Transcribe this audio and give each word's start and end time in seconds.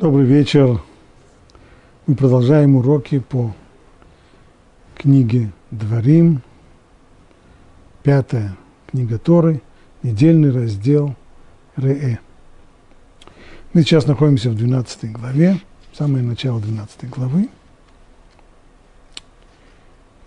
Добрый 0.00 0.24
вечер. 0.24 0.80
Мы 2.06 2.14
продолжаем 2.14 2.76
уроки 2.76 3.18
по 3.18 3.54
книге 4.94 5.52
Дворим, 5.70 6.40
пятая 8.02 8.56
книга 8.86 9.18
Торы, 9.18 9.60
недельный 10.02 10.52
раздел 10.52 11.14
Ре. 11.76 12.18
Мы 13.74 13.82
сейчас 13.82 14.06
находимся 14.06 14.48
в 14.48 14.54
12 14.54 15.12
главе, 15.12 15.60
самое 15.92 16.24
начало 16.24 16.62
12 16.62 17.10
главы. 17.10 17.50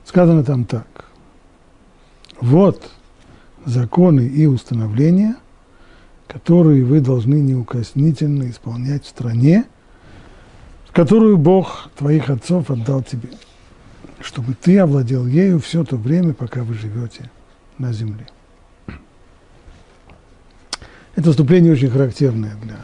Сказано 0.05 0.43
там 0.43 0.65
так. 0.65 1.05
Вот 2.39 2.91
законы 3.65 4.27
и 4.27 4.45
установления, 4.45 5.35
которые 6.27 6.83
вы 6.83 6.99
должны 6.99 7.35
неукоснительно 7.35 8.49
исполнять 8.49 9.05
в 9.05 9.09
стране, 9.09 9.65
которую 10.91 11.37
Бог 11.37 11.89
твоих 11.95 12.29
отцов 12.29 12.69
отдал 12.69 13.04
тебе, 13.04 13.29
чтобы 14.21 14.54
ты 14.54 14.79
овладел 14.79 15.25
ею 15.25 15.59
все 15.59 15.83
то 15.83 15.97
время, 15.97 16.33
пока 16.33 16.64
вы 16.64 16.75
живете 16.75 17.29
на 17.78 17.91
земле. 17.93 18.28
Это 21.15 21.31
вступление 21.31 21.73
очень 21.73 21.89
характерное 21.89 22.55
для 22.64 22.78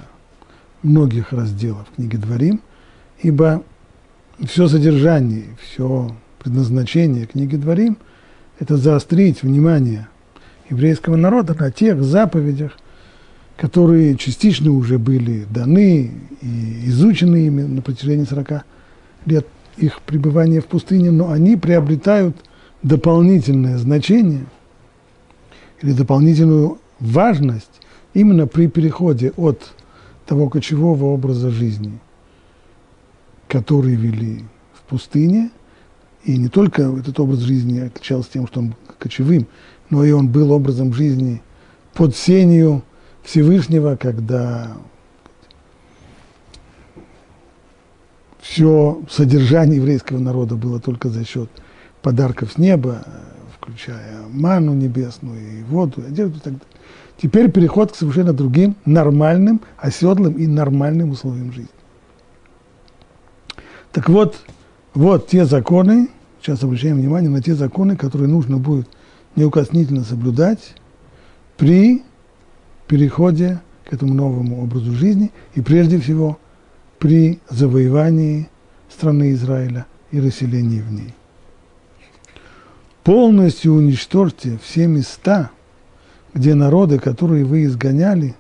многих 0.83 1.31
разделов 1.31 1.88
книги 1.95 2.16
Дворим, 2.16 2.61
ибо 3.21 3.63
все 4.45 4.67
содержание, 4.67 5.45
все 5.61 6.16
предназначение 6.39 7.25
книги 7.25 7.55
Дворим– 7.55 7.97
это 8.59 8.77
заострить 8.77 9.41
внимание 9.41 10.08
еврейского 10.69 11.16
народа 11.16 11.55
на 11.58 11.71
тех 11.71 12.03
заповедях– 12.03 12.77
которые 13.59 14.16
частично 14.16 14.72
уже 14.72 14.98
были 14.98 15.45
даны 15.49 16.12
и 16.41 16.81
изучены 16.86 17.48
ими 17.48 17.63
на 17.63 17.81
протяжении 17.81 18.23
40 18.23 18.63
лет 19.25 19.45
их 19.75 20.02
пребывания 20.02 20.61
в 20.61 20.66
пустыне, 20.66 21.11
но 21.11 21.30
они 21.30 21.58
приобретают 21.58 22.38
дополнительное 22.83 23.78
значение 23.78 24.45
или 25.81 25.92
дополнительную 25.92 26.78
важность 27.02 27.81
именно 28.14 28.48
при 28.48 28.67
переходе 28.67 29.33
от 29.36 29.73
того 30.26 30.48
кочевого 30.48 31.05
образа 31.05 31.50
жизни, 31.50 32.00
который 33.50 33.95
вели 33.95 34.45
в 34.73 34.83
пустыне, 34.89 35.52
и 36.23 36.38
не 36.38 36.48
только 36.48 36.83
этот 36.83 37.20
образ 37.20 37.39
жизни 37.39 37.80
отличался 37.80 38.31
тем, 38.31 38.48
что 38.48 38.61
он 38.61 38.76
кочевым, 39.00 39.48
но 39.89 40.05
и 40.05 40.11
он 40.11 40.30
был 40.30 40.52
образом 40.53 40.94
жизни 40.94 41.42
под 41.94 42.16
сенью 42.16 42.83
Всевышнего, 43.30 43.95
когда 43.95 44.72
все 48.41 49.03
содержание 49.08 49.75
еврейского 49.75 50.17
народа 50.17 50.55
было 50.55 50.80
только 50.80 51.09
за 51.09 51.23
счет 51.25 51.47
подарков 52.02 52.53
с 52.53 52.58
неба, 52.58 53.03
включая 53.55 54.23
ману 54.31 54.73
небесную 54.73 55.59
и 55.59 55.61
воду, 55.61 56.02
одежду 56.08 56.38
и 56.38 56.41
так 56.41 56.53
далее. 56.53 56.67
Теперь 57.21 57.52
переход 57.52 57.91
к 57.91 57.95
совершенно 57.95 58.33
другим 58.33 58.75
нормальным, 58.86 59.61
оседлым 59.77 60.33
и 60.33 60.47
нормальным 60.47 61.11
условиям 61.11 61.52
жизни. 61.52 61.69
Так 63.91 64.09
вот, 64.09 64.38
вот 64.95 65.27
те 65.27 65.45
законы, 65.45 66.09
сейчас 66.41 66.64
обращаем 66.64 66.97
внимание 66.97 67.30
на 67.30 67.43
те 67.43 67.53
законы, 67.53 67.95
которые 67.95 68.27
нужно 68.27 68.58
будет 68.58 68.89
неукоснительно 69.36 70.03
соблюдать 70.03 70.73
при 71.58 72.02
переходе 72.90 73.62
к 73.86 73.94
этому 73.94 74.14
новому 74.14 74.62
образу 74.64 74.94
жизни 74.94 75.32
и 75.54 75.62
прежде 75.62 76.00
всего 76.00 76.38
при 76.98 77.40
завоевании 77.48 78.50
страны 78.90 79.32
Израиля 79.34 79.86
и 80.12 80.20
расселении 80.20 80.82
в 80.82 80.92
ней. 80.92 81.14
Полностью 83.04 83.73
уничтожьте 83.73 84.60
все 84.61 84.88
места, 84.88 85.52
где 86.33 86.55
народы, 86.55 86.99
которые 86.99 87.45
вы 87.45 87.64
изгоняли, 87.64 88.36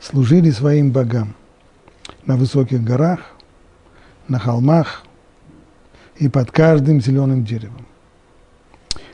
служили 0.00 0.50
своим 0.50 0.90
богам 0.90 1.34
на 2.24 2.36
высоких 2.36 2.82
горах, 2.82 3.20
на 4.26 4.38
холмах 4.38 5.04
и 6.16 6.28
под 6.28 6.50
каждым 6.50 7.00
зеленым 7.00 7.44
деревом. 7.44 7.86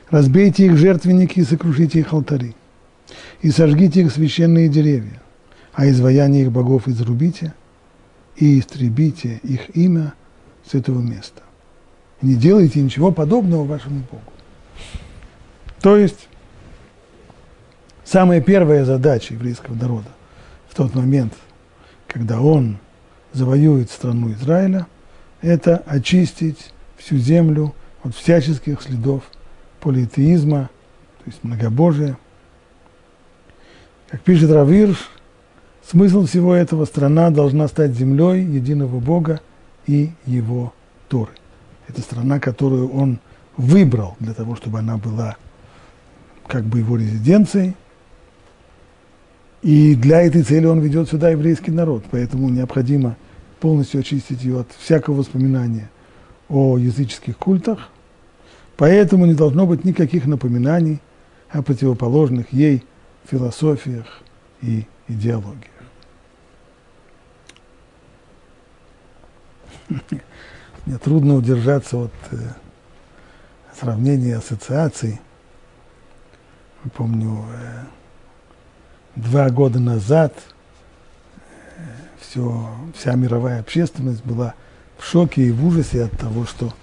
Разбейте 0.09 0.65
их 0.65 0.77
жертвенники 0.77 1.39
и 1.39 1.43
сокрушите 1.43 1.99
их 1.99 2.13
алтари 2.13 2.55
и 3.41 3.51
сожгите 3.51 4.01
их 4.01 4.11
священные 4.11 4.69
деревья, 4.69 5.21
а 5.73 5.87
изваяние 5.89 6.43
их 6.43 6.51
богов 6.51 6.87
изрубите 6.87 7.53
и 8.35 8.59
истребите 8.59 9.39
их 9.43 9.75
имя 9.75 10.13
с 10.65 10.73
этого 10.73 11.01
места. 11.01 11.41
Не 12.21 12.35
делайте 12.35 12.81
ничего 12.81 13.11
подобного 13.11 13.63
вашему 13.63 14.03
Богу. 14.11 14.23
То 15.81 15.95
есть, 15.95 16.27
самая 18.03 18.41
первая 18.41 18.83
задача 18.83 19.33
еврейского 19.33 19.75
народа 19.75 20.09
в 20.67 20.75
тот 20.75 20.93
момент, 20.95 21.33
когда 22.07 22.41
он 22.41 22.77
завоюет 23.31 23.89
страну 23.89 24.31
Израиля, 24.33 24.87
это 25.41 25.77
очистить 25.85 26.73
всю 26.97 27.17
землю 27.17 27.73
от 28.03 28.15
всяческих 28.15 28.81
следов 28.81 29.23
политеизма, 29.79 30.69
то 31.19 31.23
есть 31.25 31.43
многобожия, 31.43 32.17
как 34.09 34.21
пишет 34.21 34.51
Равирш, 34.51 35.09
смысл 35.87 36.25
всего 36.25 36.55
этого 36.55 36.85
страна 36.85 37.29
должна 37.29 37.67
стать 37.67 37.91
землей 37.91 38.43
единого 38.43 38.99
Бога 38.99 39.39
и 39.85 40.11
его 40.25 40.73
Торы. 41.07 41.31
Это 41.87 42.01
страна, 42.01 42.39
которую 42.39 42.91
он 42.91 43.19
выбрал 43.55 44.15
для 44.19 44.33
того, 44.33 44.55
чтобы 44.55 44.79
она 44.79 44.97
была 44.97 45.37
как 46.47 46.63
бы 46.63 46.79
его 46.79 46.97
резиденцией. 46.97 47.75
И 49.61 49.95
для 49.95 50.21
этой 50.21 50.41
цели 50.41 50.65
он 50.65 50.79
ведет 50.79 51.09
сюда 51.09 51.29
еврейский 51.29 51.71
народ. 51.71 52.03
Поэтому 52.09 52.49
необходимо 52.49 53.15
полностью 53.59 53.99
очистить 53.99 54.43
ее 54.43 54.61
от 54.61 54.67
всякого 54.79 55.17
воспоминания 55.17 55.89
о 56.47 56.77
языческих 56.77 57.37
культах. 57.37 57.89
Поэтому 58.77 59.25
не 59.25 59.33
должно 59.35 59.67
быть 59.67 59.83
никаких 59.83 60.25
напоминаний 60.25 60.99
о 61.49 61.61
противоположных 61.61 62.51
ей 62.53 62.83
философиях 63.29 64.05
и 64.61 64.85
идеологиях. 65.07 65.65
Мне 70.85 70.97
трудно 70.97 71.35
удержаться 71.35 71.97
от 71.97 72.13
э, 72.31 72.37
сравнения 73.79 74.37
ассоциаций. 74.37 75.19
Помню, 76.95 77.45
э, 77.53 77.83
два 79.15 79.49
года 79.49 79.79
назад 79.79 80.33
э, 81.77 81.81
все, 82.19 82.73
вся 82.95 83.15
мировая 83.15 83.59
общественность 83.59 84.23
была 84.23 84.53
в 84.97 85.05
шоке 85.05 85.43
и 85.43 85.51
в 85.51 85.65
ужасе 85.65 86.03
от 86.05 86.17
того, 86.17 86.45
что 86.45 86.73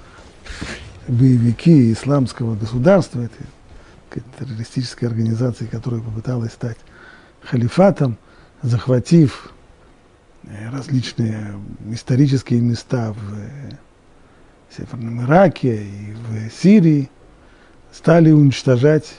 боевики 1.09 1.93
исламского 1.93 2.55
государства, 2.55 3.21
это 3.21 3.37
террористической 4.39 5.09
организации, 5.09 5.67
которая 5.67 6.01
попыталась 6.01 6.53
стать 6.53 6.79
халифатом, 7.43 8.19
захватив 8.63 9.53
э, 10.45 10.71
различные 10.71 11.55
исторические 11.91 12.61
места 12.61 13.13
в 13.13 13.35
э, 13.35 13.71
Северном 14.77 15.25
Ираке 15.25 15.85
и 15.85 16.13
в 16.15 16.51
Сирии, 16.51 17.11
стали 17.93 18.31
уничтожать 18.31 19.15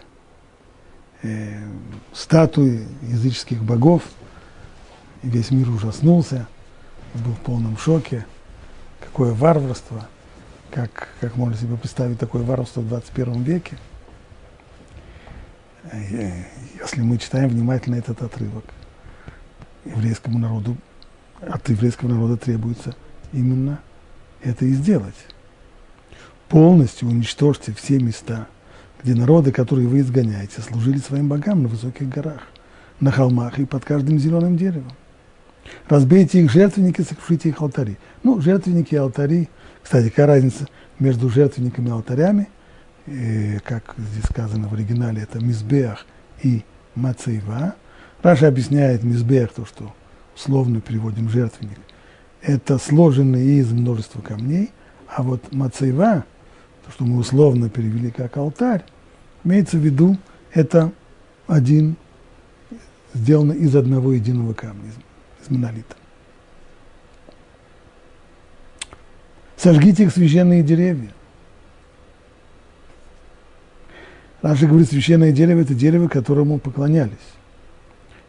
э, 1.24 1.60
статуи 2.14 2.88
языческих 3.04 3.64
богов, 3.64 4.04
и 5.24 5.30
весь 5.30 5.52
мир 5.52 5.70
ужаснулся, 5.70 6.48
был 7.14 7.34
в 7.34 7.40
полном 7.40 7.78
шоке. 7.78 8.26
Какое 9.00 9.34
варварство, 9.34 10.08
как, 10.72 11.10
как 11.22 11.36
можно 11.36 11.56
себе 11.56 11.76
представить 11.76 12.20
такое 12.20 12.44
варварство 12.44 12.82
в 12.82 12.88
21 12.88 13.44
веке– 13.44 13.78
если 15.94 17.02
мы 17.02 17.18
читаем 17.18 17.50
внимательно 17.50 17.96
этот 17.96 18.22
отрывок, 18.22 18.66
еврейскому 19.86 20.40
народу, 20.40 20.78
от 21.42 21.70
еврейского 21.70 22.10
народа 22.10 22.38
требуется 22.38 22.96
именно 23.32 23.80
это 24.42 24.66
и 24.66 24.74
сделать. 24.74 25.16
Полностью 26.50 27.10
уничтожьте 27.10 27.74
все 27.74 28.00
места, 28.00 28.48
где 29.04 29.14
народы, 29.14 29.52
которые 29.52 29.88
вы 29.88 30.00
изгоняете, 30.00 30.62
служили 30.62 30.98
своим 30.98 31.28
богам 31.28 31.64
на 31.64 31.70
высоких 31.70 32.10
горах, 32.10 32.42
на 33.00 33.12
холмах 33.12 33.60
и 33.60 33.66
под 33.66 33.86
каждым 33.86 34.18
зеленым 34.20 34.58
деревом. 34.58 34.92
Разбейте 35.90 36.42
их 36.42 36.52
жертвенники, 36.52 37.02
сокрушите 37.02 37.50
их 37.50 37.62
алтари. 37.62 37.98
Ну, 38.24 38.40
жертвенники 38.40 38.94
и 38.94 38.98
алтари, 38.98 39.50
кстати, 39.84 40.10
какая 40.10 40.28
разница 40.28 40.68
между 41.00 41.30
жертвенниками 41.30 41.90
и 41.90 41.92
алтарями– 41.92 42.50
э, 43.08 43.60
как 43.60 43.96
здесь 43.98 44.26
сказано 44.26 44.68
в 44.68 44.74
оригинале, 44.74 45.24
это 45.24 45.40
мизбех 45.40 46.06
и 46.44 46.64
мацейва. 46.96 47.76
Раша 48.22 48.48
объясняет 48.48 49.04
мизбех, 49.04 49.54
то, 49.54 49.66
что 49.66 49.94
условно 50.36 50.82
переводим 50.82 51.30
жертвенник, 51.30 51.80
это 52.42 52.78
сложенный 52.78 53.60
из 53.60 53.72
множества 53.72 54.22
камней, 54.22 54.72
а 55.08 55.24
вот 55.24 55.52
мацеева, 55.52 56.26
то, 56.86 56.92
что 56.92 57.06
мы 57.06 57.18
условно 57.18 57.70
перевели 57.70 58.12
как 58.12 58.38
алтарь, 58.38 58.84
имеется 59.44 59.78
в 59.78 59.82
виду, 59.82 60.18
это 60.54 60.92
один, 61.48 61.96
сделано 63.14 63.54
из 63.54 63.76
одного 63.76 64.14
единого 64.14 64.54
камня, 64.54 64.90
из, 64.90 65.46
из 65.46 65.50
монолита. 65.50 65.96
Сожгите 69.56 70.04
их 70.04 70.14
священные 70.14 70.62
деревья. 70.62 71.12
Раша 74.48 74.66
говорит, 74.66 74.88
священное 74.88 75.34
дерево– 75.34 75.60
это 75.62 75.74
дерево, 75.74 76.08
которому 76.08 76.58
поклонялись. 76.58 77.12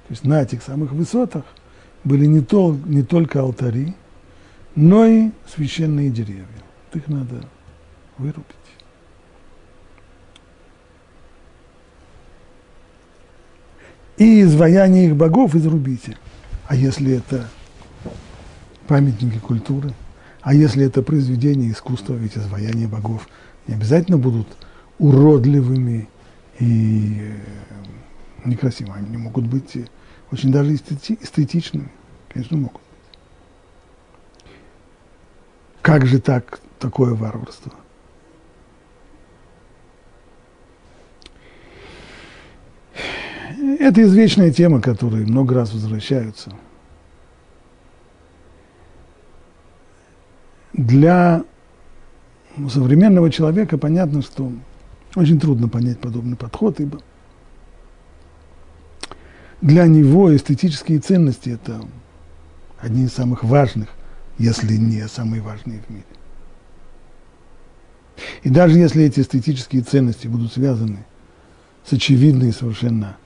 То 0.09 0.11
есть 0.11 0.25
на 0.25 0.43
этих 0.43 0.65
самых 0.65 0.91
высотах 0.91 1.45
были 2.03 2.27
не, 2.27 2.41
то, 2.41 2.77
не 2.87 3.05
только 3.05 3.41
алтари, 3.41 3.95
но 4.75 5.07
и 5.07 5.31
священные 5.55 6.11
деревья. 6.11 6.45
их 6.93 7.07
надо 7.07 7.45
вырубить. 8.17 8.45
И 14.17 14.43
изваяние 14.43 15.07
их 15.07 15.15
богов 15.15 15.55
изрубите. 15.55 16.19
А 16.67 16.75
если 16.75 17.13
это 17.13 17.49
памятники 18.89 19.39
культуры, 19.39 19.95
а 20.41 20.53
если 20.53 20.85
это 20.85 21.01
произведение 21.05 21.71
искусства, 21.71 22.15
ведь 22.15 22.37
изваяния 22.37 22.89
богов 22.89 23.29
не 23.69 23.75
обязательно 23.75 24.19
будут 24.19 24.49
уродливыми 24.99 26.09
и 26.59 27.19
э, 27.21 28.49
некрасивыми, 28.49 28.99
они 28.99 29.17
могут 29.17 29.47
быть 29.47 29.77
очень 30.31 30.53
даже 30.53 30.75
эстетичными, 30.75 31.91
конечно, 32.29 32.57
могут 32.57 32.75
быть. 32.75 32.83
Как 35.83 36.07
же 36.07 36.21
так, 36.21 36.61
такое 36.79 37.15
варварство? 37.15 37.73
Это 43.81 44.03
извечная 44.03 44.51
тема, 44.53 44.81
которая 44.81 45.23
много 45.23 45.55
раз 45.55 45.73
возвращаются. 45.73 46.53
Для 50.73 51.45
современного 52.69 53.31
человека 53.31 53.79
понятно, 53.79 54.23
что 54.23 54.53
очень 55.19 55.41
трудно 55.41 55.69
понять 55.69 55.99
подобный 55.99 56.37
подход, 56.37 56.79
ибо 56.81 57.01
для 59.61 59.87
него 59.87 60.35
эстетические 60.35 61.01
ценности– 61.01 61.51
это 61.51 61.81
одни 62.79 63.05
из 63.05 63.13
самых 63.13 63.43
важных, 63.43 63.89
если 64.39 64.77
не 64.77 65.07
самые 65.09 65.43
важные 65.43 65.81
в 65.81 65.91
мире. 65.91 66.05
И 68.45 68.51
даже 68.51 68.79
если 68.79 69.03
эти 69.03 69.21
эстетические 69.21 69.83
ценности 69.83 70.29
будут 70.29 70.53
связаны 70.53 71.05
с 71.85 71.93
очевидной 71.93 72.53
совершенно 72.53 73.17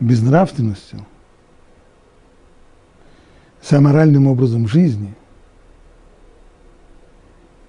безнравственностью, 0.00 1.06
с 3.62 3.72
аморальным 3.72 4.26
образом 4.26 4.68
жизни, 4.68 5.14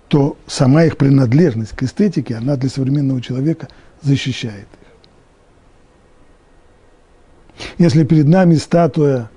то 0.09 0.37
сама 0.47 0.83
их 0.83 0.97
принадлежность 0.97 1.71
к 1.73 1.83
эстетике, 1.83 2.35
она 2.35 2.57
для 2.57 2.69
современного 2.69 3.21
человека 3.21 3.69
защищает 4.01 4.67
их. 4.73 4.79
Если 7.77 8.03
перед 8.03 8.27
нами 8.27 8.55
статуя 8.55 9.29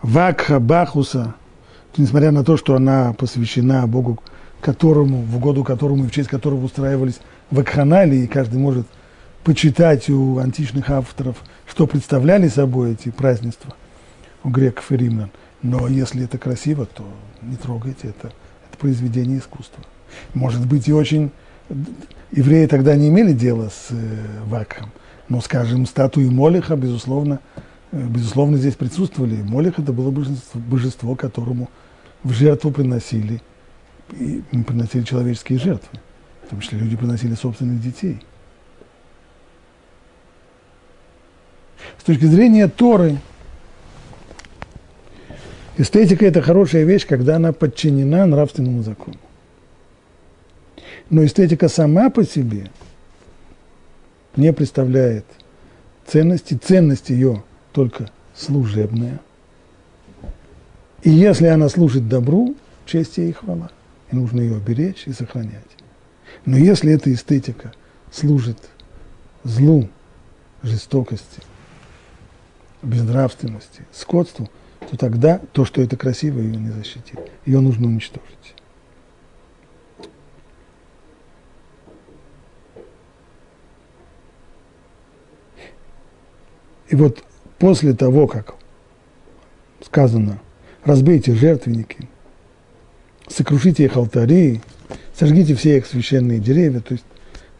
Вакха 0.00 0.58
Бахуса, 0.58 1.34
несмотря 1.96 2.30
на 2.30 2.44
то, 2.44 2.56
что 2.56 2.74
она 2.74 3.12
посвящена 3.12 3.86
Богу, 3.86 4.18
которому, 4.60 5.22
в 5.22 5.36
угоду 5.36 5.64
которому 5.64 6.04
и 6.04 6.08
в 6.08 6.12
честь 6.12 6.28
которого 6.30 6.64
устраивались 6.64 7.20
вакханалии, 7.50 8.24
и 8.24 8.26
каждый 8.26 8.58
может 8.58 8.86
почитать 9.44 10.08
у 10.08 10.38
античных 10.38 10.88
авторов, 10.90 11.36
что 11.68 11.86
представляли 11.86 12.48
собой 12.48 12.92
эти 12.92 13.10
празднества 13.10 13.74
у 14.44 14.48
греков 14.48 14.90
и 14.92 14.96
римлян. 14.96 15.30
Но 15.62 15.88
если 15.88 16.24
это 16.24 16.38
красиво, 16.38 16.86
то 16.86 17.04
не 17.42 17.56
трогайте, 17.56 18.08
это, 18.08 18.28
это 18.28 18.78
произведение 18.78 19.38
искусства. 19.38 19.82
Может 20.34 20.66
быть, 20.66 20.88
и 20.88 20.92
очень... 20.92 21.30
Евреи 22.32 22.66
тогда 22.66 22.96
не 22.96 23.08
имели 23.08 23.32
дела 23.32 23.68
с 23.68 23.88
э, 23.90 23.94
Вакхом, 24.46 24.90
но, 25.28 25.40
скажем, 25.40 25.86
статуи 25.86 26.28
Молиха, 26.28 26.76
безусловно, 26.76 27.40
э, 27.92 28.04
безусловно, 28.04 28.56
здесь 28.56 28.74
присутствовали. 28.74 29.42
Молих– 29.42 29.78
это 29.78 29.92
было 29.92 30.10
божество, 30.10 30.60
божество, 30.60 31.14
которому 31.14 31.70
в 32.22 32.32
жертву 32.32 32.72
приносили, 32.72 33.40
и 34.12 34.42
приносили 34.66 35.02
человеческие 35.02 35.58
жертвы. 35.58 36.00
В 36.46 36.50
том 36.50 36.60
числе 36.60 36.78
люди 36.78 36.96
приносили 36.96 37.34
собственных 37.34 37.80
детей– 37.80 38.20
С 41.98 42.04
точки 42.04 42.24
зрения 42.26 42.68
Торы, 42.68 43.18
эстетика– 45.76 46.26
это 46.26 46.42
хорошая 46.42 46.84
вещь, 46.84 47.06
когда 47.06 47.36
она 47.36 47.52
подчинена 47.52 48.26
нравственному 48.26 48.82
закону. 48.82 49.18
Но 51.10 51.24
эстетика 51.24 51.68
сама 51.68 52.10
по 52.10 52.24
себе 52.24 52.70
не 54.36 54.52
представляет 54.52 55.24
ценности. 56.06 56.54
Ценность 56.54 57.10
ее 57.10 57.44
только 57.72 58.10
служебная. 58.34 59.20
И 61.02 61.10
если 61.10 61.46
она 61.46 61.68
служит 61.68 62.08
добру, 62.08 62.56
честь 62.84 63.18
ей 63.18 63.30
и 63.30 63.32
хвала. 63.32 63.70
И 64.10 64.16
нужно 64.16 64.40
ее 64.40 64.58
беречь 64.58 65.04
и 65.06 65.12
сохранять. 65.12 65.62
Но 66.44 66.56
если 66.56 66.92
эта 66.92 67.12
эстетика 67.12 67.72
служит 68.10 68.58
злу, 69.44 69.88
жестокости– 70.62 71.42
безнравственности, 72.86 73.82
скотству, 73.92 74.48
то 74.90 74.96
тогда 74.96 75.40
то, 75.52 75.64
что 75.64 75.80
это 75.82 75.96
красиво, 75.96 76.40
ее 76.40 76.56
не 76.56 76.70
защитит. 76.70 77.18
Ее 77.44 77.60
нужно 77.60 77.86
уничтожить. 77.86 78.26
И 86.88 86.94
вот 86.94 87.24
после 87.58 87.94
того, 87.94 88.26
как 88.28 88.54
сказано, 89.84 90.40
разбейте 90.84 91.34
жертвенники, 91.34 92.08
сокрушите 93.28 93.84
их 93.84 93.96
алтари, 93.96 94.60
сожгите 95.14 95.56
все 95.56 95.78
их 95.78 95.86
священные 95.86 96.38
деревья, 96.38 96.80
то 96.80 96.92
есть 96.92 97.04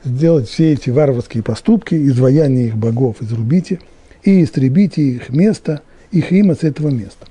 сделать 0.05 0.49
все 0.49 0.73
эти 0.73 0.91
варварские 0.91 1.43
поступки, 1.43 1.95
изваяние 1.95 2.69
их 2.69 2.77
богов 2.77 3.21
изрубите– 3.21 3.81
и 4.27 4.43
истребите 4.43 5.03
их 5.03 5.31
место, 5.31 5.83
их 6.11 6.33
имя 6.33 6.55
с 6.55 6.63
этого 6.63 6.89
места. 6.89 7.27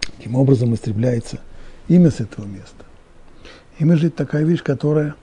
Таким 0.00 0.36
образом 0.36 0.74
истребляется 0.74 1.40
имя 1.88 2.10
с 2.10 2.20
этого 2.20 2.46
места. 2.46 2.84
Имя 3.78 3.96
же 3.96 4.08
это 4.08 4.16
такая 4.16 4.44
вещь, 4.44 4.62
которая 4.62 5.14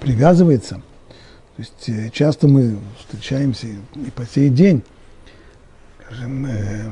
привязывается. 0.00 0.76
То 1.56 1.62
есть 1.62 1.88
э, 1.88 2.10
часто 2.10 2.48
мы 2.48 2.78
встречаемся 2.98 3.66
и 3.66 4.10
по 4.14 4.26
сей 4.26 4.50
день, 4.50 4.82
скажем, 6.00 6.46
э, 6.46 6.90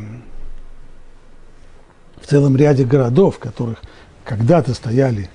в 2.20 2.26
целом 2.26 2.56
ряде 2.56 2.84
городов, 2.84 3.36
в 3.36 3.38
которых 3.38 3.82
когда-то 4.24 4.74
стояли 4.74 5.28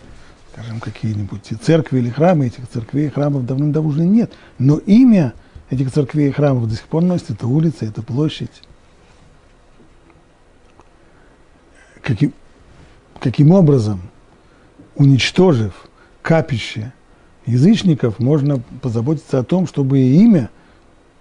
скажем, 0.60 0.80
какие-нибудь 0.80 1.54
церкви 1.62 2.00
или 2.00 2.10
храмы, 2.10 2.48
этих 2.48 2.68
церквей 2.68 3.08
и 3.08 3.10
храмов 3.10 3.46
давным-давно 3.46 3.90
уже 3.90 4.04
нет. 4.04 4.34
Но 4.58 4.78
имя 4.78 5.34
этих 5.70 5.92
церквей 5.92 6.30
и 6.30 6.32
храмов 6.32 6.68
до 6.68 6.76
сих 6.76 6.86
пор 6.86 7.04
носит, 7.04 7.32
это 7.32 7.48
улица, 7.48 7.86
это 7.86 8.02
площадь. 8.02 8.64
Каким, 12.02 12.34
каким 13.20 13.52
образом, 13.52 14.02
уничтожив 14.96 15.88
капище 16.22 16.94
язычников, 17.46 18.20
можно 18.20 18.62
позаботиться 18.82 19.40
о 19.40 19.44
том, 19.44 19.68
чтобы 19.68 20.00
имя 20.00 20.50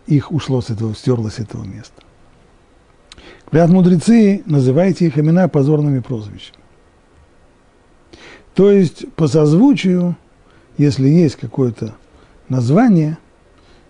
их 0.07 0.33
ушло 0.33 0.61
с 0.61 0.71
этого, 0.71 0.95
стерлось 0.95 1.35
с 1.35 1.39
этого 1.39 1.65
места. 1.65 2.03
Говорят 3.51 3.71
мудрецы, 3.71 4.43
называйте 4.47 5.07
их 5.07 5.19
имена 5.19 5.49
позорными 5.49 6.01
прозвищами. 6.01 6.59
То 8.55 8.71
есть 8.71 9.11
по 9.13 9.29
созвучию, 9.29 10.17
если 10.79 11.09
есть 11.09 11.37
какое-то 11.37 11.95
название, 12.49 13.19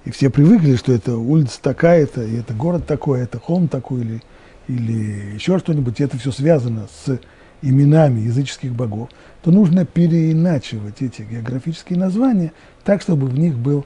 и 0.05 0.11
все 0.11 0.31
привыкли, 0.31 0.77
что 0.77 0.93
это 0.93 1.17
улица 1.17 1.61
такая-то, 1.61 2.23
и 2.23 2.37
это 2.37 2.55
город 2.55 2.87
такой, 2.87 3.21
это 3.21 3.39
холм 3.39 3.69
такой, 3.69 4.01
или, 4.01 4.23
или 4.69 5.35
еще 5.35 5.59
что-нибудь, 5.59 6.01
и 6.01 6.05
это 6.05 6.19
все 6.19 6.33
связано 6.33 6.89
с 7.05 7.19
именами 7.63 8.21
языческих 8.21 8.73
богов, 8.73 9.11
то 9.43 9.51
нужно 9.51 9.85
переиначивать 9.85 11.03
эти 11.03 11.23
географические 11.23 11.99
названия 11.99 12.53
так, 12.85 13.03
чтобы 13.03 13.27
в 13.27 13.39
них 13.39 13.57
был 13.57 13.85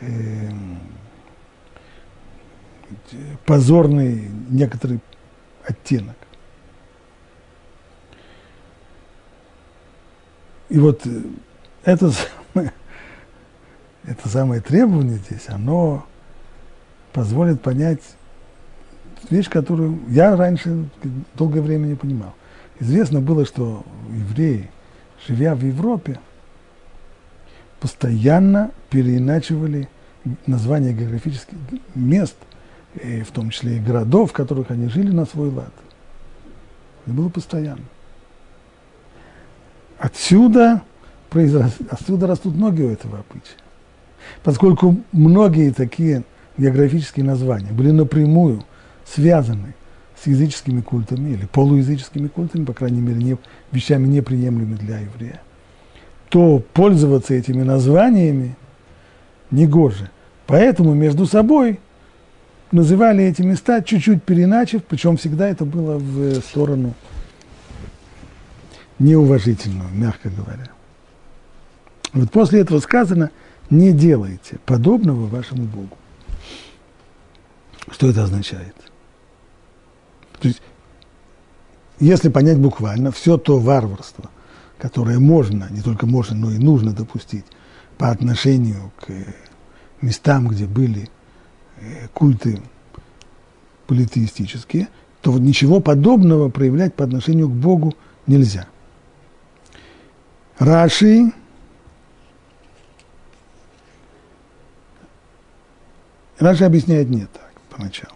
э, 0.00 0.50
позорный 3.46 4.30
некоторый 4.50 5.00
оттенок. 5.66 6.16
И 10.68 10.78
вот 10.78 11.06
э, 11.06 11.22
это 11.84 12.12
это 14.06 14.28
самое 14.28 14.60
требование 14.60 15.18
здесь, 15.18 15.48
оно 15.48 16.04
позволит 17.12 17.62
понять 17.62 18.02
вещь, 19.30 19.48
которую 19.48 20.00
я 20.08 20.36
раньше 20.36 20.88
долгое 21.34 21.62
время 21.62 21.86
не 21.86 21.94
понимал. 21.94 22.34
Известно 22.80 23.20
было, 23.20 23.46
что 23.46 23.84
евреи, 24.10 24.70
живя 25.26 25.54
в 25.54 25.62
Европе, 25.62 26.18
постоянно 27.80 28.72
переиначивали 28.90 29.88
названия 30.46 30.92
географических 30.92 31.56
мест, 31.94 32.36
и 33.02 33.22
в 33.22 33.30
том 33.30 33.50
числе 33.50 33.76
и 33.76 33.80
городов, 33.80 34.30
в 34.30 34.32
которых 34.34 34.70
они 34.70 34.88
жили 34.88 35.10
на 35.10 35.26
свой 35.26 35.50
лад. 35.50 35.72
Это 37.04 37.14
было 37.14 37.28
постоянно. 37.28 37.84
Отсюда, 39.98 40.82
произрас... 41.30 41.74
отсюда 41.90 42.26
растут 42.26 42.56
ноги 42.56 42.82
у 42.82 42.90
этого 42.90 43.18
обычая. 43.18 43.63
Поскольку 44.42 44.96
многие 45.12 45.70
такие 45.70 46.24
географические 46.58 47.24
названия 47.24 47.72
были 47.72 47.90
напрямую 47.90 48.64
связаны 49.06 49.74
с 50.20 50.26
языческими 50.26 50.80
культами 50.80 51.30
или 51.30 51.46
полуязыческими 51.46 52.28
культами, 52.28 52.64
по 52.64 52.72
крайней 52.72 53.00
мере, 53.00 53.22
не, 53.22 53.36
вещами 53.72 54.06
неприемлемыми 54.06 54.76
для 54.76 55.00
еврея, 55.00 55.40
то 56.28 56.62
пользоваться 56.72 57.34
этими 57.34 57.62
названиями 57.62 58.56
негоже. 59.50 60.10
Поэтому 60.46 60.94
между 60.94 61.26
собой 61.26 61.80
называли 62.72 63.24
эти 63.24 63.42
места 63.42 63.82
чуть-чуть 63.82 64.22
переначив, 64.22 64.84
причем 64.84 65.16
всегда 65.16 65.48
это 65.48 65.64
было 65.64 65.96
в 65.98 66.40
сторону 66.40 66.94
неуважительную, 68.98 69.88
мягко 69.92 70.30
говоря. 70.30 70.68
Вот 72.12 72.30
после 72.30 72.60
этого 72.60 72.78
сказано, 72.78 73.30
не 73.70 73.92
делайте 73.92 74.58
подобного 74.66 75.26
вашему 75.26 75.64
Богу. 75.64 75.96
Что 77.90 78.08
это 78.08 78.24
означает? 78.24 78.74
То 80.40 80.48
есть, 80.48 80.62
если 82.00 82.28
понять 82.28 82.58
буквально, 82.58 83.10
все 83.10 83.38
то 83.38 83.58
варварство, 83.58 84.30
которое 84.78 85.18
можно, 85.18 85.68
не 85.70 85.80
только 85.80 86.06
можно, 86.06 86.36
но 86.36 86.50
и 86.50 86.58
нужно 86.58 86.92
допустить 86.92 87.44
по 87.98 88.10
отношению 88.10 88.92
к 89.00 89.10
местам, 90.00 90.48
где 90.48 90.66
были 90.66 91.08
э, 91.80 92.08
культы 92.12 92.60
политеистические, 93.86 94.88
то 95.20 95.32
вот 95.32 95.40
ничего 95.40 95.80
подобного 95.80 96.48
проявлять 96.48 96.94
по 96.94 97.04
отношению 97.04 97.48
к 97.48 97.52
Богу 97.52 97.94
нельзя. 98.26 98.66
Раши 100.58 101.32
Раши 106.44 106.64
объясняет 106.64 107.08
не 107.08 107.20
так 107.20 107.52
поначалу. 107.70 108.12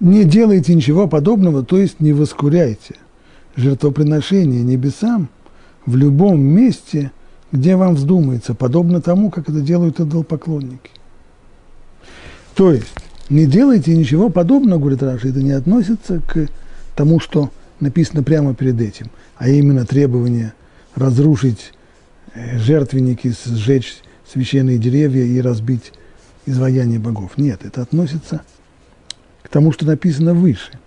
Не 0.00 0.24
делайте 0.24 0.74
ничего 0.74 1.06
подобного, 1.06 1.64
то 1.64 1.78
есть 1.78 2.00
не 2.00 2.12
воскуряйте 2.12 2.96
жертвоприношение 3.54 4.64
небесам 4.64 5.28
в 5.86 5.94
любом 5.94 6.40
месте, 6.40 7.12
где 7.52 7.76
вам 7.76 7.94
вздумается, 7.94 8.54
подобно 8.54 9.00
тому, 9.00 9.30
как 9.30 9.48
это 9.48 9.60
делают 9.60 10.00
идолопоклонники. 10.00 10.90
То 12.56 12.72
есть 12.72 12.92
не 13.30 13.46
делайте 13.46 13.96
ничего 13.96 14.30
подобного, 14.30 14.80
говорит 14.80 15.02
Раши, 15.04 15.28
это 15.28 15.40
не 15.40 15.52
относится 15.52 16.20
к 16.26 16.48
тому, 16.96 17.20
что 17.20 17.50
написано 17.78 18.24
прямо 18.24 18.52
перед 18.52 18.80
этим, 18.80 19.10
а 19.36 19.48
именно 19.48 19.86
требование 19.86 20.54
разрушить 20.96 21.72
э, 22.34 22.58
жертвенники, 22.58 23.32
сжечь 23.46 23.98
священные 24.30 24.78
деревья 24.78 25.24
и 25.24 25.40
разбить 25.40 25.92
изваяние 26.46 26.98
богов. 26.98 27.36
Нет, 27.36 27.64
это 27.64 27.82
относится 27.82 28.42
к 29.42 29.48
тому, 29.48 29.72
что 29.72 29.86
написано 29.86 30.34
выше. 30.34 30.78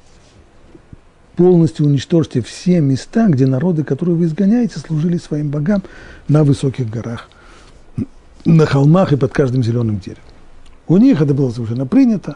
Полностью 1.36 1.86
уничтожьте 1.86 2.41
все 2.41 2.81
места, 2.81 3.27
где 3.27 3.48
народы, 3.48 3.84
которые 3.84 4.15
вы 4.15 4.25
изгоняете, 4.25 4.79
служили 4.79 5.17
своим 5.17 5.50
богам 5.50 5.84
на 6.27 6.43
высоких 6.43 6.89
горах, 6.89 7.29
на 8.43 8.65
холмах 8.65 9.13
и 9.13 9.17
под 9.17 9.31
каждым 9.31 9.63
зеленым 9.63 10.00
деревом. 10.00 10.24
У 10.88 10.98
них 10.98 11.22
это 11.22 11.34
было 11.34 11.51
совершенно 11.51 11.86
принято. 11.86 12.36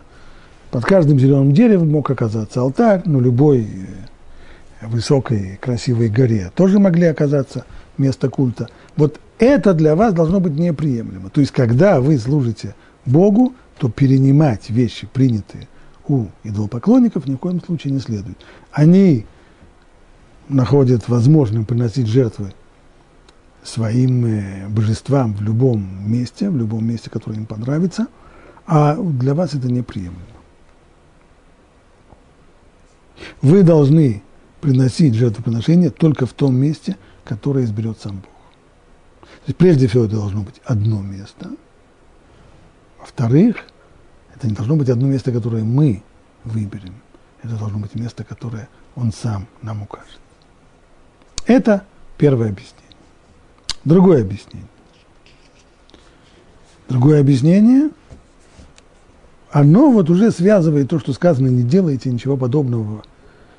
Под 0.71 0.85
каждым 0.85 1.19
зеленым 1.19 1.53
деревом 1.53 1.91
мог 1.91 2.09
оказаться 2.09 2.61
алтарь, 2.61 3.01
но 3.05 3.19
любой 3.19 3.61
э, 3.61 4.87
высокой 4.87 5.57
красивой 5.61 6.09
горе 6.09 6.51
тоже 6.55 6.79
могли 6.79 7.07
оказаться 7.07 7.65
место 7.97 8.29
культа. 8.29 8.69
Вот 8.95 9.19
это 9.39 9.73
для 9.73 9.95
вас 9.95 10.13
должно 10.13 10.39
быть 10.39 10.53
неприемлемо. 10.53 11.29
То 11.29 11.41
есть, 11.41 11.51
когда 11.51 12.01
вы 12.01 12.17
служите 12.17 12.75
Богу, 13.05 13.53
то 13.77 13.89
перенимать 13.89 14.69
вещи, 14.69 15.07
принятые 15.11 15.67
у 16.07 16.27
идолопоклонников, 16.43 17.27
ни 17.27 17.35
в 17.35 17.37
коем 17.37 17.61
случае 17.61 17.93
не 17.93 17.99
следует. 17.99 18.37
Они 18.71 19.25
находят 20.49 21.07
возможным 21.07 21.65
приносить 21.65 22.07
жертвы 22.07 22.53
своим 23.63 24.25
э, 24.25 24.67
божествам 24.67 25.33
в 25.33 25.41
любом 25.41 26.11
месте, 26.11 26.49
в 26.49 26.57
любом 26.57 26.85
месте, 26.85 27.09
которое 27.09 27.37
им 27.37 27.45
понравится, 27.45 28.07
а 28.67 28.95
для 28.95 29.33
вас 29.33 29.53
это 29.53 29.71
неприемлемо. 29.71 30.17
Вы 33.41 33.63
должны 33.63 34.21
приносить 34.61 35.13
жертвоприношение 35.13 35.89
только 35.89 36.25
в 36.25 36.33
том 36.33 36.55
месте, 36.55 36.97
которое 37.23 37.65
изберет 37.65 37.99
сам 37.99 38.17
Бог. 38.17 38.31
То 39.21 39.47
есть 39.47 39.57
прежде 39.57 39.87
всего 39.87 40.05
это 40.05 40.15
должно 40.15 40.41
быть 40.41 40.61
одно 40.65 41.01
место. 41.01 41.51
Во-вторых, 42.99 43.57
это 44.35 44.47
не 44.47 44.53
должно 44.53 44.75
быть 44.75 44.89
одно 44.89 45.07
место, 45.07 45.31
которое 45.31 45.63
мы 45.63 46.03
выберем. 46.43 46.95
Это 47.41 47.57
должно 47.57 47.79
быть 47.79 47.95
место, 47.95 48.23
которое 48.23 48.69
он 48.95 49.11
сам 49.11 49.47
нам 49.61 49.81
укажет. 49.81 50.19
Это 51.45 51.85
первое 52.17 52.49
объяснение. 52.49 52.97
Другое 53.83 54.21
объяснение. 54.21 54.69
Другое 56.87 57.19
объяснение, 57.21 57.89
оно 59.51 59.91
вот 59.91 60.09
уже 60.09 60.31
связывает 60.31 60.89
то, 60.89 60.99
что 60.99 61.13
сказано, 61.13 61.47
не 61.47 61.63
делайте 61.63 62.09
ничего 62.09 62.37
подобного 62.37 63.03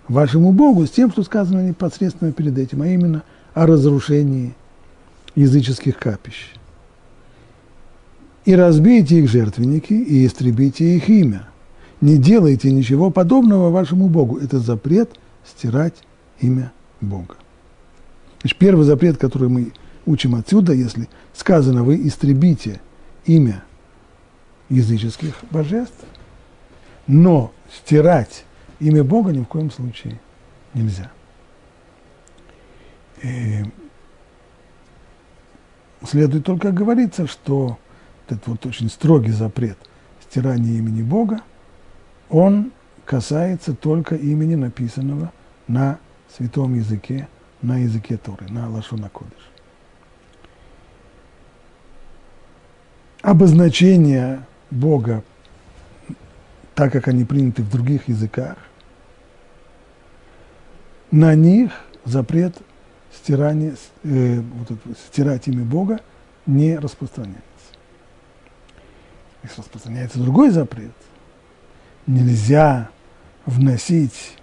вашему 0.09 0.53
Богу, 0.53 0.87
с 0.87 0.91
тем, 0.91 1.11
что 1.11 1.23
сказано 1.23 1.69
непосредственно 1.69 2.33
перед 2.33 2.59
этим, 2.59 2.83
а 2.83 2.87
именно 2.87 3.23
о 3.55 3.67
разрушении 3.67 4.55
языческих 5.35 5.99
капищ. 5.99 6.53
И 8.45 8.55
разбейте 8.55 9.21
их 9.21 9.31
жертвенники, 9.31 9.95
и 9.95 10.27
истребите 10.27 10.97
их 10.97 11.09
имя. 11.09 11.49
Не 12.01 12.19
делайте 12.19 12.71
ничего 12.71 13.11
подобного 13.11 13.71
вашему 13.71 14.09
Богу. 14.09 14.37
Это 14.39 14.59
запрет 14.59 15.11
стирать 15.47 15.95
имя 16.41 16.73
Бога. 17.01 17.37
Значит, 18.43 18.59
первый 18.59 18.85
запрет, 18.85 19.17
который 19.17 19.49
мы 19.49 19.73
учим 20.05 20.35
отсюда, 20.35 20.75
если 20.75 21.09
сказано, 21.33 21.85
вы 21.85 22.07
истребите 22.07 22.81
имя 23.25 23.65
языческих 24.69 25.35
божеств, 25.51 26.05
но 27.07 27.53
стирать 27.73 28.45
имя 28.81 29.03
Бога 29.03 29.33
ни 29.33 29.41
в 29.41 29.47
коем 29.47 29.71
случае 29.71 30.21
нельзя. 30.75 31.11
И 33.25 33.65
следует 36.07 36.45
только 36.45 36.73
говориться, 36.73 37.27
что 37.27 37.79
этот 38.29 38.47
вот 38.47 38.67
очень 38.67 38.91
строгий 38.91 39.31
запрет 39.31 39.79
стирания 40.21 40.77
имени 40.79 41.01
Бога, 41.01 41.41
он 42.29 42.73
касается 43.07 43.75
только 43.75 44.15
имени, 44.15 44.57
написанного 44.57 45.33
на 45.69 45.99
святом 46.37 46.75
языке, 46.75 47.29
на 47.63 47.79
языке 47.79 48.19
Торы, 48.19 48.47
на 48.51 48.69
Лашона 48.69 49.09
Кодыш. 49.09 49.33
Обозначения 53.23 54.47
Бога, 54.71 55.25
так 56.75 56.93
как 56.93 57.09
они 57.09 57.25
приняты 57.25 57.63
в 57.63 57.71
других 57.71 58.07
языках, 58.09 58.59
на 61.11 61.35
них 61.35 61.73
запрет 62.05 62.55
стирания, 63.17 63.75
э, 64.03 64.41
вот, 64.41 64.79
стирать 65.09 65.49
имя 65.49 65.65
Бога 65.65 66.01
не 66.47 66.79
распространяется. 66.79 67.43
Если 69.43 69.61
распространяется 69.61 70.19
другой 70.19 70.51
запрет, 70.51 70.93
нельзя 72.07 72.89
вносить 73.47 74.37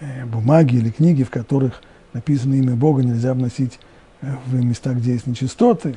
э, 0.00 0.24
бумаги 0.26 0.76
или 0.76 0.90
книги, 0.90 1.22
в 1.22 1.30
которых 1.30 1.82
написано 2.12 2.54
имя 2.54 2.74
Бога, 2.74 3.02
нельзя 3.02 3.34
вносить 3.34 3.78
э, 4.20 4.34
в 4.46 4.54
места, 4.54 4.92
где 4.94 5.12
есть 5.12 5.26
нечистоты, 5.26 5.90
э, 5.90 5.96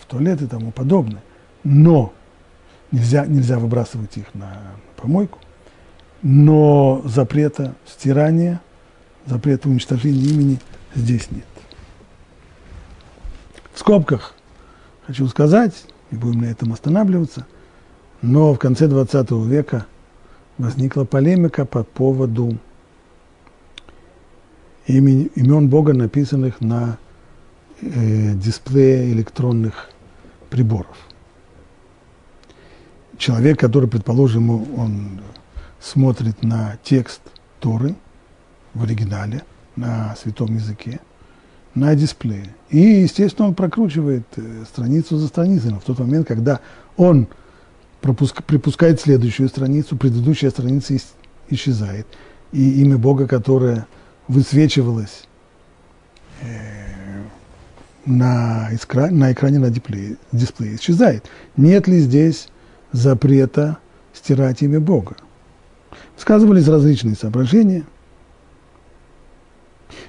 в 0.00 0.06
туалет 0.06 0.42
и 0.42 0.46
тому 0.46 0.70
подобное. 0.70 1.22
Но 1.64 2.12
нельзя, 2.90 3.26
нельзя 3.26 3.58
выбрасывать 3.58 4.16
их 4.16 4.34
на 4.34 4.56
помойку, 4.96 5.38
но 6.22 7.02
запрета 7.04 7.74
стирания, 7.86 8.60
запрета 9.28 9.68
уничтожения 9.68 10.20
имени 10.20 10.58
здесь 10.94 11.30
нет. 11.30 11.44
В 13.72 13.78
скобках 13.78 14.34
хочу 15.06 15.26
сказать, 15.28 15.74
не 16.10 16.18
будем 16.18 16.40
на 16.40 16.46
этом 16.46 16.72
останавливаться, 16.72 17.46
но 18.22 18.54
в 18.54 18.58
конце 18.58 18.88
20 18.88 19.30
века 19.46 19.86
возникла 20.56 21.04
полемика 21.04 21.64
по 21.64 21.84
поводу 21.84 22.58
имен, 24.86 25.30
имен 25.34 25.68
Бога, 25.68 25.92
написанных 25.92 26.60
на 26.60 26.98
э, 27.80 28.34
дисплее 28.34 29.12
электронных 29.12 29.90
приборов. 30.50 30.96
Человек, 33.18 33.58
который, 33.58 33.88
предположим, 33.88 34.50
он 34.50 35.20
смотрит 35.80 36.42
на 36.42 36.78
текст 36.82 37.20
Торы 37.60 37.94
в 38.78 38.84
оригинале, 38.84 39.42
на 39.76 40.16
святом 40.16 40.54
языке, 40.54 41.00
на 41.74 41.94
дисплее. 41.94 42.54
И, 42.70 42.78
естественно, 42.78 43.48
он 43.48 43.54
прокручивает 43.54 44.24
э, 44.36 44.64
страницу 44.66 45.16
за 45.18 45.28
страницей, 45.28 45.70
но 45.70 45.80
в 45.80 45.84
тот 45.84 45.98
момент, 45.98 46.26
когда 46.26 46.60
он 46.96 47.28
пропуск, 48.00 48.42
припускает 48.42 49.00
следующую 49.00 49.48
страницу, 49.48 49.96
предыдущая 49.96 50.50
страница 50.50 50.96
исчезает, 51.50 52.06
и 52.52 52.82
имя 52.82 52.98
Бога, 52.98 53.26
которое 53.26 53.86
высвечивалось 54.26 55.28
э, 56.40 57.22
на, 58.06 58.68
экране, 58.72 59.16
на 59.16 59.32
экране 59.32 59.58
на 59.58 59.70
дисплее, 59.70 60.16
дисплее, 60.32 60.76
исчезает. 60.76 61.26
Нет 61.56 61.86
ли 61.86 61.98
здесь 62.00 62.48
запрета 62.92 63.78
стирать 64.12 64.62
имя 64.62 64.80
Бога? 64.80 65.16
Сказывались 66.16 66.68
различные 66.68 67.14
соображения– 67.14 67.84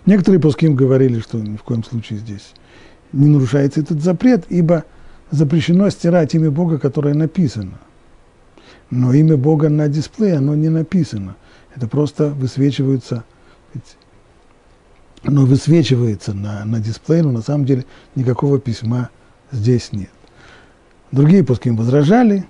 Некоторые 0.06 0.40
пуским 0.40 0.76
говорили, 0.76 1.20
что 1.20 1.38
ни 1.40 1.58
в 1.58 1.64
коем 1.64 1.84
случае 1.84 2.20
здесь 2.20 2.54
не 3.12 3.28
нарушается 3.28 3.82
этот 3.82 4.02
запрет, 4.02 4.46
ибо 4.50 4.86
запрещено 5.32 5.90
стирать 5.90 6.34
имя 6.36 6.52
Бога, 6.52 6.80
которое 6.80 7.14
написано. 7.14 7.80
Но 8.90 9.14
имя 9.14 9.38
Бога 9.38 9.70
на 9.70 9.88
дисплее, 9.88 10.36
оно 10.36 10.56
не 10.56 10.70
написано. 10.70 11.36
Это 11.76 11.88
просто 11.88 12.30
высвечивается, 12.30 13.24
оно 15.24 15.46
высвечивается 15.46 16.34
на, 16.34 16.66
на 16.66 16.80
дисплее, 16.80 17.24
но 17.24 17.32
на 17.32 17.42
самом 17.42 17.66
деле 17.66 17.86
никакого 18.16 18.60
письма 18.60 19.10
здесь 19.52 19.92
нет. 19.92 20.10
Другие 21.12 21.44
пуским 21.44 21.76
возражали, 21.76 22.46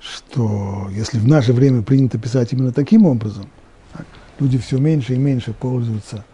что 0.00 0.88
если 0.92 1.18
в 1.18 1.26
наше 1.26 1.52
время 1.52 1.82
принято 1.82 2.18
писать 2.18 2.52
именно 2.52 2.72
таким 2.72 3.06
образом, 3.06 3.46
люди 4.38 4.58
все 4.58 4.78
меньше 4.78 5.14
и 5.14 5.18
меньше 5.18 5.52
пользуются 5.52 6.24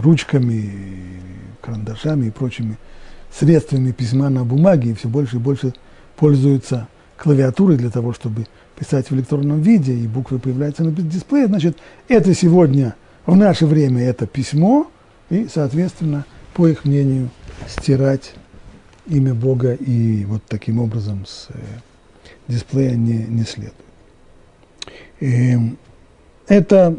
ручками, 0.00 0.72
карандашами 1.60 2.26
и 2.26 2.30
прочими 2.30 2.78
средствами 3.32 3.92
письма 3.92 4.30
на 4.30 4.44
бумаге, 4.44 4.90
и 4.90 4.94
все 4.94 5.08
больше 5.08 5.36
и 5.36 5.40
больше 5.40 5.74
пользуются 6.16 6.88
клавиатурой 7.16 7.76
для 7.76 7.90
того, 7.90 8.12
чтобы 8.12 8.46
писать 8.78 9.10
в 9.10 9.14
электронном 9.14 9.60
виде, 9.60 9.92
и 9.92 10.06
буквы 10.06 10.38
появляются 10.38 10.84
на 10.84 10.92
дисплее, 10.92 11.46
значит, 11.46 11.76
это 12.08 12.32
сегодня, 12.34 12.94
в 13.26 13.36
наше 13.36 13.66
время, 13.66 14.02
это 14.02 14.26
письмо, 14.26 14.90
и, 15.30 15.48
соответственно, 15.52 16.24
по 16.54 16.68
их 16.68 16.84
мнению, 16.84 17.30
стирать 17.66 18.34
имя 19.06 19.34
Бога 19.34 19.74
и 19.74 20.24
вот 20.24 20.42
таким 20.48 20.80
образом 20.80 21.26
с 21.26 21.48
э, 21.50 21.58
дисплея 22.46 22.94
не, 22.94 23.24
не 23.24 23.42
следует. 23.42 23.74
И 25.20 25.52
эм, 25.52 25.78
это 26.46 26.96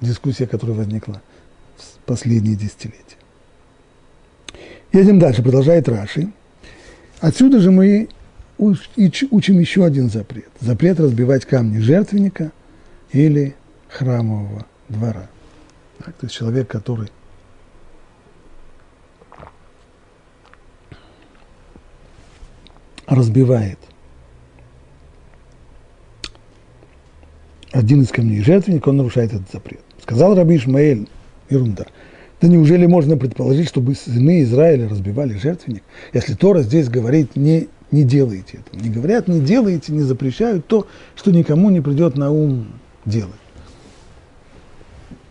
дискуссия, 0.00 0.46
которая 0.46 0.76
возникла 0.76 1.22
в 1.76 1.98
последние 2.06 2.56
десятилетия. 2.56 3.16
Едем 4.92 5.18
дальше, 5.18 5.42
продолжает 5.42 5.88
Раши. 5.88 6.32
Отсюда 7.20 7.60
же 7.60 7.70
мы 7.70 8.08
учим 8.58 9.58
еще 9.58 9.84
один 9.84 10.08
запрет. 10.10 10.48
Запрет 10.60 10.98
разбивать 10.98 11.44
камни 11.44 11.78
жертвенника 11.78 12.52
или 13.12 13.54
храмового 13.88 14.66
двора. 14.88 15.28
Так, 15.98 16.14
то 16.14 16.26
есть 16.26 16.34
человек, 16.34 16.68
который 16.68 17.10
разбивает 23.06 23.78
один 27.72 28.02
из 28.02 28.10
камней 28.10 28.42
жертвенника, 28.42 28.88
он 28.88 28.98
нарушает 28.98 29.32
этот 29.32 29.50
запрет. 29.50 29.82
Сказал 30.08 30.34
Раби 30.34 30.56
Ишмаэль, 30.56 31.06
ерунда. 31.50 31.84
Да 32.40 32.48
неужели 32.48 32.86
можно 32.86 33.18
предположить, 33.18 33.68
чтобы 33.68 33.94
сыны 33.94 34.40
Израиля 34.40 34.88
разбивали 34.88 35.36
жертвенник? 35.36 35.82
Если 36.14 36.32
Тора 36.32 36.62
здесь 36.62 36.88
говорит, 36.88 37.36
не, 37.36 37.68
не 37.90 38.04
делайте 38.04 38.56
этого. 38.56 38.82
Не 38.82 38.88
говорят, 38.88 39.28
не 39.28 39.38
делайте, 39.38 39.92
не 39.92 40.00
запрещают 40.00 40.66
то, 40.66 40.86
что 41.14 41.30
никому 41.30 41.68
не 41.68 41.82
придет 41.82 42.16
на 42.16 42.30
ум 42.30 42.68
делать. 43.04 43.28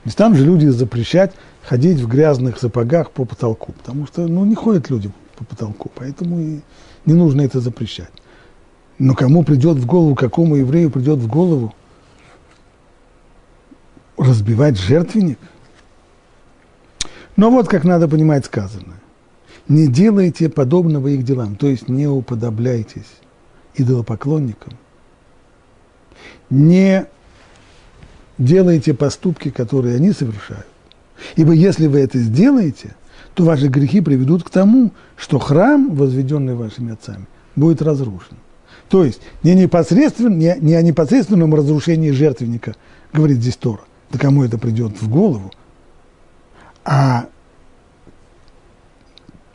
Ведь 0.05 0.15
там 0.15 0.35
же 0.35 0.45
люди 0.45 0.67
запрещать 0.67 1.31
ходить 1.63 1.97
в 1.99 2.07
грязных 2.07 2.59
сапогах 2.59 3.09
по 3.09 3.25
потолку, 3.25 3.71
потому 3.71 4.05
что 4.05 4.27
ну, 4.27 4.45
не 4.45 4.53
ходят 4.53 4.91
люди 4.91 5.09
по 5.37 5.43
потолку, 5.43 5.89
поэтому 5.95 6.39
и 6.39 6.59
не 7.07 7.13
нужно 7.15 7.41
это 7.41 7.61
запрещать. 7.61 8.11
Но 8.99 9.15
кому 9.15 9.43
придет 9.43 9.77
в 9.77 9.87
голову, 9.87 10.13
какому 10.13 10.55
еврею 10.55 10.91
придет 10.91 11.17
в 11.17 11.27
голову 11.27 11.73
разбивать 14.17 14.77
жертвенник? 14.77 15.39
Но 17.35 17.51
вот 17.51 17.67
как 17.67 17.83
надо 17.83 18.07
понимать 18.07 18.45
сказанное. 18.45 19.01
Не 19.67 19.87
делайте 19.87 20.49
подобного 20.49 21.07
их 21.09 21.23
делам, 21.23 21.55
то 21.55 21.67
есть 21.67 21.89
не 21.89 22.07
уподобляйтесь 22.07 23.17
идолопоклонникам. 23.75 24.73
Не 26.49 27.05
делайте 28.37 28.93
поступки, 28.93 29.49
которые 29.49 29.97
они 29.97 30.11
совершают. 30.13 30.67
Ибо 31.35 31.51
если 31.53 31.87
вы 31.87 31.99
это 31.99 32.19
сделаете, 32.19 32.95
то 33.33 33.43
ваши 33.43 33.67
грехи 33.67 34.01
приведут 34.01 34.43
к 34.43 34.49
тому, 34.49 34.91
что 35.15 35.39
храм, 35.39 35.93
возведенный 35.95 36.55
вашими 36.55 36.93
отцами, 36.93 37.27
будет 37.55 37.81
разрушен. 37.81 38.37
То 38.89 39.03
есть 39.03 39.21
не, 39.43 39.53
непосредственно, 39.53 40.33
не, 40.33 40.55
не 40.59 40.73
о 40.75 40.81
непосредственном 40.81 41.53
разрушении 41.53 42.11
жертвенника, 42.11 42.75
говорит 43.11 43.37
здесь 43.37 43.57
Тора, 43.57 43.81
да 44.09 44.19
кому 44.19 44.43
это 44.43 44.57
придет 44.57 45.01
в 45.01 45.09
голову? 45.09 45.51
А 46.85 47.27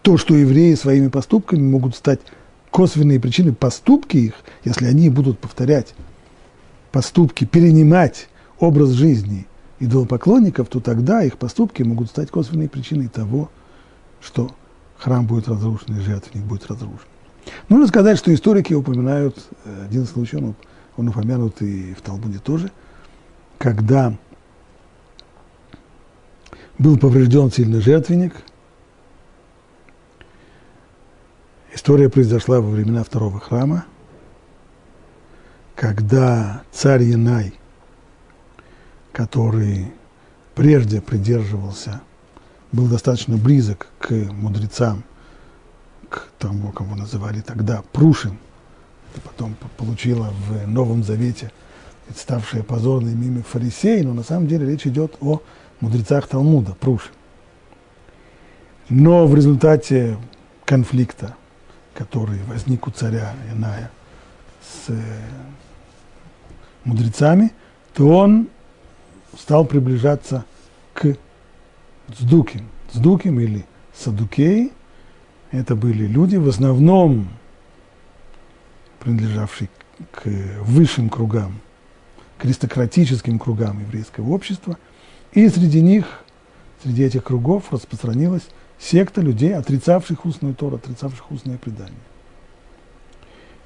то, 0.02 0.18
что 0.18 0.34
евреи 0.34 0.74
своими 0.74 1.08
поступками 1.08 1.62
могут 1.62 1.96
стать 1.96 2.20
косвенные 2.70 3.20
причины 3.20 3.52
поступки 3.52 4.16
их, 4.16 4.34
если 4.64 4.86
они 4.86 5.08
будут 5.10 5.38
повторять 5.38 5.94
поступки, 6.90 7.44
перенимать 7.44 8.28
образ 8.58 8.90
жизни 8.90 9.46
идолопоклонников, 9.80 10.68
то 10.68 10.80
тогда 10.80 11.22
их 11.22 11.38
поступки 11.38 11.82
могут 11.82 12.08
стать 12.08 12.30
косвенной 12.30 12.68
причиной 12.68 13.08
того, 13.08 13.50
что 14.20 14.50
храм 14.96 15.26
будет 15.26 15.48
разрушен 15.48 15.96
и 15.96 16.00
жертвенник 16.00 16.46
будет 16.46 16.66
разрушен. 16.66 17.06
Нужно 17.68 17.86
сказать, 17.88 18.18
что 18.18 18.32
историки 18.32 18.72
упоминают 18.74 19.36
э, 19.64 19.86
один 19.86 20.06
случай, 20.06 20.36
он, 20.36 20.54
он 20.96 21.08
упомянут 21.08 21.60
и 21.60 21.94
в 21.94 22.02
Талмуде 22.02 22.38
тоже, 22.38 22.70
когда 23.58 24.16
был 26.78 26.98
поврежден 26.98 27.50
сильный 27.50 27.80
жертвенник. 27.80 28.34
История 31.74 32.08
произошла 32.08 32.60
во 32.60 32.68
времена 32.68 33.02
второго 33.02 33.40
храма, 33.40 33.86
когда 35.74 36.62
царь 36.70 37.02
Янай, 37.02 37.54
который 39.12 39.92
прежде 40.54 41.00
придерживался, 41.00 42.02
был 42.72 42.86
достаточно 42.86 43.36
близок 43.36 43.88
к 43.98 44.10
мудрецам, 44.10 45.02
к 46.08 46.28
тому, 46.38 46.72
кого 46.72 46.94
называли 46.94 47.40
тогда 47.40 47.82
Прушин, 47.92 48.38
потом 49.24 49.56
получила 49.76 50.32
в 50.46 50.68
Новом 50.68 51.02
Завете 51.02 51.50
ставшее 52.14 52.62
позорным 52.62 53.22
имя 53.22 53.42
фарисей, 53.42 54.02
но 54.02 54.12
на 54.12 54.22
самом 54.22 54.46
деле 54.46 54.66
речь 54.66 54.86
идет 54.86 55.16
о 55.20 55.40
мудрецах 55.82 56.26
Талмуда, 56.28 56.74
Пруши. 56.74 57.10
Но 58.88 59.26
в 59.26 59.34
результате 59.34 60.16
конфликта, 60.64 61.36
который 61.94 62.38
возник 62.44 62.86
у 62.86 62.90
царя 62.90 63.34
Иная 63.52 63.90
с 64.62 64.90
э, 64.90 65.00
мудрецами, 66.84 67.52
то 67.94 68.08
он 68.08 68.48
стал 69.38 69.64
приближаться 69.64 70.44
к 70.94 71.16
Сдуким. 72.18 72.68
Сдуким 72.92 73.40
или 73.40 73.64
Садукеи– 73.94 74.72
это 75.50 75.74
были 75.74 76.06
люди, 76.06 76.36
в 76.36 76.48
основном 76.48 77.28
принадлежавший 79.00 79.68
к 80.10 80.26
высшим 80.60 81.08
кругам, 81.08 81.60
к 82.38 82.44
аристократическим 82.44 83.38
кругам 83.38 83.80
еврейского 83.80 84.30
общества, 84.30 84.78
и 85.32 85.48
среди 85.48 85.80
них, 85.80 86.06
среди 86.82 87.04
этих 87.04 87.24
кругов 87.24 87.72
распространилась 87.72 88.48
секта 88.78 89.20
людей, 89.20 89.54
отрицавших 89.54 90.24
устную 90.24 90.54
Тору, 90.54 90.76
отрицавших 90.76 91.30
устное 91.30 91.58
предание. 91.58 91.94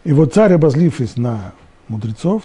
И 0.04 0.12
вот 0.12 0.34
царь, 0.34 0.52
обозлившись 0.52 1.16
на 1.16 1.52
мудрецов, 1.88 2.42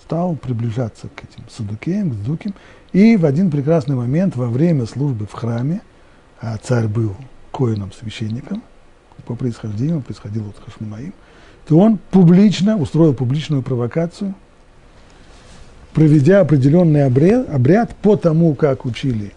стал 0.00 0.36
приближаться 0.36 1.08
к 1.08 1.24
этим 1.24 1.44
садукеям, 1.48 2.10
к 2.10 2.14
сдуким, 2.14 2.54
и 2.92 3.16
в 3.16 3.24
один 3.24 3.50
прекрасный 3.50 3.96
момент 3.96 4.36
во 4.36 4.48
время 4.48 4.86
службы 4.86 5.26
в 5.26 5.32
храме, 5.32 5.82
а 6.40 6.56
царь 6.56 6.86
был 6.86 7.16
коином, 7.50 7.92
священником, 7.92 8.62
по 9.26 9.34
происхождению, 9.34 10.00
происходил 10.00 10.48
от 10.48 10.58
Хашмунаим, 10.58 11.14
то 11.66 11.78
он 11.78 11.98
публично 12.10 12.76
устроил 12.76 13.14
публичную 13.14 13.62
провокацию, 13.62 14.34
проведя 15.92 16.40
определенный 16.40 17.04
обряд, 17.04 17.48
обряд 17.48 17.94
по 17.96 18.16
тому, 18.16 18.54
как 18.54 18.84
учили 18.84 19.32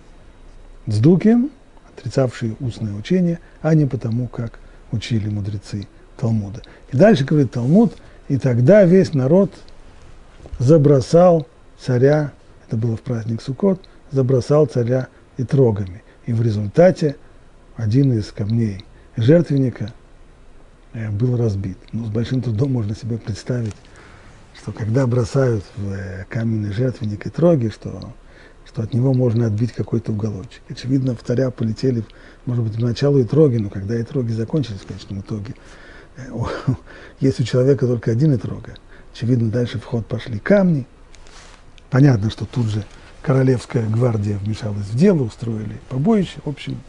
Дздуким, 0.88 1.52
отрицавшие 1.90 2.56
устное 2.60 2.94
учение, 2.94 3.40
а 3.62 3.74
не 3.74 3.86
по 3.86 3.98
тому, 3.98 4.28
как 4.28 4.60
учили 4.92 5.30
мудрецы 5.30 5.88
Талмуда. 6.18 6.62
И 6.92 6.98
дальше 6.98 7.26
говорит 7.26 7.52
Талмуд, 7.52 7.94
и 8.28 8.38
тогда 8.38 8.84
весь 8.84 9.14
народ 9.14 9.52
забросал 10.60 11.48
царя, 11.80 12.32
это 12.68 12.78
было 12.78 12.96
в 12.96 13.02
праздник 13.02 13.42
Суккот, 13.42 13.82
забросал 14.12 14.66
царя 14.66 15.08
и 15.38 15.44
трогами. 15.44 16.04
И 16.26 16.34
в 16.34 16.42
результате 16.42 17.16
один 17.76 18.14
из 18.14 18.32
камней 18.32 18.86
жертвенника 19.18 19.94
э, 20.94 21.10
был 21.12 21.38
разбит. 21.38 21.78
Но 21.92 22.06
с 22.06 22.10
большим 22.10 22.42
трудом 22.42 22.74
можно 22.74 22.96
себе 22.96 23.18
представить, 23.18 23.76
что 24.66 24.72
когда 24.72 25.06
бросают 25.06 25.64
в 25.78 25.92
э, 25.92 26.26
каменный 26.28 26.72
жертвенник 26.72 27.28
и 27.28 27.30
троги, 27.30 27.70
что, 27.70 28.16
что 28.66 28.82
от 28.82 28.96
него 28.96 29.14
можно 29.14 29.46
отбить 29.46 29.74
какой-то 29.74 30.12
уголочек. 30.12 30.64
Очевидно, 30.68 31.16
в 31.16 31.22
царя 31.22 31.52
полетели, 31.52 32.04
может 32.48 32.64
быть, 32.64 32.74
поначалу 32.74 33.20
и 33.20 33.26
троги, 33.26 33.58
но 33.58 33.70
когда 33.70 33.96
и 33.96 34.02
троги 34.02 34.32
закончились 34.32 34.80
в 34.80 34.88
конечном 34.88 35.20
итоге, 35.20 35.54
э, 36.18 36.24
есть 37.20 37.40
у 37.40 37.44
человека 37.44 37.86
только 37.86 38.10
один 38.10 38.34
и 38.34 38.38
трога. 38.38 38.74
Очевидно, 39.14 39.52
дальше 39.52 39.78
в 39.78 39.86
ход 39.86 40.08
пошли 40.08 40.40
камни. 40.40 40.88
Понятно, 41.92 42.32
что 42.32 42.46
тут 42.46 42.66
же 42.66 42.84
королевская 43.22 43.88
гвардия 43.88 44.40
вмешалась 44.40 44.88
в 44.88 44.98
дело, 44.98 45.22
устроили 45.22 45.80
побоище. 45.90 46.40
В 46.44 46.50
общем, 46.50 46.80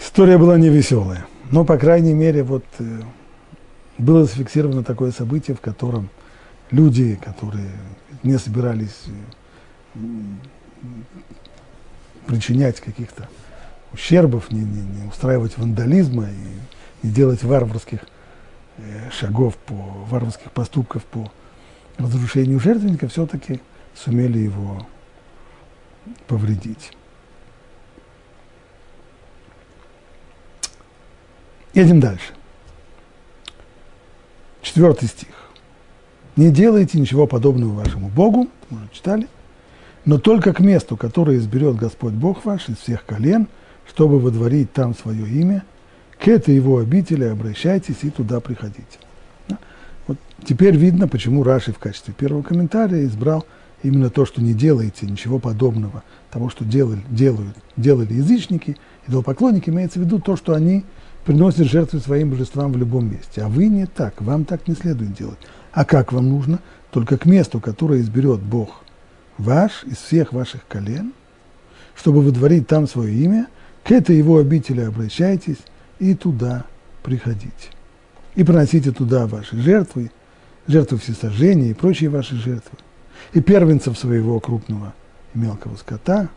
история 0.00 0.38
была 0.38 0.58
невеселая. 0.58 1.28
Но, 1.52 1.64
по 1.64 1.78
крайней 1.78 2.14
мере, 2.14 2.42
вот 2.42 2.64
э, 2.80 3.00
было 3.98 4.24
зафиксировано 4.24 4.84
такое 4.84 5.12
событие, 5.12 5.56
в 5.56 5.60
котором 5.60 6.08
люди, 6.70 7.18
которые 7.22 7.70
не 8.22 8.38
собирались 8.38 9.04
э, 9.94 9.98
причинять 12.26 12.80
каких-то 12.80 13.28
ущербов, 13.92 14.50
не, 14.50 14.60
не, 14.60 14.82
не 14.82 15.08
устраивать 15.08 15.58
вандализма 15.58 16.28
и 16.28 17.06
не 17.06 17.12
делать 17.12 17.42
варварских 17.42 18.00
Э, 18.78 19.10
шагов, 19.10 19.56
по 19.56 19.74
варварских 19.74 20.52
поступков 20.52 21.04
по 21.04 21.30
разрушению 21.96 22.60
жертвенника, 22.60 23.08
все-таки 23.08 23.60
сумели 23.94 24.38
его 24.38 24.86
повредить. 26.28 26.92
Едем 31.74 31.98
дальше. 31.98 32.34
Четвертый 34.68 35.08
стих. 35.08 35.28
Не 36.36 36.50
делайте 36.50 37.00
ничего 37.00 37.26
подобного 37.26 37.72
вашему 37.72 38.08
Богу, 38.08 38.48
мы 38.70 38.78
уже 38.78 38.88
читали, 38.92 39.26
но 40.04 40.18
только 40.18 40.52
к 40.52 40.60
месту, 40.60 40.96
которое 40.96 41.38
изберет 41.38 41.76
Господь 41.76 42.12
Бог 42.12 42.44
ваш 42.44 42.68
из 42.68 42.76
всех 42.76 43.04
колен, 43.04 43.48
чтобы 43.88 44.20
водворить 44.20 44.72
там 44.72 44.94
свое 44.94 45.28
имя– 45.28 45.64
к 46.18 46.26
этой 46.26 46.54
его 46.54 46.78
обители 46.78 47.24
обращайтесь 47.24 47.98
и 48.02 48.10
туда 48.10 48.40
приходите. 48.40 48.98
Вот 50.06 50.18
теперь 50.44 50.76
видно, 50.76 51.06
почему 51.06 51.44
Раши 51.44 51.72
в 51.72 51.78
качестве 51.78 52.12
первого 52.12 52.42
комментария 52.42 53.04
избрал 53.04 53.46
именно 53.82 54.10
то, 54.10 54.26
что 54.26 54.42
не 54.42 54.52
делаете 54.52 55.06
ничего 55.06 55.38
подобного 55.38 56.02
того, 56.30 56.50
что 56.50 56.64
делали, 56.64 57.02
делают, 57.08 57.56
делали 57.76 58.14
язычники, 58.14 58.76
идолопоклонники, 59.06 59.70
имеется 59.70 60.00
в 60.00 60.02
виду 60.02 60.18
то, 60.18 60.36
что 60.36 60.54
они 60.54 60.84
приносят 61.28 61.66
жертвы 61.66 62.00
своим 62.00 62.30
божествам 62.30 62.72
в 62.72 62.78
любом 62.78 63.12
месте. 63.12 63.42
А 63.42 63.48
вы 63.48 63.66
не 63.66 63.84
так, 63.84 64.22
вам 64.22 64.46
так 64.46 64.66
не 64.66 64.74
следует 64.74 65.12
делать. 65.12 65.36
А 65.72 65.84
как 65.84 66.10
вам 66.10 66.30
нужно? 66.30 66.58
Только 66.90 67.18
к 67.18 67.26
месту, 67.26 67.60
которое 67.60 68.00
изберет 68.00 68.40
Бог 68.40 68.82
ваш 69.36 69.84
из 69.84 69.98
всех 69.98 70.32
ваших 70.32 70.66
колен, 70.66 71.12
чтобы 71.94 72.22
выдворить 72.22 72.66
там 72.66 72.88
свое 72.88 73.14
имя, 73.14 73.46
к 73.84 73.92
этой 73.92 74.16
его 74.16 74.38
обители 74.38 74.80
обращайтесь, 74.80 75.58
и 75.98 76.14
туда 76.14 76.64
приходите. 77.02 77.52
И 78.34 78.42
приносите 78.42 78.90
туда 78.90 79.26
ваши 79.26 79.58
жертвы, 79.58 80.10
жертвы 80.66 80.96
всесожжения 80.96 81.72
и 81.72 81.74
прочие 81.74 82.08
ваши 82.08 82.36
жертвы. 82.36 82.78
И 83.34 83.42
первенцев 83.42 83.98
своего 83.98 84.40
крупного 84.40 84.94
и 85.34 85.38
мелкого 85.38 85.76
скота. 85.76 86.30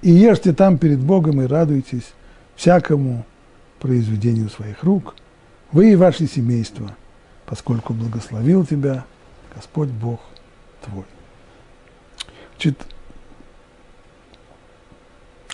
И 0.00 0.10
ешьте 0.10 0.52
там 0.52 0.78
перед 0.78 0.98
Богом 0.98 1.42
и 1.42 1.46
радуйтесь 1.46 2.12
всякому 2.56 3.24
произведению 3.82 4.48
своих 4.48 4.84
рук, 4.84 5.16
вы 5.72 5.92
и 5.92 5.96
ваше 5.96 6.28
семейство, 6.28 6.94
поскольку 7.46 7.92
благословил 7.92 8.64
тебя 8.64 9.04
Господь 9.54 9.88
Бог 9.88 10.20
твой. 10.84 11.04
Значит, 12.52 12.78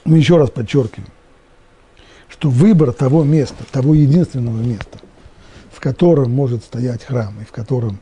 мы 0.04 0.18
еще 0.18 0.36
раз 0.36 0.50
подчеркиваем, 0.50 1.08
что 2.28 2.50
выбор 2.50 2.92
того 2.92 3.24
места, 3.24 3.64
того 3.72 3.94
единственного 3.94 4.60
места, 4.60 4.98
в 5.72 5.80
котором 5.80 6.30
может 6.30 6.64
стоять 6.64 7.04
храм 7.04 7.34
и 7.40 7.46
в 7.46 7.50
котором 7.50 7.98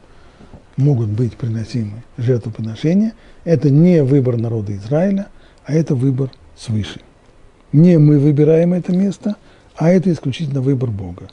могут 0.76 1.08
быть 1.08 1.36
приносимы 1.36 2.02
жертвоприношения, 2.18 3.14
это 3.44 3.70
не 3.70 4.02
выбор 4.02 4.36
народа 4.36 4.74
Израиля, 4.74 5.28
а 5.64 5.72
это 5.72 5.94
выбор 5.94 6.30
свыше. 6.56 7.00
Не 7.70 7.98
мы 7.98 8.18
выбираем 8.18 8.74
это 8.74 8.92
место, 8.92 9.36
а 9.76 9.90
это 9.90 10.12
исключительно 10.12 10.60
выбор 10.60 10.90
Бога. 10.90 11.28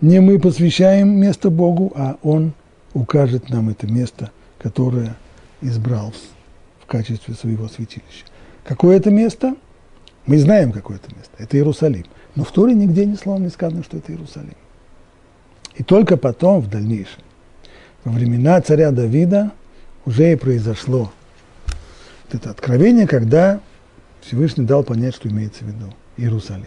Не 0.00 0.20
мы 0.20 0.38
посвящаем 0.38 1.08
место 1.08 1.50
Богу, 1.50 1.92
а 1.94 2.16
Он 2.22 2.52
укажет 2.94 3.50
нам 3.50 3.68
это 3.68 3.86
место, 3.86 4.30
которое 4.58 5.16
избрал 5.60 6.12
в 6.80 6.86
качестве 6.86 7.34
своего 7.34 7.68
святилища. 7.68 8.24
Какое 8.64 8.96
это 8.96 9.10
место– 9.10 9.54
мы 10.26 10.38
знаем, 10.38 10.72
какое 10.72 10.96
это 10.98 11.14
место. 11.14 11.32
Это 11.38 11.56
Иерусалим. 11.56 12.04
Но 12.36 12.44
в 12.44 12.52
Торе 12.52 12.74
нигде 12.74 13.04
ни 13.04 13.16
слова 13.16 13.38
не 13.38 13.48
сказано, 13.48 13.82
что 13.82 13.96
это 13.96 14.12
Иерусалим. 14.12 14.54
И 15.74 15.82
только 15.82 16.16
потом, 16.16 16.60
в 16.60 16.68
дальнейшем, 16.68 17.22
во 18.04 18.12
времена 18.12 18.60
царя 18.60 18.90
Давида, 18.90 19.52
уже 20.06 20.32
и 20.32 20.36
произошло 20.36 21.10
вот 21.66 22.34
это 22.34 22.50
откровение, 22.50 23.06
когда 23.06 23.60
Всевышний 24.20 24.64
дал 24.64 24.84
понять, 24.84 25.14
что 25.14 25.28
имеется 25.28 25.64
в 25.64 25.68
виду 25.68 25.92
Иерусалим. 26.16 26.66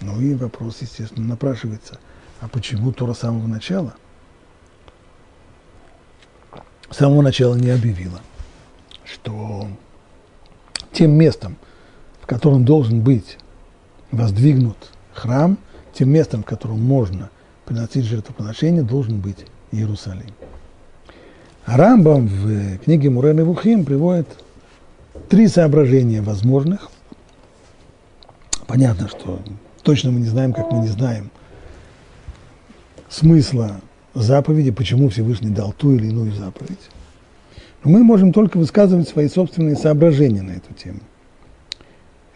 Ну 0.00 0.20
и 0.20 0.34
вопрос, 0.34 0.78
естественно, 0.80 1.26
напрашивается, 1.26 1.98
а 2.40 2.48
почему 2.48 2.92
Тора 2.92 3.14
с 3.14 3.20
самого 3.20 3.46
начала? 3.46 3.94
С 6.90 6.96
самого 6.96 7.22
начала 7.22 7.54
не 7.54 7.70
объявила, 7.70 8.20
что 9.04 9.68
тем 10.92 11.12
местом, 11.12 11.56
в 12.20 12.26
котором 12.26 12.64
должен 12.64 13.00
быть 13.00 13.38
воздвигнут 14.10 14.76
храм, 15.12 15.58
тем 15.92 16.10
местом, 16.10 16.42
в 16.42 16.46
котором 16.46 16.82
можно 16.82 17.30
приносить 17.64 18.04
жертвоприношение, 18.04 18.82
должен 18.82 19.20
быть 19.20 19.46
Иерусалим. 19.72 20.34
Рамбам 21.66 22.26
в 22.26 22.78
книге 22.78 23.10
Мурен 23.10 23.40
и 23.40 23.42
Вухим 23.42 23.84
приводит 23.84 24.28
три 25.28 25.48
соображения 25.48 26.20
возможных. 26.20 26.90
Понятно, 28.66 29.08
что 29.08 29.40
точно 29.84 30.10
мы 30.10 30.20
не 30.20 30.26
знаем, 30.26 30.52
как 30.52 30.72
мы 30.72 30.80
не 30.80 30.88
знаем 30.88 31.30
смысла 33.08 33.80
заповеди, 34.14 34.70
почему 34.70 35.08
Всевышний 35.08 35.50
дал 35.50 35.72
ту 35.72 35.92
или 35.92 36.08
иную 36.08 36.32
заповедь. 36.32 36.90
Но 37.84 37.90
мы 37.90 38.02
можем 38.02 38.32
только 38.32 38.56
высказывать 38.56 39.08
свои 39.08 39.28
собственные 39.28 39.76
соображения 39.76 40.42
на 40.42 40.52
эту 40.52 40.72
тему 40.74 41.00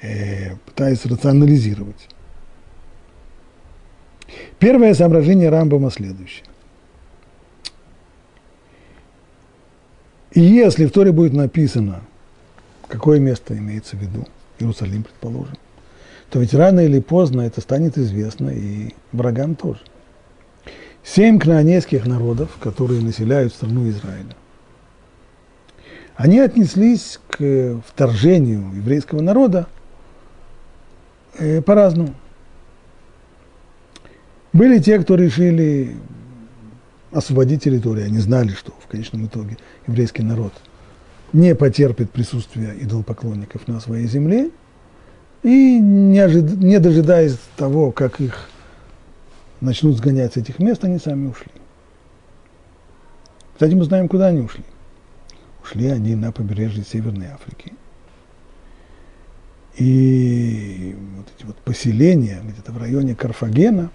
э, 0.01 0.57
пытаясь 0.67 1.05
рационализировать. 1.05 2.09
Первое 4.59 4.95
соображение 4.95 5.49
Рамбама 5.49 5.91
следующее. 5.91 6.45
Если 10.35 10.85
в 10.85 10.93
Торе 10.93 11.11
будет 11.11 11.33
написано, 11.33 12.03
какое 12.87 13.19
место 13.19 13.57
имеется 13.57 13.97
в 13.97 14.01
виду, 14.01 14.27
Иерусалим, 14.59 15.05
предположим, 15.05 15.57
то 16.31 16.39
ведь 16.41 16.55
рано 16.55 16.81
или 16.81 17.01
поздно 17.01 17.43
это 17.43 17.61
станет 17.61 17.97
известно 17.97 18.51
и 18.51 18.95
врагам 19.13 19.55
тоже. 19.55 19.81
семь 21.03 21.39
кнаанейских 21.39 22.07
народов, 22.07 22.51
которые 22.61 23.01
населяют 23.01 23.55
страну 23.55 23.89
Израиля, 23.89 24.37
они 26.17 26.41
отнеслись 26.41 27.21
к 27.29 27.81
вторжению 27.87 28.75
еврейского 28.75 29.23
народа 29.23 29.69
э, 31.39 31.63
по-разному. 31.63 32.15
Были 34.53 34.81
те, 34.81 34.99
кто 34.99 35.15
решили 35.15 35.97
освободить 37.13 37.63
территорию. 37.63 38.07
Они 38.07 38.19
знали, 38.19 38.51
что 38.51 38.73
в 38.81 38.89
конечном 38.89 39.27
итоге 39.27 39.57
еврейский 39.87 40.23
народ 40.23 40.53
не 41.33 41.55
потерпит 41.55 42.11
присутствия 42.11 42.75
идолопоклонников 42.81 43.69
на 43.69 43.81
своей 43.81 44.07
земле, 44.09 44.51
и 45.43 45.79
не, 45.81 46.19
ожид... 46.19 46.61
не 46.61 46.79
дожидаясь 46.79 47.39
того, 47.57 47.93
как 47.93 48.21
их 48.21 48.49
начнут 49.61 49.97
сгонять 49.97 50.35
с 50.35 50.37
этих 50.37 50.59
мест, 50.59 50.85
они 50.85 50.99
сами 50.99 51.29
ушли. 51.29 51.51
Кстати, 53.55 53.75
мы 53.75 53.85
знаем, 53.85 54.09
куда 54.09 54.29
они 54.29 54.41
ушли. 54.41 54.65
Ушли 55.63 55.89
они 55.89 56.15
на 56.15 56.33
побережье 56.33 56.85
Северной 56.85 57.29
Африки. 57.29 57.73
И 59.77 60.97
вот 61.17 61.27
эти 61.37 61.47
вот 61.47 61.57
поселения 61.59 62.41
где-то 62.43 62.73
в 62.73 62.79
районе 62.79 63.15
Карфагена, 63.15 63.91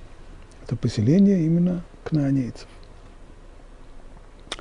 это 0.64 0.76
поселения 0.76 1.46
именно 1.46 1.84
кнаанейцев. 2.04 2.68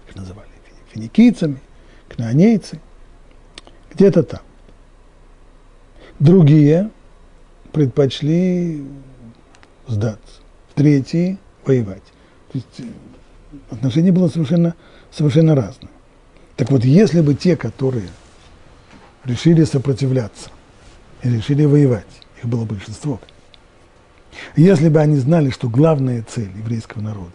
Их 0.09 0.17
называли 0.17 0.53
финикийцами, 0.93 1.59
кнаанейцы. 2.09 2.81
Где-то 3.93 4.23
там. 4.23 4.41
Другие 6.23 6.89
предпочли 7.73 8.81
сдаться. 9.89 10.41
Третьи– 10.77 11.37
воевать. 11.67 12.05
То 12.53 12.59
есть 12.59 12.79
э, 12.79 12.85
отношение 13.71 14.13
было 14.13 14.29
совершенно, 14.29 14.77
совершенно 15.11 15.57
разное. 15.57 15.91
Так 16.55 16.71
вот, 16.71 16.85
если 16.85 17.23
бы 17.23 17.35
те, 17.35 17.57
которые 17.57 18.09
решили 19.25 19.65
сопротивляться 19.65 20.51
и 21.25 21.29
решили 21.29 21.65
воевать, 21.65 22.07
их 22.39 22.49
было 22.49 22.65
большинство, 22.67 23.21
если 24.55 24.91
бы 24.91 25.01
они 25.01 25.17
знали, 25.17 25.51
что 25.51 25.69
главная 25.69 26.23
цель 26.23 26.53
еврейского 26.57 27.03
народа, 27.03 27.33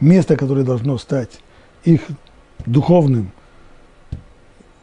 место, 0.00 0.36
которое 0.36 0.64
должно 0.64 0.98
стать 0.98 1.38
их 1.84 2.00
духовным 2.66 3.30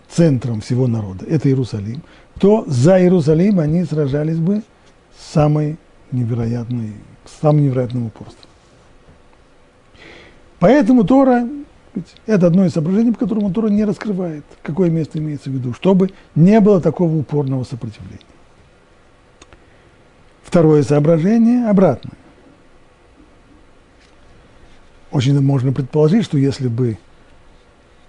центром 0.10 0.62
всего 0.62 0.88
народа, 0.88 1.26
это 1.26 1.50
Иерусалим, 1.50 2.02
то 2.40 2.64
за 2.68 3.00
Иерусалим 3.00 3.60
они 3.60 3.84
сражались 3.84 4.38
бы 4.38 4.64
с 5.18 5.34
самой 5.34 5.78
невероятной, 6.12 6.94
с 7.26 7.42
самым 7.42 7.64
невероятным 7.64 8.08
упорством. 8.08 8.50
Поэтому 10.60 11.04
Тора, 11.04 11.48
это 12.26 12.48
одно 12.48 12.66
из 12.66 12.74
соображений, 12.74 13.12
по 13.12 13.20
которому 13.20 13.52
Тора 13.54 13.68
не 13.68 13.86
раскрывает, 13.86 14.44
какое 14.64 14.90
место 14.90 15.20
имеется 15.20 15.50
в 15.50 15.54
виду, 15.54 15.74
чтобы 15.74 16.12
не 16.36 16.60
было 16.60 16.82
такого 16.82 17.16
упорного 17.16 17.64
сопротивления. 17.64 18.22
Второе 20.44 20.82
соображение 20.84 21.68
обратное. 21.68 22.14
Очень 25.12 25.40
можно 25.42 25.72
предположить, 25.74 26.26
что 26.26 26.38
если 26.38 26.68
бы 26.68 26.98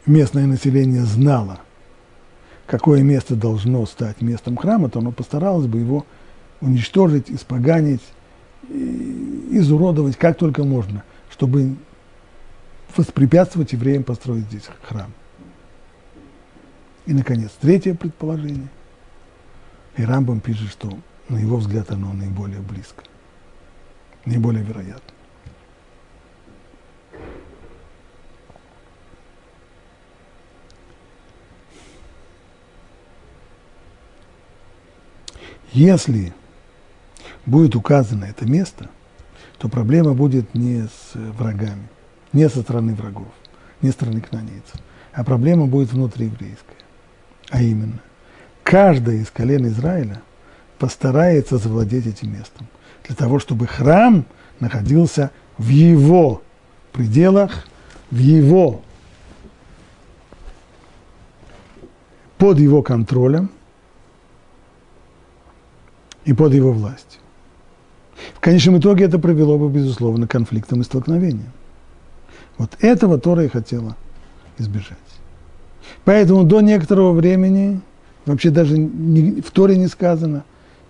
местное 0.07 0.47
население 0.47 1.03
знало, 1.03 1.61
какое 2.69 3.03
место 3.03 3.35
должно 3.35 3.85
стать 3.87 4.21
местом 4.21 4.57
храма, 4.57 4.91
то 4.91 5.01
оно 5.01 5.11
постаралось 5.11 5.67
бы 5.67 5.79
его 5.79 6.07
уничтожить, 6.61 7.31
испоганить, 7.31 8.03
изуродовать 8.69 10.17
как 10.17 10.37
только 10.37 10.65
можно, 10.65 11.03
чтобы 11.31 11.77
воспрепятствовать 12.95 13.73
евреям 13.73 14.05
построить 14.05 14.45
здесь 14.45 14.69
храм. 14.83 15.11
И, 17.07 17.15
наконец, 17.15 17.51
третье 17.59 17.95
предположение. 17.95 18.69
И 19.97 20.05
Рамбам 20.05 20.41
пишет, 20.41 20.69
что, 20.69 20.91
на 21.31 21.39
его 21.39 21.57
взгляд, 21.57 21.91
оно 21.91 22.13
наиболее 22.13 22.61
близко, 22.61 23.03
наиболее 24.27 24.63
вероятно. 24.63 25.15
Если 35.73 36.33
будет 37.47 37.77
указано 37.77 38.25
это 38.25 38.47
место, 38.47 38.89
то 39.59 39.69
проблема 39.69 40.15
будет 40.15 40.55
не 40.55 40.83
с 40.83 41.15
врагами, 41.15 41.89
не 42.33 42.49
со 42.49 42.63
стороны 42.63 42.95
врагов, 42.95 43.29
не 43.83 43.91
со 43.91 43.97
стороны 43.97 44.21
кнанейцев, 44.21 44.77
а 45.13 45.25
проблема 45.25 45.67
будет 45.67 45.93
внутриеврейская. 45.93 46.77
А 47.51 47.63
именно, 47.63 48.01
каждая 48.63 49.17
из 49.17 49.31
колен 49.31 49.67
Израиля 49.67 50.23
постарается 50.79 51.59
завладеть 51.59 52.07
этим 52.07 52.33
местом, 52.33 52.69
для 53.05 53.17
того, 53.17 53.39
чтобы 53.39 53.67
храм 53.67 54.25
находился 54.61 55.31
в 55.57 55.69
его 55.69 56.43
пределах, 56.93 57.67
в 58.11 58.19
его, 58.19 58.83
под 62.39 62.59
его 62.59 62.83
контролем, 62.83 63.51
и 66.29 66.35
под 66.35 66.53
его 66.53 66.73
властью. 66.73 67.23
В 68.35 68.41
конечном 68.41 68.79
итоге 68.79 69.07
это 69.07 69.19
привело 69.19 69.57
бы, 69.57 69.71
безусловно, 69.71 70.27
к 70.27 70.31
конфликтам 70.31 70.83
и 70.83 70.85
столкновениям. 70.85 71.53
Вот 72.59 72.77
этого 72.81 73.19
Тора 73.19 73.45
и 73.45 73.49
хотела 73.49 73.97
избежать. 74.59 74.99
Поэтому 76.05 76.45
до 76.45 76.61
некоторого 76.61 77.13
времени, 77.13 77.81
вообще 78.27 78.51
даже 78.51 78.77
в 78.77 79.51
Торе 79.53 79.79
не 79.79 79.87
сказано, 79.87 80.45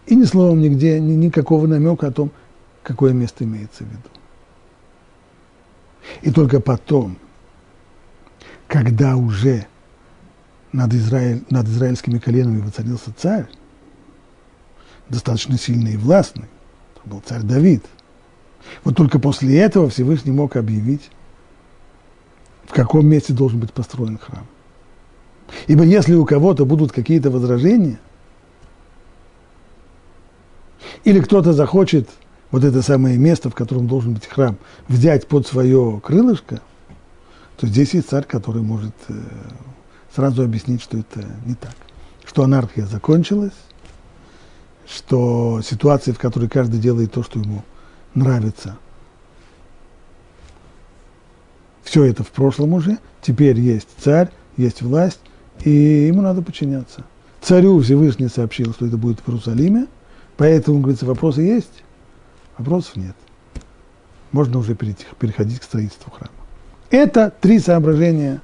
и 0.07 0.17
ни 0.17 0.25
словом 0.25 0.61
нигде, 0.61 0.99
ни, 0.99 1.13
никакого 1.13 1.69
намека 1.69 2.09
о 2.09 2.11
том, 2.11 2.33
какое 2.83 3.13
место 3.13 3.45
имеется 3.45 3.85
в 3.85 3.87
виду. 3.87 4.09
И 6.23 6.33
только 6.33 6.59
потом, 6.59 7.17
когда 8.67 9.17
уже 9.17 9.69
над, 10.73 10.93
Израиль, 10.95 11.45
над 11.49 11.69
израильскими 11.69 12.19
коленами 12.19 12.61
воцарился 12.61 13.13
царь, 13.17 13.47
достаточно 15.09 15.59
сильный 15.59 15.95
и 15.95 15.97
властный. 15.97 16.47
Это 16.97 17.09
был 17.09 17.23
царь 17.25 17.43
Давид. 17.43 17.85
Вот 18.85 18.97
только 18.97 19.19
после 19.19 19.59
этого 19.59 19.89
Всевышний 19.89 20.33
мог 20.33 20.57
объявить, 20.57 21.11
в 22.67 22.73
каком 22.73 23.07
месте 23.07 23.33
должен 23.33 23.61
быть 23.61 23.73
построен 23.73 24.19
храм. 24.19 24.47
Ибо 25.67 25.85
если 25.85 26.15
у 26.15 26.27
кого-то 26.27 26.67
будут 26.67 26.93
какие-то 26.93 27.31
возражения, 27.31 27.99
или 31.05 31.21
кто-то 31.21 31.53
захочет 31.53 32.09
вот 32.51 32.65
это 32.65 32.83
самое 32.83 33.17
место, 33.17 33.51
в 33.51 33.55
котором 33.55 33.87
должен 33.87 34.15
быть 34.15 34.27
храм, 34.27 34.57
взять 34.89 35.27
под 35.27 35.47
свое 35.47 36.01
крылышко, 36.05 36.61
то 37.57 37.67
здесь 37.67 37.95
есть 37.95 38.09
царь, 38.09 38.25
который 38.25 38.63
может 38.63 38.95
э, 39.09 39.15
сразу 40.15 40.43
объяснить, 40.43 40.83
что 40.83 40.99
это 40.99 41.25
не 41.45 41.55
так. 41.55 41.75
Что 42.25 42.45
анархия 42.45 42.87
закончилась, 42.87 43.53
что 44.89 45.61
ситуации, 45.63 46.13
в 46.13 46.19
которой 46.19 46.49
каждый 46.49 46.81
делает 46.81 47.13
то, 47.13 47.23
что 47.23 47.39
ему 47.39 47.63
нравится, 48.15 48.79
все 51.83 52.05
это 52.05 52.23
в 52.25 52.31
прошлом 52.31 52.73
уже, 52.73 52.99
теперь 53.21 53.59
есть 53.61 53.89
царь, 53.99 54.31
есть 54.57 54.83
власть, 54.83 55.21
и 55.65 55.71
ему 55.71 56.23
надо 56.23 56.43
подчиняться. 56.43 57.05
Царю 57.41 57.81
Всевышний 57.81 58.29
сообщил, 58.29 58.73
что 58.73 58.87
это 58.87 58.97
будет 58.97 59.21
в 59.21 59.29
Иерусалиме, 59.29 59.87
поэтому, 60.37 60.81
говорится, 60.81 61.07
вопросы 61.07 61.43
есть, 61.43 61.85
вопросов 62.57 62.97
нет. 62.97 63.15
Можно 64.33 64.59
уже 64.59 64.75
перейти, 64.75 65.07
переходить 65.19 65.61
к 65.61 65.65
строительству 65.65 66.11
храма. 66.11 66.33
Это 66.91 67.33
три 67.41 67.59
соображения 67.59 68.41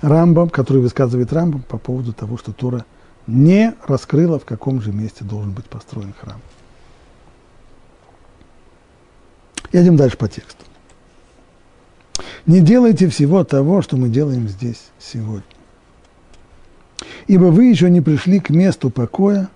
Рамбам, 0.00 0.48
которые 0.48 0.82
высказывает 0.82 1.32
Рамбам 1.32 1.62
по 1.62 1.78
поводу 1.78 2.12
того, 2.12 2.38
что 2.38 2.52
Тора– 2.52 2.84
не 3.28 3.74
раскрыла, 3.86 4.38
в 4.38 4.44
каком 4.44 4.80
же 4.80 4.90
месте 4.90 5.22
должен 5.22 5.52
быть 5.52 5.66
построен 5.66 6.14
храм. 6.18 6.40
Едем 9.70 9.96
дальше 9.96 10.16
по 10.16 10.28
тексту. 10.28 10.64
Не 12.46 12.60
делайте 12.60 13.08
всего 13.08 13.44
того, 13.44 13.82
что 13.82 13.98
мы 13.98 14.08
делаем 14.08 14.48
здесь 14.48 14.88
сегодня. 14.98 15.44
Ибо 17.26 17.44
вы 17.44 17.66
еще 17.66 17.90
не 17.90 18.00
пришли 18.00 18.40
к 18.40 18.48
месту 18.48 18.88
покоя 18.88 19.50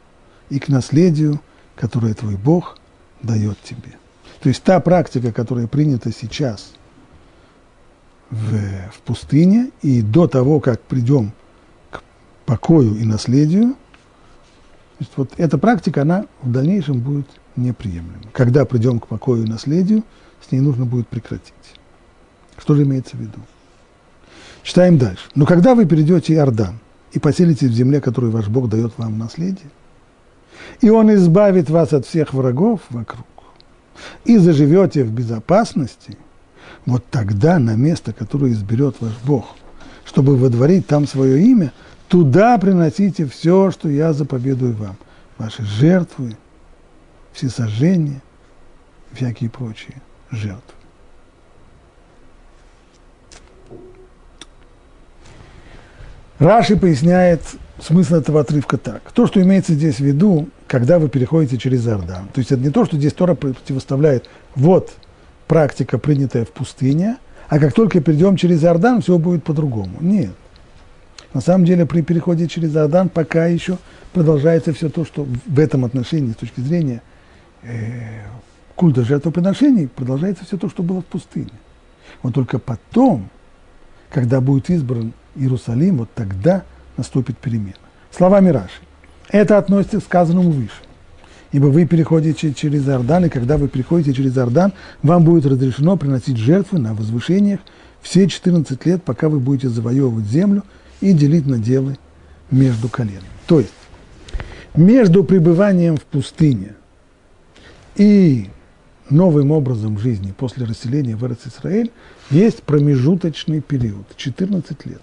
и 0.51 0.59
к 0.61 0.69
наследию, 0.69 1.41
которое 1.75 2.13
твой 2.13 2.37
Бог 2.37 2.79
дает 3.23 3.59
тебе. 3.63 3.97
То 4.43 4.51
есть 4.51 4.63
та 4.63 4.79
практика, 4.81 5.33
которая 5.33 5.67
принята 5.67 6.13
сейчас 6.13 6.75
в, 8.31 8.55
в 8.93 9.01
пустыне, 9.07 9.71
и 9.81 10.03
до 10.03 10.27
того, 10.27 10.61
как 10.61 10.83
придем 10.83 11.33
покою 12.45 12.95
и 12.97 13.05
наследию. 13.05 13.75
Есть 14.99 15.13
вот 15.17 15.31
эта 15.37 15.59
практика, 15.59 16.03
она 16.03 16.27
в 16.43 16.51
дальнейшем 16.51 17.01
будет 17.01 17.27
неприемлема. 17.57 18.31
Когда 18.33 18.65
придем 18.65 19.01
к 19.01 19.07
покою 19.07 19.45
и 19.45 19.49
наследию, 19.49 20.05
с 20.47 20.53
ней 20.53 20.61
нужно 20.61 20.85
будет 20.85 21.09
прекратить. 21.09 21.53
Что 22.59 22.75
же 22.75 22.85
имеется 22.85 23.17
в 23.17 23.21
виду? 23.21 23.39
Читаем 24.63 24.99
дальше. 24.99 25.25
Но 25.35 25.47
когда 25.47 25.75
вы 25.75 25.87
перейдете 25.87 26.35
Иордан 26.35 26.79
и 27.13 27.19
поселитесь 27.19 27.69
в 27.69 27.75
земле, 27.75 28.01
которую 28.01 28.33
ваш 28.33 28.49
Бог 28.49 28.69
дает 28.69 28.93
вам 28.97 29.15
в 29.15 29.19
наследие, 29.19 29.71
и 30.81 30.91
Он 30.91 31.13
избавит 31.15 31.69
вас 31.69 31.93
от 31.93 32.07
всех 32.07 32.33
врагов 32.33 32.81
вокруг, 32.91 33.27
и 34.25 34.39
заживете 34.39 35.05
в 35.05 35.13
безопасности, 35.13 36.17
вот 36.87 37.05
тогда 37.11 37.59
на 37.59 37.75
место, 37.75 38.13
которое 38.13 38.53
изберет 38.53 38.97
ваш 39.01 39.13
Бог, 39.25 39.57
чтобы 40.05 40.37
водворить 40.37 40.87
там 40.87 41.07
свое 41.07 41.43
имя, 41.43 41.73
туда 42.13 42.59
приносите 42.59 43.25
все, 43.25 43.71
что 43.71 43.89
я 43.89 44.13
заповедую 44.13 44.75
вам. 44.75 44.99
Ваши 45.39 45.65
жертвы, 45.65 46.37
все 47.33 47.49
сожжения, 47.49 48.21
всякие 49.13 49.49
прочие 49.49 50.03
жертвы. 50.31 50.61
Раши 56.39 56.77
поясняет 56.77 57.41
смысл 57.81 58.17
этого 58.17 58.41
отрывка 58.41 58.77
так. 58.77 59.11
То, 59.13 59.27
что 59.27 59.41
имеется 59.41 59.73
здесь 59.73 59.97
в 59.97 60.05
виду, 60.05 60.51
когда 60.67 60.99
вы 60.99 61.09
переходите 61.09 61.57
через 61.57 61.87
Иордан. 61.87 62.29
То 62.35 62.41
есть 62.41 62.53
это 62.53 62.61
не 62.61 62.69
то, 62.69 62.85
что 62.85 62.99
здесь 62.99 63.15
Тора 63.15 63.35
противоставляет 63.35 64.29
вот 64.55 64.93
практика, 65.49 65.97
принятая 65.97 66.45
в 66.45 66.51
пустыне, 66.51 67.17
а 67.49 67.59
как 67.59 67.73
только 67.73 68.03
перейдем 68.03 68.37
через 68.37 68.63
Иордан, 68.65 69.01
все 69.01 69.17
будет 69.17 69.45
по-другому. 69.45 69.97
Нет. 70.03 70.33
На 71.35 71.41
самом 71.41 71.65
деле 71.65 71.87
при 71.87 72.03
переходе 72.03 72.47
через 72.47 72.75
Иордан 72.75 73.09
пока 73.09 73.47
еще 73.47 73.79
продолжается 74.13 74.73
все 74.73 74.89
то, 74.89 75.05
что 75.05 75.27
в 75.47 75.59
этом 75.59 75.85
отношении, 75.85 76.33
с 76.33 76.37
точки 76.37 76.61
зрения 76.61 77.03
э, 77.63 78.25
культа 78.77 79.03
жертвоприношений, 79.03 79.89
продолжается 79.89 80.45
все 80.45 80.59
то, 80.59 80.69
что 80.69 80.83
было 80.83 81.01
в 81.01 81.07
пустыне. 81.07 81.53
Вот 82.23 82.35
только 82.35 82.59
потом, 82.59 83.29
когда 84.11 84.41
будет 84.41 84.69
избран 84.69 85.13
Иерусалим, 85.35 85.99
вот 85.99 86.11
тогда 86.15 86.65
наступит 86.97 87.39
перемена. 87.39 87.77
Словами 88.11 88.51
Раши. 88.51 88.83
Это 89.31 89.57
относится 89.57 90.01
к 90.01 90.05
сказанному 90.05 90.51
выше. 90.51 90.83
Ибо 91.53 91.67
вы 91.67 91.87
переходите 91.87 92.53
через 92.53 92.87
Иордан, 92.87 93.27
и 93.27 93.29
когда 93.31 93.57
вы 93.57 93.69
переходите 93.69 94.13
через 94.13 94.37
Иордан, 94.37 94.73
вам 95.03 95.25
будет 95.25 95.47
разрешено 95.47 95.97
приносить 95.97 96.37
жертвы 96.37 96.79
на 96.79 96.95
возвышениях 96.95 97.61
все 98.03 98.27
14 98.27 98.85
лет, 98.85 99.03
пока 99.03 99.29
вы 99.29 99.39
будете 99.39 99.69
завоевывать 99.69 100.27
землю 100.27 100.65
и 101.03 101.13
делить 101.13 101.47
наделы 101.47 101.99
между 102.51 102.89
коленами. 102.89 103.27
То 103.47 103.61
есть, 103.61 103.73
между 104.75 105.25
пребыванием 105.25 105.97
в 105.97 106.05
пустыне 106.05 106.75
и 107.97 108.49
новым 109.11 109.51
образом 109.51 109.99
жизни 109.99 110.33
после 110.33 110.65
расселения 110.65 111.17
в 111.17 111.25
Израиль 111.25 111.91
есть 112.31 112.63
промежуточный 112.63 113.61
период– 113.61 114.07
14 114.17 114.87
лет. 114.87 115.03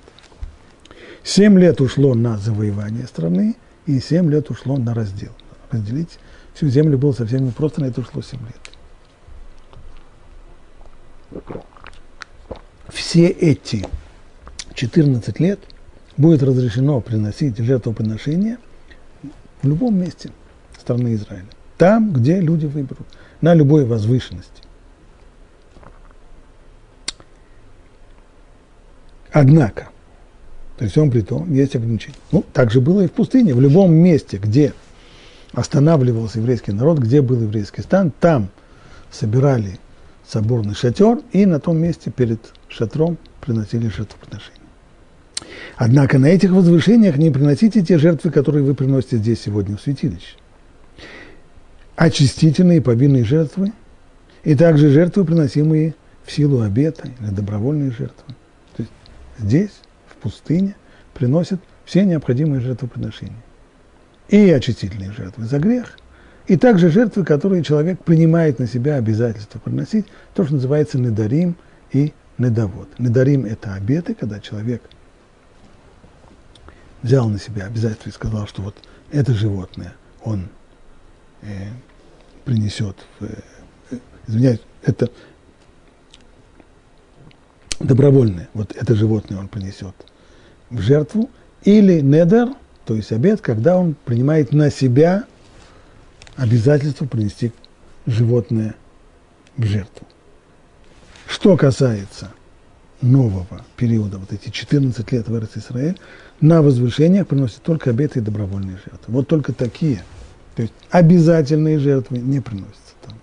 Семь 1.23 1.59
лет 1.59 1.81
ушло 1.81 2.15
на 2.15 2.37
завоевание 2.37 3.05
страны, 3.05 3.55
и 3.85 3.99
семь 3.99 4.31
лет 4.31 4.49
ушло 4.49 4.77
на 4.77 4.93
раздел. 4.93 5.31
Разделить 5.69 6.17
всю 6.53 6.69
землю 6.69 6.97
было 6.97 7.11
совсем 7.11 7.45
непросто, 7.45 7.81
на 7.81 7.85
это 7.85 8.01
ушло 8.01 8.21
семь 8.21 8.39
лет. 8.41 8.71
Все 12.87 13.27
эти 13.27 13.85
14 14.73 15.39
лет 15.39 15.59
будет 16.19 16.43
разрешено 16.43 16.99
приносить 16.99 17.57
жертвоприношения 17.57 18.57
в 19.61 19.67
любом 19.67 19.97
месте 19.97 20.31
страны 20.77 21.15
Израиля. 21.15 21.45
Там, 21.77 22.11
где 22.11 22.41
люди 22.41 22.65
выберут, 22.65 23.07
на 23.39 23.53
любой 23.53 23.85
возвышенности. 23.85 24.63
Однако, 29.31 29.89
при 30.77 30.87
всем 30.87 31.09
при 31.09 31.21
том, 31.21 31.51
есть 31.53 31.75
ограничения. 31.77 32.17
Ну, 32.33 32.43
так 32.51 32.69
же 32.69 32.81
было 32.81 33.01
и 33.01 33.07
в 33.07 33.13
пустыне. 33.13 33.53
В 33.53 33.61
любом 33.61 33.93
месте, 33.93 34.37
где 34.37 34.73
останавливался 35.53 36.39
еврейский 36.39 36.73
народ, 36.73 36.99
где 36.99 37.21
был 37.21 37.41
еврейский 37.41 37.81
стан, 37.81 38.11
там 38.19 38.49
собирали 39.09 39.79
соборный 40.27 40.75
шатер, 40.75 41.19
и 41.31 41.45
на 41.45 41.61
том 41.61 41.77
месте 41.77 42.11
перед 42.11 42.39
шатром 42.67 43.17
приносили 43.39 43.87
жертвоприношения. 43.87 44.58
Однако 45.75 46.19
на 46.19 46.27
этих 46.27 46.51
возвышениях 46.51 47.17
не 47.17 47.31
приносите 47.31 47.81
те 47.81 47.97
жертвы, 47.97 48.31
которые 48.31 48.63
вы 48.63 48.75
приносите 48.75 49.17
здесь 49.17 49.41
сегодня 49.41 49.77
в 49.77 49.81
святилище. 49.81 50.35
Очистительные 51.95 52.81
повинные 52.81 53.23
жертвы, 53.23 53.73
и 54.43 54.55
также 54.55 54.89
жертвы, 54.89 55.25
приносимые 55.25 55.95
в 56.25 56.31
силу 56.31 56.61
обета 56.61 57.09
или 57.19 57.29
добровольные 57.29 57.91
жертвы. 57.91 58.35
То 58.75 58.83
есть 58.83 58.91
здесь 59.37 59.71
пустыне, 60.19 60.75
приносят 61.13 61.59
все 61.85 62.05
необходимые 62.05 62.61
жертвоприношения. 62.61 63.41
И 64.27 64.49
очистительные 64.51 65.11
жертвы 65.11 65.45
за 65.45 65.59
грех, 65.59 65.97
и 66.47 66.55
также 66.55 66.89
жертвы, 66.89 67.25
которые 67.25 67.63
человек 67.63 68.03
принимает 68.03 68.59
на 68.59 68.67
себя 68.67 68.95
обязательство 68.95 69.59
приносить, 69.59 70.05
то, 70.33 70.43
что 70.43 70.53
называется 70.55 70.99
недарим 70.99 71.55
и 71.91 72.13
недовод. 72.37 72.87
Недарим– 72.99 73.45
это 73.45 73.73
обеты, 73.73 74.13
когда 74.13 74.39
человек 74.39 74.83
взял 77.01 77.29
на 77.29 77.39
себя 77.39 77.65
обязательство 77.65 78.09
и 78.09 78.13
сказал, 78.13 78.47
что 78.47 78.61
вот 78.61 78.75
это 79.11 79.33
животное 79.33 79.93
он 80.23 80.49
э, 81.41 81.67
принесет, 82.45 82.95
в, 83.19 83.25
э, 83.25 83.97
извиняюсь, 84.27 84.61
это 84.83 85.09
добровольное, 87.79 88.49
вот 88.53 88.75
это 88.75 88.95
животное 88.95 89.39
он 89.39 89.47
принесет 89.47 89.95
в 90.69 90.79
жертву, 90.81 91.29
или 91.63 91.99
недер, 92.01 92.49
то 92.85 92.95
есть 92.95 93.11
обед, 93.11 93.41
когда 93.41 93.77
он 93.77 93.95
принимает 94.05 94.51
на 94.51 94.69
себя 94.69 95.25
обязательство 96.35 97.05
принести 97.05 97.51
животное 98.05 98.75
в 99.57 99.63
жертву. 99.65 100.07
Что 101.27 101.57
касается 101.57 102.31
нового 103.01 103.65
периода, 103.77 104.17
вот 104.17 104.33
эти 104.33 104.49
14 104.49 105.11
лет 105.11 105.27
в 105.27 105.57
Израиль, 105.57 105.97
на 106.41 106.61
возвышениях 106.61 107.27
приносят 107.27 107.61
только 107.63 107.89
обеты 107.89 108.19
и 108.19 108.21
добровольные 108.21 108.77
жертвы. 108.77 109.13
Вот 109.13 109.27
только 109.27 109.53
такие. 109.53 110.03
То 110.55 110.63
есть 110.63 110.73
обязательные 110.89 111.79
жертвы 111.79 112.19
не 112.19 112.39
приносятся 112.39 112.93
там. 113.05 113.15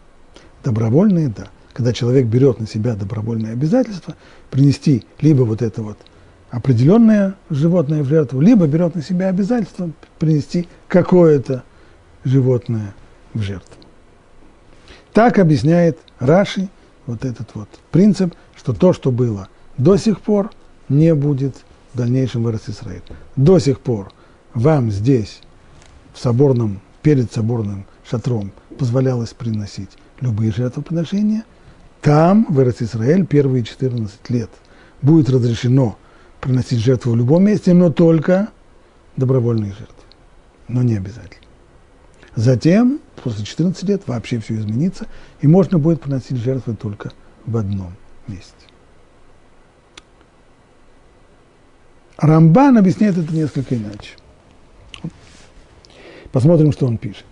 Добровольные– 0.65 1.29
да. 1.37 1.49
Когда 1.73 1.93
человек 1.93 2.27
берет 2.27 2.59
на 2.59 2.67
себя 2.67 2.95
добровольное 2.95 3.53
обязательство, 3.53 4.15
принести 4.51 5.05
либо 5.21 5.43
вот 5.43 5.61
это 5.61 5.83
вот– 5.83 5.99
определенное 6.51 7.35
животное 7.51 8.03
в 8.03 8.09
жертву, 8.09 8.41
либо 8.41 8.67
берет 8.67 8.95
на 8.95 9.03
себя 9.03 9.29
обязательство 9.29 9.91
принести 10.19 10.69
какое-то 10.89 11.65
животное 12.25 12.95
в 13.35 13.43
жертву. 13.43 13.75
Так 15.13 15.39
объясняет 15.39 15.99
Раши 16.19 16.69
вот 17.07 17.25
этот 17.25 17.55
вот 17.55 17.69
принцип, 17.91 18.35
что 18.57 18.73
то, 18.73 18.93
что 18.93 19.11
было 19.11 19.49
до 19.79 19.97
сих 19.97 20.21
пор, 20.21 20.51
не 20.89 21.15
будет 21.15 21.57
в 21.93 21.99
дальнейшем 21.99 22.49
Израиль. 22.51 23.03
До 23.37 23.59
сих 23.59 23.81
пор 23.81 24.13
вам 24.55 24.91
здесь, 24.91 25.41
в 26.15 26.19
соборном, 26.19 26.81
перед 27.03 27.33
соборным 27.33 27.87
шатром, 28.09 28.53
позволялось 28.79 29.33
приносить 29.33 29.91
любые 30.21 30.53
жертвоприношения. 30.53 31.45
Там, 32.01 32.47
в 32.49 32.61
Израиль, 32.61 33.27
первые 33.27 33.65
14 33.65 34.31
лет 34.31 34.51
будет 35.03 35.29
разрешено 35.29 35.99
приносить 36.41 36.79
жертву 36.79 37.13
в 37.13 37.17
любом 37.17 37.45
месте, 37.45 37.75
но 37.75 37.91
только 37.91 38.49
добровольные 39.17 39.71
жертвы, 39.71 40.05
но 40.69 40.83
не 40.83 40.97
обязательно. 40.97 41.47
Затем, 42.35 43.01
после 43.23 43.45
14 43.45 43.83
лет, 43.85 44.03
вообще 44.07 44.39
все 44.39 44.57
изменится, 44.57 45.07
и 45.41 45.47
можно 45.47 45.79
будет 45.79 46.03
приносить 46.03 46.37
жертвы 46.37 46.77
только 46.77 47.13
в 47.47 47.57
одном 47.57 47.93
месте. 48.29 48.53
Рамбан 52.19 52.79
объясняет 52.79 53.19
это 53.19 53.33
несколько 53.33 53.77
иначе. 53.77 54.11
Посмотрим, 56.33 56.73
что 56.73 56.87
он 56.87 56.99
пишет. 56.99 57.27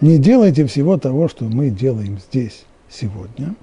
Не 0.00 0.18
делайте 0.18 0.66
всего 0.66 0.96
того, 0.98 1.28
что 1.28 1.44
мы 1.44 1.70
делаем 1.70 2.18
здесь 2.18 2.64
сегодня. 2.88 3.54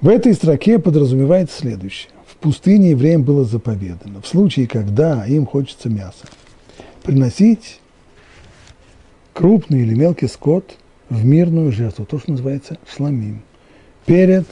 В 0.00 0.08
этой 0.08 0.34
строке 0.34 0.78
подразумевается 0.78 1.58
следующее 1.58 2.10
пустыне 2.40 2.90
евреям 2.90 3.22
было 3.22 3.44
заповедано, 3.44 4.20
в 4.20 4.26
случае, 4.26 4.66
когда 4.66 5.24
им 5.26 5.46
хочется 5.46 5.88
мяса, 5.88 6.26
приносить 7.02 7.80
крупный 9.32 9.82
или 9.82 9.94
мелкий 9.94 10.26
скот 10.26 10.76
в 11.08 11.24
мирную 11.24 11.72
жертву, 11.72 12.04
то, 12.04 12.18
что 12.18 12.32
называется 12.32 12.78
шламим, 12.88 13.42
перед 14.06 14.46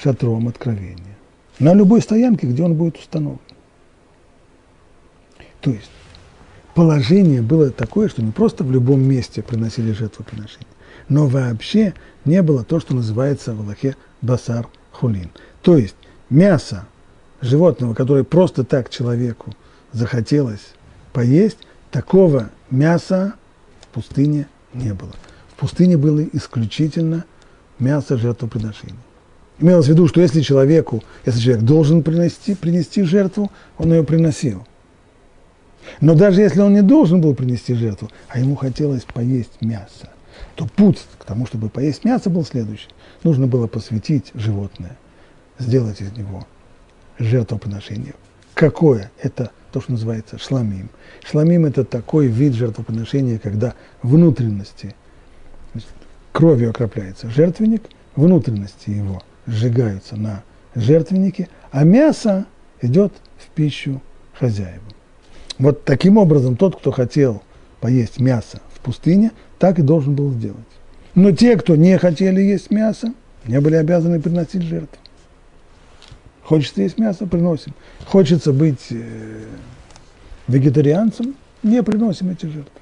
шатром 0.00 0.48
откровения, 0.48 1.16
на 1.58 1.72
любой 1.72 2.00
стоянке, 2.02 2.46
где 2.46 2.62
он 2.62 2.74
будет 2.74 2.98
установлен. 2.98 3.38
То 5.64 5.70
есть, 5.70 5.90
положение 6.74 7.40
было 7.40 7.70
такое, 7.70 8.10
что 8.10 8.22
не 8.22 8.32
просто 8.32 8.64
в 8.64 8.70
любом 8.70 9.02
месте 9.02 9.42
приносили 9.42 9.92
жертвоприношения, 9.92 10.68
но 11.08 11.26
вообще 11.26 11.94
не 12.26 12.42
было 12.42 12.64
то, 12.64 12.80
что 12.80 12.94
называется 12.94 13.54
в 13.54 13.60
Аллахе 13.60 13.96
басар 14.20 14.68
хулин. 14.92 15.30
То 15.62 15.78
есть 15.78 15.96
мясо 16.28 16.86
животного, 17.40 17.94
которое 17.94 18.24
просто 18.24 18.62
так 18.62 18.90
человеку 18.90 19.54
захотелось 19.92 20.74
поесть, 21.14 21.58
такого 21.90 22.50
мяса 22.70 23.32
в 23.80 23.86
пустыне 23.86 24.46
не 24.74 24.92
было. 24.92 25.12
В 25.48 25.60
пустыне 25.60 25.96
было 25.96 26.22
исключительно 26.34 27.24
мясо 27.78 28.18
жертвоприношений. 28.18 28.98
Имелось 29.60 29.86
в 29.86 29.88
виду, 29.88 30.08
что 30.08 30.20
если 30.20 30.42
человеку, 30.42 31.02
если 31.24 31.40
человек 31.40 31.64
должен 31.64 32.02
принести, 32.02 32.54
принести 32.54 33.02
жертву, 33.04 33.50
он 33.78 33.94
ее 33.94 34.04
приносил. 34.04 34.66
Но 36.00 36.14
даже 36.14 36.42
если 36.42 36.60
он 36.60 36.74
не 36.74 36.82
должен 36.82 37.20
был 37.20 37.34
принести 37.34 37.74
жертву, 37.74 38.10
а 38.28 38.38
ему 38.38 38.56
хотелось 38.56 39.04
поесть 39.04 39.60
мясо, 39.60 40.10
то 40.56 40.66
путь 40.66 41.00
к 41.18 41.24
тому, 41.24 41.46
чтобы 41.46 41.68
поесть 41.68 42.04
мясо, 42.04 42.30
был 42.30 42.44
следующий. 42.44 42.88
Нужно 43.22 43.46
было 43.46 43.66
посвятить 43.66 44.30
животное, 44.34 44.96
сделать 45.58 46.00
из 46.00 46.12
него 46.12 46.46
жертвоприношение. 47.18 48.14
Какое? 48.54 49.10
Это 49.20 49.50
то, 49.72 49.80
что 49.80 49.92
называется 49.92 50.38
шламим. 50.38 50.88
Шламим– 51.24 51.64
это 51.66 51.84
такой 51.84 52.28
вид 52.28 52.54
жертвоприношения, 52.54 53.38
когда 53.38 53.74
внутренности, 54.02 54.94
кровью 56.32 56.70
окропляется 56.70 57.28
жертвенник, 57.28 57.82
внутренности 58.14 58.90
его 58.90 59.22
сжигаются 59.46 60.16
на 60.16 60.44
жертвеннике, 60.74 61.48
а 61.72 61.84
мясо 61.84 62.46
идет 62.80 63.12
в 63.38 63.48
пищу 63.50 64.00
хозяевам. 64.32 64.93
Вот 65.58 65.84
таким 65.84 66.18
образом 66.18 66.56
тот, 66.56 66.76
кто 66.76 66.90
хотел 66.90 67.42
поесть 67.80 68.18
мясо 68.18 68.60
в 68.72 68.80
пустыне, 68.80 69.30
так 69.58 69.78
и 69.78 69.82
должен 69.82 70.14
был 70.14 70.32
сделать. 70.32 70.58
Но 71.14 71.30
те, 71.30 71.56
кто 71.56 71.76
не 71.76 71.96
хотели 71.98 72.40
есть 72.40 72.70
мясо, 72.70 73.12
не 73.46 73.60
были 73.60 73.76
обязаны 73.76 74.20
приносить 74.20 74.62
жертву. 74.62 74.98
Хочется 76.42 76.82
есть 76.82 76.98
мясо, 76.98 77.26
приносим. 77.26 77.72
Хочется 78.06 78.52
быть 78.52 78.86
э, 78.90 79.44
вегетарианцем, 80.48 81.34
не 81.62 81.82
приносим 81.82 82.30
эти 82.30 82.46
жертвы. 82.46 82.80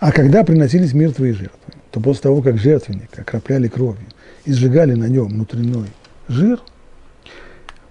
А 0.00 0.10
когда 0.10 0.42
приносились 0.42 0.92
мертвые 0.92 1.32
жертвы, 1.32 1.74
то 1.92 2.00
после 2.00 2.22
того, 2.22 2.42
как 2.42 2.58
жертвенник 2.58 3.16
окропляли 3.16 3.68
кровью 3.68 4.06
и 4.44 4.52
сжигали 4.52 4.94
на 4.94 5.04
нем 5.04 5.28
внутренний 5.28 5.86
жир, 6.28 6.60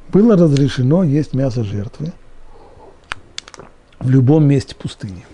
было 0.09 0.35
разрешено 0.35 1.03
есть 1.03 1.33
мясо 1.33 1.63
жертвы 1.63 2.11
в 4.01 4.09
любом 4.09 4.45
месте 4.45 4.75
пустыни, 4.75 5.25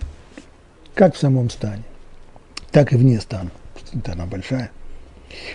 как 0.93 1.15
в 1.15 1.17
самом 1.17 1.49
стане, 1.49 1.83
так 2.71 2.93
и 2.93 2.97
вне 2.97 3.19
стана. 3.19 3.49
Пустыня 3.73 4.03
она 4.13 4.25
большая. 4.25 4.71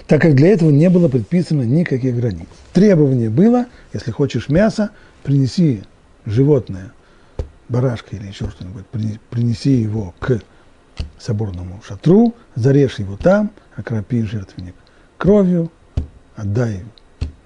Так 0.06 0.20
как 0.22 0.34
для 0.34 0.48
этого 0.48 0.70
не 0.70 0.88
было 0.90 1.08
предписано 1.08 1.62
никаких 1.62 2.16
границ. 2.16 2.46
Требование 2.72 3.30
было, 3.30 3.66
если 3.92 4.10
хочешь 4.10 4.48
мясо, 4.48 4.90
принеси 5.22 5.82
животное, 6.26 6.92
барашка 7.68 8.16
или 8.16 8.26
еще 8.26 8.50
что-нибудь, 8.50 8.84
принеси 9.30 9.70
его 9.70 10.14
к 10.18 10.40
соборному 11.18 11.80
шатру, 11.86 12.34
зарежь 12.54 12.98
его 12.98 13.16
там, 13.16 13.50
окропи 13.76 14.22
жертвенник 14.22 14.74
кровью, 15.16 15.70
отдай 16.36 16.82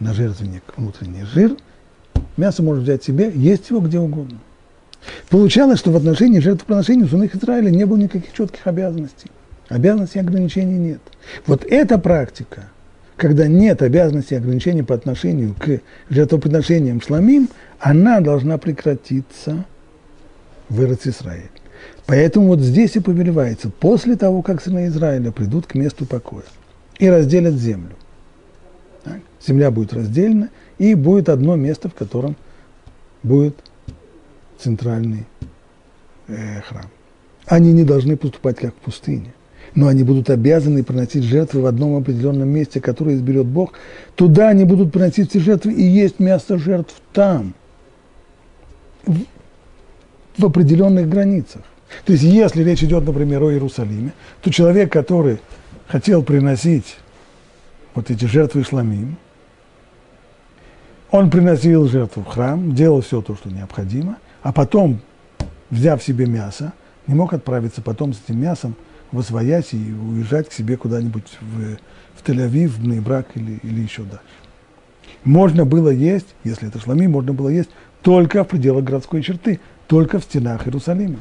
на 0.01 0.14
жертвенник 0.14 0.62
внутренний 0.77 1.25
жир, 1.25 1.57
мясо 2.37 2.62
можешь 2.62 2.83
взять 2.83 3.05
себе, 3.05 3.31
есть 3.33 3.71
его 3.71 3.81
где 3.81 3.99
угодно. 3.99 4.39
Получалось, 5.28 5.78
что 5.78 5.90
в 5.90 5.96
отношении 5.96 6.40
жертвоприношения 6.40 7.04
у 7.04 7.09
сынов 7.09 7.34
Израиля 7.34 7.70
не 7.70 7.84
было 7.84 7.96
никаких 7.96 8.32
четких 8.32 8.66
обязанностей. 8.66 9.30
Обязанностей 9.68 10.18
и 10.18 10.22
ограничений 10.22 10.78
нет. 10.78 11.00
Вот 11.46 11.64
эта 11.64 11.98
практика, 11.98 12.70
когда 13.16 13.46
нет 13.48 13.82
обязанностей 13.82 14.34
и 14.34 14.38
ограничений 14.38 14.82
по 14.82 14.94
отношению 14.94 15.54
к 15.54 15.80
жертвоприношениям 16.11 17.00
шламим, 17.00 17.48
она 17.80 18.20
должна 18.20 18.59
прекратиться 18.59 19.64
в 20.68 20.82
Израиль. 20.84 21.50
Поэтому 22.07 22.46
вот 22.48 22.61
здесь 22.61 22.96
и 22.96 23.00
повелевается, 23.00 23.68
после 23.68 24.16
того, 24.16 24.42
как 24.42 24.62
сыны 24.62 24.86
Израиля 24.86 25.32
придут 25.32 25.66
к 25.66 25.74
месту 25.74 26.07
покоя 26.07 26.44
и 26.98 27.09
разделят 27.09 27.54
землю. 27.54 27.96
Так? 29.02 29.18
Земля 29.44 29.70
будет 29.70 29.92
разделена, 29.92 30.48
и 30.78 30.94
будет 30.94 31.28
одно 31.28 31.57
место, 31.57 31.88
в 31.88 31.94
котором 31.94 32.36
будет 33.22 33.57
центральный 34.59 35.26
э, 36.28 36.61
храм. 36.62 36.86
Они 37.46 37.72
не 37.72 37.84
должны 37.84 38.16
поступать 38.16 38.57
как 38.57 38.74
в 38.74 38.78
пустыне, 38.78 39.32
но 39.74 39.88
они 39.88 40.02
будут 40.02 40.30
обязаны 40.30 40.82
приносить 40.82 41.24
жертвы 41.24 41.62
в 41.62 41.66
одном 41.66 41.96
определенном 41.96 42.48
месте, 42.48 42.80
которое 42.80 43.14
изберет 43.16 43.46
Бог. 43.46 43.74
Туда 44.14 44.48
они 44.48 44.64
будут 44.64 44.92
приносить 44.92 45.30
все 45.30 45.40
жертвы, 45.40 45.72
и 45.72 45.82
есть 45.82 46.18
место 46.18 46.59
жертв 46.59 46.94
там, 47.12 47.54
в, 49.04 49.20
в 50.38 50.44
определенных 50.44 51.09
границах. 51.09 51.62
То 52.04 52.12
есть, 52.12 52.24
если 52.24 52.64
речь 52.64 52.82
идет, 52.82 53.07
например, 53.07 53.42
о 53.42 53.52
Иерусалиме, 53.52 54.12
то 54.42 54.50
человек, 54.50 54.92
который 54.92 55.38
хотел 55.86 56.22
приносить 56.22 56.96
вот 57.94 58.11
эти 58.11 58.24
жертвы 58.24 58.64
шламим, 58.64 59.16
он 61.11 61.30
приносил 61.30 61.86
жертву 61.86 62.22
в 62.22 62.26
храм, 62.26 62.74
делал 62.74 63.00
все 63.02 63.22
то, 63.22 63.36
что 63.36 63.48
необходимо, 63.50 64.18
а 64.47 64.53
потом, 64.53 65.01
взяв 65.70 66.01
себе 66.01 66.26
мясо, 66.26 66.72
не 67.09 67.16
мог 67.16 67.32
отправиться 67.32 67.82
потом 67.82 68.12
с 68.12 68.20
этим 68.24 68.40
мясом 68.40 68.76
в 69.11 69.18
Освоясь 69.18 69.72
и 69.72 69.92
уезжать 69.92 70.49
к 70.49 70.53
себе 70.53 70.76
куда-нибудь 70.76 71.36
в, 71.40 71.78
в 72.14 72.24
Тель-Авив, 72.24 72.68
в 72.68 72.86
Нейбрак 72.86 73.26
или, 73.34 73.59
или 73.64 73.80
еще 73.80 74.05
дальше. 74.05 74.22
Можно 75.24 75.64
было 75.64 75.88
есть, 75.88 76.28
если 76.44 76.68
это 76.68 76.78
шламим, 76.78 77.11
можно 77.11 77.32
было 77.32 77.49
есть 77.49 77.70
только 78.03 78.44
в 78.44 78.47
пределах 78.47 78.84
городской 78.84 79.20
черты, 79.20 79.59
только 79.88 80.20
в 80.20 80.22
стенах 80.22 80.64
Иерусалима 80.68 81.18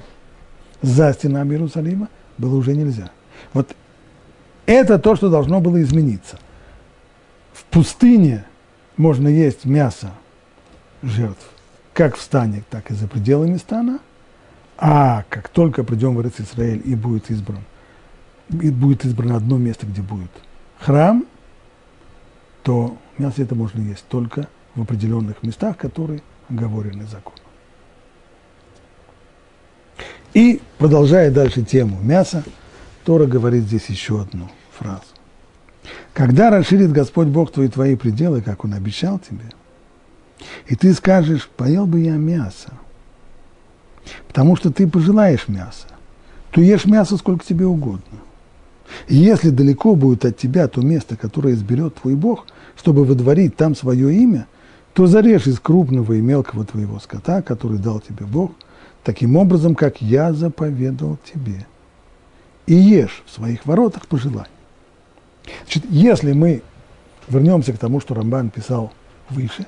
за 0.84 1.12
стенами 1.12 1.54
Иерусалима 1.54 2.10
было 2.38 2.56
уже 2.56 2.76
нельзя. 2.76 3.10
Вот 3.54 3.76
это 4.68 5.00
то, 5.00 5.16
что 5.16 5.32
должно 5.32 5.62
было 5.62 5.82
измениться. 5.82 6.38
В 7.54 7.64
пустыне 7.66 8.46
можно 8.98 9.28
есть 9.28 9.66
мясо 9.66 10.12
жертв 11.02 11.55
как 11.96 12.18
в 12.18 12.22
стане, 12.22 12.62
так 12.70 12.92
и 12.92 12.94
за 12.94 13.08
пределами 13.08 13.56
стана, 13.56 14.00
а 14.78 15.24
как 15.30 15.48
только 15.48 15.86
придем 15.86 16.16
в 16.18 16.28
Израиль 16.28 16.82
и 16.84 16.94
будет 16.94 17.32
избран, 17.32 17.62
и 18.50 18.70
будет 18.70 19.06
избрано 19.06 19.38
одно 19.38 19.58
место, 19.58 19.88
где 19.88 20.02
будет 20.02 20.30
храм, 20.78 21.26
то 22.64 22.98
мясо 23.18 23.42
это 23.42 23.56
можно 23.56 23.80
есть 23.80 24.06
только 24.10 24.50
в 24.76 24.82
определенных 24.82 25.42
местах, 25.42 25.78
которые 25.78 26.22
оговорены 26.50 27.06
законом. 27.06 27.40
И, 30.34 30.62
продолжая 30.78 31.32
дальше 31.32 31.64
тему 31.64 31.98
мяса, 32.02 32.44
Тора 33.06 33.26
говорит 33.26 33.64
здесь 33.64 33.86
еще 33.86 34.20
одну 34.20 34.50
фразу. 34.78 35.06
Когда 36.14 36.50
расширит 36.50 36.92
Господь 36.92 37.28
Бог 37.28 37.54
твои 37.54 37.70
твои 37.70 37.96
пределы, 37.96 38.42
как 38.42 38.66
Он 38.66 38.74
обещал 38.74 39.18
тебе, 39.18 39.46
и 40.68 40.76
ты 40.76 40.94
скажешь, 40.94 41.50
поел 41.56 41.86
бы 41.86 42.00
я 42.00 42.16
мясо, 42.16 42.74
потому 44.28 44.56
что 44.56 44.72
ты 44.72 44.88
пожелаешь 44.88 45.48
мяса, 45.48 45.88
то 46.52 46.62
ешь 46.62 46.86
мясо 46.86 47.18
сколько 47.18 47.46
тебе 47.46 47.66
угодно. 47.66 48.20
И 49.08 49.16
если 49.16 49.50
далеко 49.50 49.96
будет 49.96 50.26
от 50.26 50.38
тебя 50.38 50.68
то 50.68 50.82
место, 50.82 51.18
которое 51.18 51.54
изберет 51.54 51.96
твой 51.96 52.16
Бог, 52.16 52.46
чтобы 52.78 53.04
выдворить 53.04 53.56
там 53.56 53.76
свое 53.76 54.14
имя, 54.14 54.48
то 54.94 55.08
зарежь 55.08 55.48
из 55.48 55.60
крупного 55.60 56.14
и 56.14 56.22
мелкого 56.22 56.66
твоего 56.66 57.00
скота, 57.00 57.42
который 57.42 57.80
дал 57.80 58.00
тебе 58.00 58.26
Бог– 58.26 58.52
таким 59.06 59.38
образом, 59.38 59.76
как 59.76 60.02
я 60.02 60.34
заповедал 60.34 61.18
тебе. 61.24 61.66
И 62.66 62.74
ешь 62.74 63.24
в 63.26 63.32
своих 63.32 63.66
воротах 63.66 64.08
по 64.08 64.18
желанию. 64.18 64.50
Значит, 65.62 65.86
если 65.90 66.34
мы 66.34 66.64
вернемся 67.30 67.72
к 67.72 67.78
тому, 67.78 68.02
что 68.02 68.16
Рамбан 68.16 68.50
писал 68.50 68.92
выше, 69.30 69.68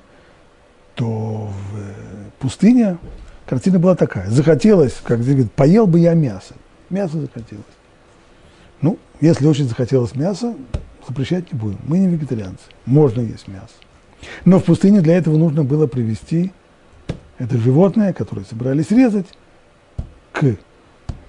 то 0.97 1.45
в 1.45 1.77
э, 1.77 1.93
пустыне 2.39 2.97
картина 3.45 3.77
была 3.77 3.95
такая. 3.95 4.29
Захотелось, 4.29 4.95
как 5.03 5.19
говорит, 5.21 5.51
поел 5.51 5.85
бы 5.85 5.99
я 5.99 6.15
мясо. 6.15 6.55
Мясо 6.89 7.21
захотелось. 7.21 7.63
Ну, 8.81 8.97
если 9.21 9.45
очень 9.45 9.69
захотелось 9.69 10.15
мясо, 10.15 10.55
запрещать 11.07 11.53
не 11.53 11.59
будем. 11.59 11.79
Мы 11.87 11.99
не 11.99 12.07
вегетарианцы. 12.07 12.63
Можно 12.87 13.21
есть 13.21 13.47
мясо. 13.47 13.73
Но 14.43 14.59
в 14.59 14.63
пустыне 14.63 15.01
для 15.01 15.15
этого 15.17 15.37
нужно 15.37 15.63
было 15.63 15.85
привести 15.85 16.51
это 17.37 17.57
животное, 17.59 18.11
которое 18.11 18.43
собирались 18.43 18.89
резать, 18.89 19.27
к 20.31 20.57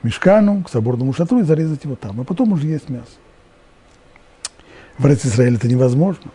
мешкану, 0.02 0.62
к 0.62 0.70
соборному 0.70 1.12
шатру 1.12 1.40
и 1.40 1.42
зарезать 1.42 1.84
его 1.84 1.94
там, 1.94 2.22
а 2.22 2.24
потом 2.24 2.52
уже 2.52 2.66
есть 2.66 2.88
мясо. 2.88 3.06
В 4.96 5.06
Израиле 5.06 5.56
это 5.56 5.68
невозможно. 5.68 6.30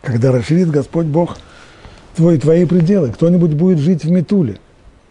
Когда 0.00 0.32
расширит 0.32 0.70
Господь 0.70 1.06
Бог 1.06 1.36
твои, 2.18 2.36
твои 2.36 2.64
пределы, 2.66 3.12
кто-нибудь 3.12 3.54
будет 3.54 3.78
жить 3.78 4.04
в 4.04 4.10
Метуле, 4.10 4.58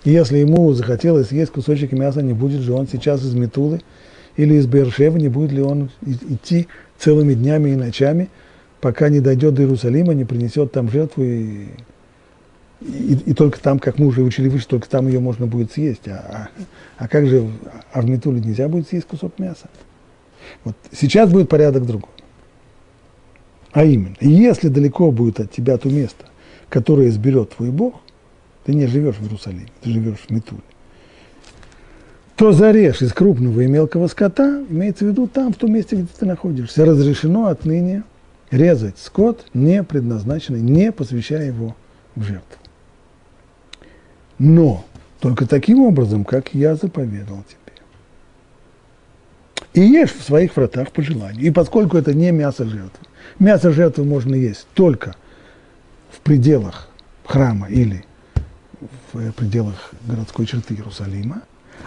И 0.03 0.11
если 0.11 0.39
ему 0.39 0.73
захотелось 0.73 1.31
есть 1.31 1.51
кусочек 1.51 1.93
мяса, 1.93 2.21
не 2.21 2.33
будет 2.33 2.61
же 2.61 2.73
он 2.73 2.85
сейчас 2.85 3.23
из 3.23 3.33
Метулы 3.33 3.81
или 4.35 4.55
из 4.55 4.67
Бершева, 4.67 5.17
не 5.17 5.29
будет 5.29 5.53
ли 5.53 5.61
он 5.61 5.89
идти 6.01 6.67
целыми 6.99 7.33
днями 7.33 7.69
и 7.69 7.75
ночами, 7.75 8.29
пока 8.81 9.07
не 9.07 9.21
дойдет 9.21 9.53
до 9.53 9.61
Иерусалима, 9.61 10.13
не 10.13 10.25
принесет 10.25 10.73
там 10.73 10.91
жертву, 10.91 11.23
и, 11.23 11.67
и, 12.81 13.17
и 13.25 13.33
только 13.33 13.57
там, 13.61 13.79
как 13.79 13.99
мы 13.99 14.07
уже 14.07 14.21
учили 14.21 14.49
выше, 14.49 14.67
только 14.67 14.89
там 14.89 15.07
ее 15.07 15.21
можно 15.21 15.47
будет 15.47 15.71
съесть. 15.71 16.09
А, 16.09 16.49
а, 16.57 16.63
а 16.97 17.07
как 17.07 17.25
же, 17.25 17.49
а 17.93 18.01
в 18.01 18.09
Метуле 18.09 18.41
нельзя 18.41 18.67
будет 18.67 18.89
съесть 18.89 19.07
кусок 19.07 19.39
мяса? 19.39 19.69
Вот 20.65 20.75
сейчас 20.91 21.31
будет 21.31 21.47
порядок 21.47 21.85
другой. 21.85 22.11
А 23.71 23.85
именно, 23.85 24.15
если 24.19 24.67
далеко 24.67 25.09
будет 25.11 25.39
от 25.39 25.51
тебя 25.51 25.77
то 25.77 25.89
место, 25.89 26.25
которое 26.69 27.09
изберет 27.09 27.51
твой 27.55 27.71
Бог, 27.71 27.95
ты 28.65 28.73
не 28.73 28.87
живешь 28.87 29.15
в 29.15 29.23
Иерусалиме, 29.23 29.69
ты 29.81 29.89
живешь 29.91 30.25
в 30.27 30.29
Метуле, 30.29 30.61
то 32.35 32.51
зарежь 32.51 33.01
из 33.01 33.13
крупного 33.13 33.61
и 33.61 33.67
мелкого 33.67 34.07
скота, 34.07 34.63
имеется 34.69 35.05
в 35.05 35.07
виду 35.07 35.27
там, 35.27 35.53
в 35.53 35.57
том 35.57 35.73
месте, 35.73 35.95
где 35.95 36.07
ты 36.19 36.25
находишься. 36.25 36.85
Разрешено 36.85 37.47
отныне 37.47 38.03
резать 38.51 38.99
скот, 38.99 39.45
не 39.53 39.83
предназначенный, 39.83 40.61
не 40.61 40.91
посвящая 40.91 41.47
его 41.47 41.75
в 42.15 42.23
жертву. 42.23 42.57
Но 44.37 44.85
только 45.19 45.47
таким 45.47 45.79
образом, 45.81 46.25
как 46.25 46.53
я 46.53 46.75
заповедал 46.75 47.43
тебе. 47.47 47.57
И 49.73 49.81
ешь 49.81 50.13
в 50.13 50.23
своих 50.23 50.55
вратах 50.55 50.91
по 50.91 51.01
желанию. 51.01 51.43
И 51.43 51.49
поскольку 51.49 51.97
это 51.97 52.13
не 52.13 52.31
мясо 52.31 52.65
жертвы, 52.65 53.07
мясо 53.39 53.71
жертвы 53.71 54.05
можно 54.05 54.35
есть 54.35 54.67
только 54.73 55.15
в 56.11 56.19
пределах 56.19 56.89
храма 57.25 57.67
или 57.69 58.05
в 59.11 59.31
пределах 59.31 59.91
городской 60.05 60.45
черты 60.45 60.75
Иерусалима, 60.75 61.43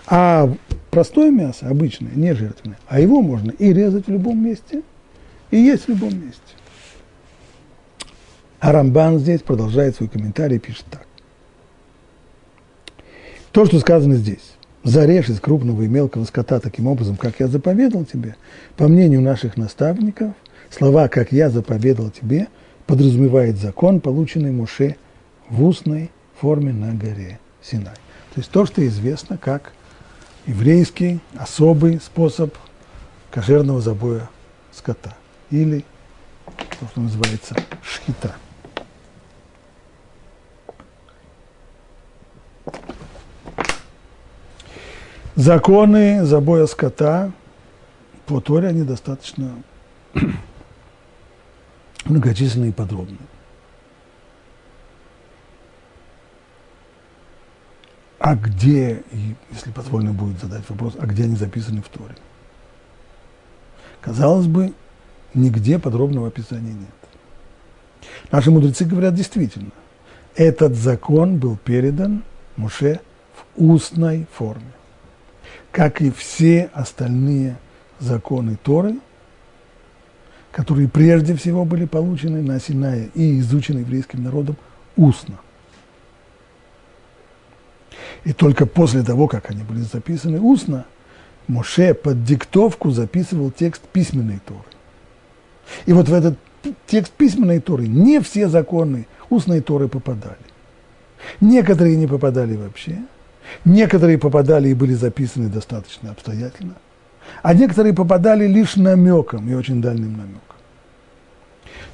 а 0.07 0.53
простое 0.91 1.31
мясо, 1.31 1.69
обычное, 1.69 2.13
не 2.15 2.35
жертвенное, 2.35 2.79
а 2.89 3.01
его 3.01 3.23
можно 3.23 3.51
и 3.53 3.73
резать 3.73 4.07
в 4.07 4.11
любом 4.11 4.43
месте, 4.45 4.83
и 5.51 5.57
есть 5.57 5.85
в 5.85 5.89
любом 5.89 6.15
месте. 6.15 6.41
А 8.59 8.73
Рамбан 8.73 9.19
здесь 9.19 9.41
продолжает 9.41 9.97
свой 9.97 10.09
комментарий 10.09 10.57
и 10.57 10.61
пишет 10.61 10.85
так. 10.91 11.07
То, 13.53 13.65
что 13.65 13.81
сказано 13.81 14.15
здесь, 14.17 14.53
зарежь 14.85 15.29
из 15.29 15.41
крупного 15.41 15.83
и 15.83 15.89
мелкого 15.89 16.25
скота 16.25 16.61
таким 16.61 16.87
образом, 16.87 17.17
как 17.17 17.41
я 17.41 17.49
заповедал 17.49 18.05
тебе, 18.05 18.37
по 18.77 18.87
мнению 18.87 19.23
наших 19.23 19.57
наставников, 19.57 20.35
слова 20.71 21.09
«как 21.09 21.33
я 21.33 21.51
заповедал 21.51 22.11
тебе» 22.11 22.49
подразумевает 22.91 23.57
закон, 23.57 24.01
полученный 24.01 24.51
Муше 24.51 24.97
в 25.49 25.63
устной 25.63 26.11
форме 26.41 26.73
на 26.73 26.93
горе 26.93 27.39
Синай. 27.63 27.95
То 28.35 28.39
есть 28.39 28.51
то, 28.51 28.67
что 28.67 28.85
известно 28.85 29.39
как 29.39 29.75
еврейский 30.45 31.21
особый 31.39 32.01
способ 32.01 32.53
кошерного 33.31 33.81
забоя 33.81 34.29
скота 34.73 35.15
или 35.53 35.85
то, 36.81 36.89
что 36.91 37.01
называется 37.01 37.55
шхита. 37.81 38.35
Законы 45.37 46.25
забоя 46.25 46.67
скота 46.67 47.31
по 48.27 48.41
Торе, 48.41 48.67
они 48.67 48.83
достаточно 48.83 49.55
многочисленные 52.11 52.71
и 52.71 52.75
подробные. 52.75 53.19
А 58.19 58.35
где, 58.35 59.03
если 59.51 59.71
позволено 59.71 60.13
будет 60.13 60.39
задать 60.41 60.69
вопрос, 60.69 60.95
а 60.99 61.07
где 61.07 61.25
они 61.25 61.37
записаны 61.37 61.81
в 61.81 61.89
Торе? 61.89 62.15
Казалось 64.03 64.47
бы, 64.47 64.75
нигде 65.33 65.79
подробного 65.79 66.29
описания 66.29 66.73
нет. 66.73 68.11
Наши 68.31 68.51
мудрецы 68.51 68.85
говорят 68.85 69.15
действительно, 69.15 69.71
этот 70.35 70.75
закон 70.75 71.39
был 71.39 71.57
передан 71.57 72.23
Муше 72.57 73.01
в 73.35 73.63
устной 73.63 74.27
форме, 74.33 74.73
как 75.73 76.03
и 76.03 76.11
все 76.11 76.71
остальные 76.75 77.57
законы 77.99 78.57
Торы, 78.63 78.99
которые 80.53 80.89
прежде 80.89 81.35
всего 81.35 81.65
были 81.65 81.85
получены 81.85 82.43
на 82.43 82.59
Синае 82.61 83.11
и 83.15 83.39
изучены 83.41 83.81
еврейским 83.81 84.23
народом 84.23 84.57
устно– 84.97 85.39
и 88.25 88.33
только 88.33 88.67
после 88.67 89.03
того, 89.03 89.29
как 89.29 89.51
они 89.51 89.63
были 89.63 89.81
записаны 89.81 90.41
устно, 90.41 90.87
Моше 91.47 91.95
под 91.95 92.25
диктовку 92.25 92.91
записывал 92.91 93.51
текст 93.51 93.83
письменной 93.83 94.41
Торы. 94.47 94.61
И 95.87 95.93
вот 95.93 96.09
в 96.09 96.15
этот 96.15 96.39
текст 96.87 97.13
письменной 97.13 97.61
Торы 97.61 97.89
не 97.89 98.21
все 98.21 98.49
законы 98.49 99.07
устной 99.31 99.61
Торы 99.61 99.89
попадали. 99.89 100.37
Некоторые 101.41 101.97
не 101.97 102.07
попадали 102.07 102.57
вообще, 102.57 102.99
некоторые 103.65 104.19
попадали 104.19 104.69
и 104.69 104.75
были 104.75 104.95
записаны 104.95 105.49
достаточно 105.49 106.11
обстоятельно, 106.11 106.75
а 107.43 107.55
некоторые 107.55 107.95
попадали 107.95 108.47
лишь 108.47 108.77
намеком 108.77 109.49
и 109.49 109.55
очень 109.55 109.81
дальним 109.81 110.13
намеком. 110.13 110.41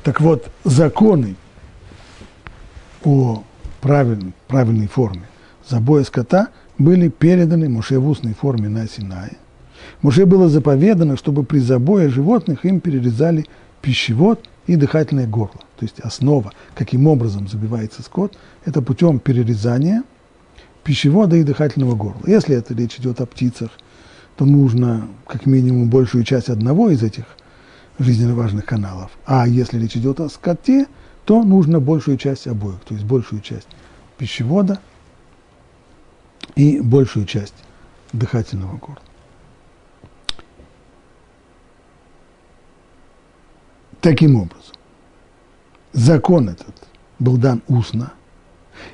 Так 0.02 0.20
вот, 0.20 0.48
законы 0.64 1.36
о 3.04 3.42
правильной, 3.80 4.32
правильной 4.48 4.88
форме 4.88 5.22
забоя 5.68 6.04
скота 6.04 6.48
были 6.78 7.08
переданы 7.08 7.68
Муше 7.68 7.98
в 7.98 8.08
устной 8.08 8.34
форме 8.34 8.68
на 8.68 8.86
Синае. 8.88 9.36
Муше 10.02 10.26
было 10.26 10.48
заповедано, 10.48 11.16
чтобы 11.16 11.44
при 11.44 11.58
забое 11.58 12.08
животных 12.08 12.64
им 12.64 12.80
перерезали 12.80 13.46
пищевод 13.82 14.44
и 14.66 14.76
дыхательное 14.76 15.26
горло. 15.26 15.60
То 15.78 15.84
есть 15.84 16.00
основа, 16.00 16.52
каким 16.74 17.06
образом 17.06 17.48
забивается 17.48 18.02
скот, 18.02 18.36
это 18.64 18.82
путем 18.82 19.18
перерезания 19.18 20.02
пищевода 20.82 21.36
и 21.36 21.42
дыхательного 21.42 21.94
горла. 21.94 22.20
Если 22.26 22.56
это 22.56 22.74
речь 22.74 22.96
идет 22.98 23.20
о 23.20 23.26
птицах, 23.26 23.70
то 24.36 24.44
нужно 24.44 25.08
как 25.26 25.46
минимум 25.46 25.88
большую 25.88 26.24
часть 26.24 26.48
одного 26.48 26.90
из 26.90 27.02
этих 27.02 27.24
жизненно 27.98 28.34
важных 28.34 28.66
каналов. 28.66 29.10
А 29.24 29.48
если 29.48 29.78
речь 29.78 29.96
идет 29.96 30.20
о 30.20 30.28
скоте, 30.28 30.86
то 31.24 31.42
нужно 31.42 31.80
большую 31.80 32.18
часть 32.18 32.46
обоих, 32.46 32.80
то 32.80 32.94
есть 32.94 33.06
большую 33.06 33.40
часть 33.40 33.66
пищевода 34.18 34.80
и 36.54 36.80
большую 36.80 37.26
часть 37.26 37.54
дыхательного 38.12 38.76
горла. 38.76 39.00
Таким 44.02 44.36
образом, 44.36 44.74
закон 45.92 46.50
этот 46.50 46.86
был 47.18 47.38
дан 47.38 47.62
устно, 47.66 48.12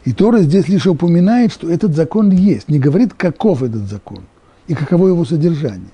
и 0.04 0.12
Тора 0.12 0.38
здесь 0.38 0.68
лишь 0.68 0.86
упоминает, 0.86 1.52
что 1.52 1.68
этот 1.68 1.94
закон 1.94 2.30
есть, 2.30 2.68
не 2.68 2.78
говорит, 2.78 3.12
каков 3.12 3.62
этот 3.62 3.88
закон 3.88 4.24
и 4.66 4.74
каково 4.74 5.08
его 5.08 5.24
содержание. 5.24 5.90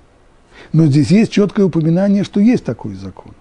Но 0.72 0.86
здесь 0.86 1.10
есть 1.10 1.32
четкое 1.32 1.66
упоминание, 1.66 2.24
что 2.24 2.40
есть 2.40 2.64
такой 2.64 2.94
закон. 2.94 3.32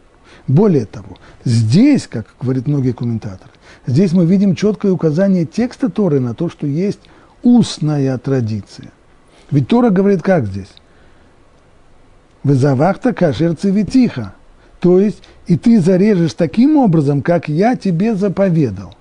Более 0.47 0.85
того, 0.85 1.17
здесь, 1.43 2.07
как 2.07 2.27
говорят 2.39 2.67
многие 2.67 2.93
комментаторы, 2.93 3.51
здесь 3.85 4.13
мы 4.13 4.25
видим 4.25 4.55
четкое 4.55 4.91
указание 4.91 5.45
текста 5.45 5.89
Торы 5.89 6.19
на 6.19 6.33
то, 6.33 6.49
что 6.49 6.65
есть 6.65 6.99
устная 7.43 8.17
традиция. 8.17 8.91
Ведь 9.51 9.67
Тора 9.67 9.89
говорит 9.89 10.21
как 10.21 10.45
здесь? 10.45 10.71
Вызавахта 12.43 13.13
кашер 13.13 13.55
цивитиха. 13.55 14.33
То 14.79 14.99
есть, 14.99 15.23
и 15.47 15.57
ты 15.57 15.81
зарежешь 15.81 16.33
таким 16.33 16.77
образом, 16.77 17.21
как 17.21 17.49
я 17.49 17.75
тебе 17.75 18.15
заповедал. 18.15 18.96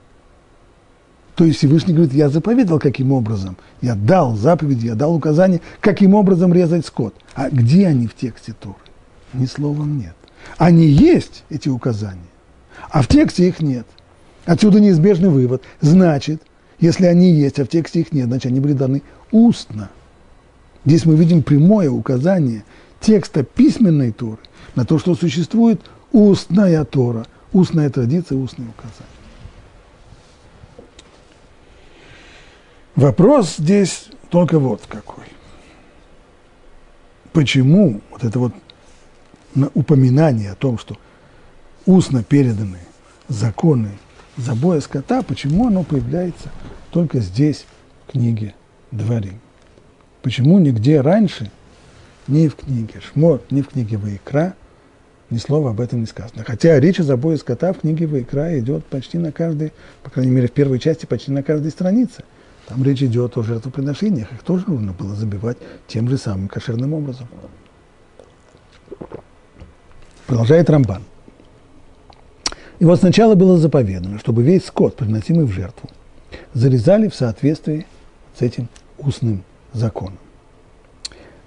То 1.36 1.44
есть 1.44 1.58
Всевышний 1.58 1.92
говорит, 1.92 2.14
я 2.14 2.30
заповедал 2.30 2.78
каким 2.78 3.12
образом. 3.12 3.58
Я 3.82 3.94
дал 3.94 4.34
заповеди, 4.36 4.86
я 4.86 4.94
дал 4.94 5.14
указание, 5.14 5.60
каким 5.80 6.14
образом 6.14 6.52
резать 6.52 6.86
скот. 6.86 7.14
А 7.34 7.50
где 7.50 7.86
они 7.86 8.06
в 8.06 8.16
тексте 8.16 8.54
Торы? 8.58 8.76
Ни 9.34 9.44
словом 9.44 9.98
нет. 9.98 10.16
Они 10.56 10.86
есть, 10.86 11.44
эти 11.50 11.68
указания, 11.68 12.20
а 12.90 13.02
в 13.02 13.08
тексте 13.08 13.48
их 13.48 13.60
нет. 13.60 13.86
Отсюда 14.46 14.80
неизбежный 14.80 15.28
вывод. 15.28 15.62
Значит, 15.80 16.40
если 16.80 17.04
они 17.04 17.32
есть, 17.32 17.58
а 17.58 17.64
в 17.64 17.68
тексте 17.68 18.00
их 18.00 18.12
нет, 18.12 18.28
значит, 18.28 18.46
они 18.46 18.60
были 18.60 18.72
даны 18.72 19.02
устно. 19.30 19.90
Здесь 20.86 21.04
мы 21.04 21.16
видим 21.16 21.42
прямое 21.42 21.90
указание 21.90 22.64
текста 23.00 23.42
письменной 23.42 24.12
Торы 24.12 24.38
на 24.74 24.86
то, 24.86 24.98
что 24.98 25.14
существует 25.14 25.82
устная 26.12 26.84
Тора, 26.84 27.26
устная 27.52 27.90
традиция, 27.90 28.38
устные 28.38 28.68
указания. 28.68 29.15
Вопрос 32.96 33.56
здесь 33.58 34.08
только 34.30 34.58
вот 34.58 34.82
какой. 34.88 35.24
Почему 37.32 38.00
вот 38.10 38.24
это 38.24 38.38
вот 38.38 38.52
упоминание 39.74 40.50
о 40.50 40.54
том, 40.54 40.78
что 40.78 40.96
устно 41.84 42.24
переданы 42.24 42.78
законы 43.28 43.90
забоя 44.38 44.80
скота, 44.80 45.22
почему 45.22 45.66
оно 45.66 45.82
появляется 45.82 46.50
только 46.90 47.20
здесь, 47.20 47.66
в 48.06 48.12
книге 48.12 48.54
дворим. 48.90 49.40
Почему 50.22 50.58
нигде 50.58 51.00
раньше, 51.00 51.50
ни 52.28 52.48
в 52.48 52.56
книге 52.56 53.00
Шмот, 53.00 53.50
ни 53.50 53.60
в 53.60 53.68
книге 53.68 53.98
Ваикра, 53.98 54.54
ни 55.28 55.38
слова 55.38 55.70
об 55.70 55.80
этом 55.80 56.00
не 56.00 56.06
сказано. 56.06 56.44
Хотя 56.44 56.78
речь 56.80 57.00
о 57.00 57.02
забое 57.02 57.36
скота 57.36 57.72
в 57.72 57.80
книге 57.80 58.06
Ваикра 58.06 58.58
идет 58.58 58.86
почти 58.86 59.18
на 59.18 59.32
каждой, 59.32 59.72
по 60.02 60.10
крайней 60.10 60.32
мере, 60.32 60.48
в 60.48 60.52
первой 60.52 60.78
части 60.78 61.04
почти 61.04 61.32
на 61.32 61.42
каждой 61.42 61.70
странице. 61.70 62.24
Там 62.66 62.82
речь 62.82 63.02
идет 63.02 63.36
о 63.36 63.42
жертвоприношениях, 63.42 64.32
их 64.32 64.42
тоже 64.42 64.64
нужно 64.66 64.92
было 64.92 65.14
забивать 65.14 65.56
тем 65.86 66.08
же 66.08 66.18
самым 66.18 66.48
кошерным 66.48 66.94
образом. 66.94 67.28
Продолжает 70.26 70.68
Рамбан. 70.68 71.02
И 72.80 72.84
вот 72.84 72.98
сначала 72.98 73.36
было 73.36 73.56
заповедано, 73.56 74.18
чтобы 74.18 74.42
весь 74.42 74.66
скот, 74.66 74.96
приносимый 74.96 75.46
в 75.46 75.52
жертву, 75.52 75.88
зарезали 76.52 77.08
в 77.08 77.14
соответствии 77.14 77.86
с 78.36 78.42
этим 78.42 78.68
устным 78.98 79.44
законом. 79.72 80.18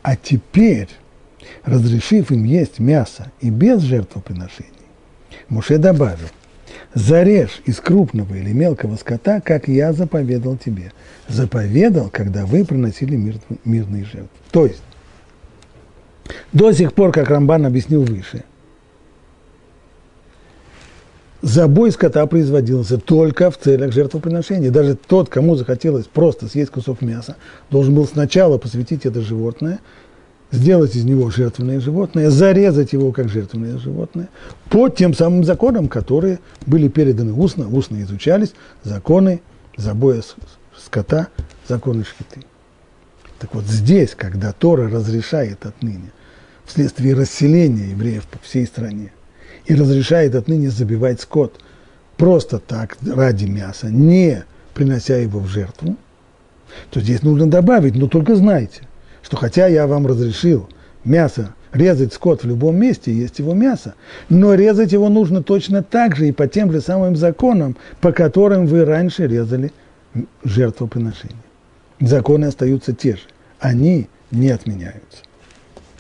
А 0.01 0.15
теперь, 0.15 0.89
разрешив 1.63 2.32
им 2.32 2.45
есть 2.45 2.80
мясо 2.80 3.32
и 3.41 3.49
без 3.49 3.82
жертвоприношений, 3.82 4.72
Муше 5.49 5.78
добавил, 5.78 6.30
зарежь 6.93 7.61
из 7.65 7.79
крупного 7.79 8.33
или 8.35 8.51
мелкого 8.51 8.95
скота, 8.95 9.41
как 9.41 9.67
я 9.67 9.93
заповедал 9.93 10.57
тебе. 10.57 10.91
Заповедал, 11.27 12.09
когда 12.09 12.45
вы 12.45 12.65
приносили 12.65 13.15
мир, 13.15 13.35
мирные 13.63 14.03
жертвы. 14.05 14.29
То 14.51 14.65
есть, 14.65 14.81
до 16.53 16.71
сих 16.71 16.93
пор, 16.93 17.11
как 17.11 17.29
Рамбан 17.29 17.65
объяснил 17.65 18.03
выше, 18.03 18.43
забой 21.41 21.91
скота 21.91 22.25
производился 22.25 22.97
только 22.97 23.51
в 23.51 23.57
целях 23.57 23.93
жертвоприношения. 23.93 24.71
Даже 24.71 24.95
тот, 24.95 25.29
кому 25.29 25.55
захотелось 25.55 26.05
просто 26.05 26.47
съесть 26.47 26.71
кусок 26.71 27.01
мяса, 27.01 27.35
должен 27.69 27.95
был 27.95 28.07
сначала 28.07 28.57
посвятить 28.57 29.05
это 29.05 29.21
животное, 29.21 29.79
сделать 30.52 30.95
из 30.95 31.04
него 31.06 31.30
жертвенное 31.30 31.80
животное, 31.80 32.30
зарезать 32.30 32.93
его 32.93 33.12
как 33.12 33.30
жертвенное 33.30 33.78
животное, 33.78 34.30
по 34.70 34.89
тем 34.89 35.14
самым 35.14 35.43
законам, 35.43 35.88
которые 35.88 36.39
были 36.66 36.88
переданы 36.88 37.34
устно, 37.34 37.68
устно 37.68 38.02
изучались, 38.02 38.54
законы 38.84 39.41
забоя 39.78 40.22
скота, 40.78 41.28
законы 41.68 42.04
шхиты. 42.04 42.45
Так 43.39 43.56
вот 43.56 43.66
здесь, 43.66 44.16
когда 44.16 44.52
Тора 44.52 44.89
разрешает 44.89 45.66
отныне, 45.66 46.12
вследствие 46.66 47.14
расселения 47.14 47.91
евреев 47.91 48.26
по 48.26 48.38
всей 48.39 48.66
стране, 48.66 49.14
и 49.66 49.76
разрешает 49.76 50.36
отныне 50.36 50.70
забивать 50.70 51.22
скот 51.22 51.60
просто 52.18 52.60
так, 52.60 52.97
ради 53.06 53.45
мяса, 53.45 53.88
не 53.88 54.43
принося 54.74 55.16
его 55.16 55.39
в 55.39 55.47
жертву, 55.47 55.95
то 56.91 57.00
здесь 57.00 57.24
нужно 57.24 57.50
добавить, 57.50 57.95
но 57.95 58.08
только 58.08 58.36
знайте, 58.36 58.82
что 59.30 59.38
хотя 59.38 59.67
я 59.67 59.86
вам 59.86 60.07
разрешил 60.07 60.67
мясо 61.05 61.53
резать 61.71 62.13
скот 62.13 62.43
в 62.43 62.47
любом 62.47 62.77
месте, 62.77 63.13
есть 63.13 63.38
его 63.38 63.53
мясо, 63.53 63.93
но 64.27 64.55
резать 64.55 64.91
его 64.91 65.07
нужно 65.07 65.43
точно 65.43 65.84
так 65.84 66.15
же 66.15 66.30
и 66.30 66.32
по 66.32 66.47
тем 66.47 66.71
же 66.71 66.82
самым 66.82 67.15
законам, 67.15 67.77
по 68.01 68.11
которым 68.11 68.65
вы 68.65 68.86
раньше 68.86 69.27
резали 69.27 69.71
жертвоприношение. 70.43 71.38
Законы 71.99 72.45
остаются 72.45 72.91
те 72.91 73.17
же, 73.17 73.21
они 73.59 74.07
не 74.32 74.49
отменяются. 74.49 75.21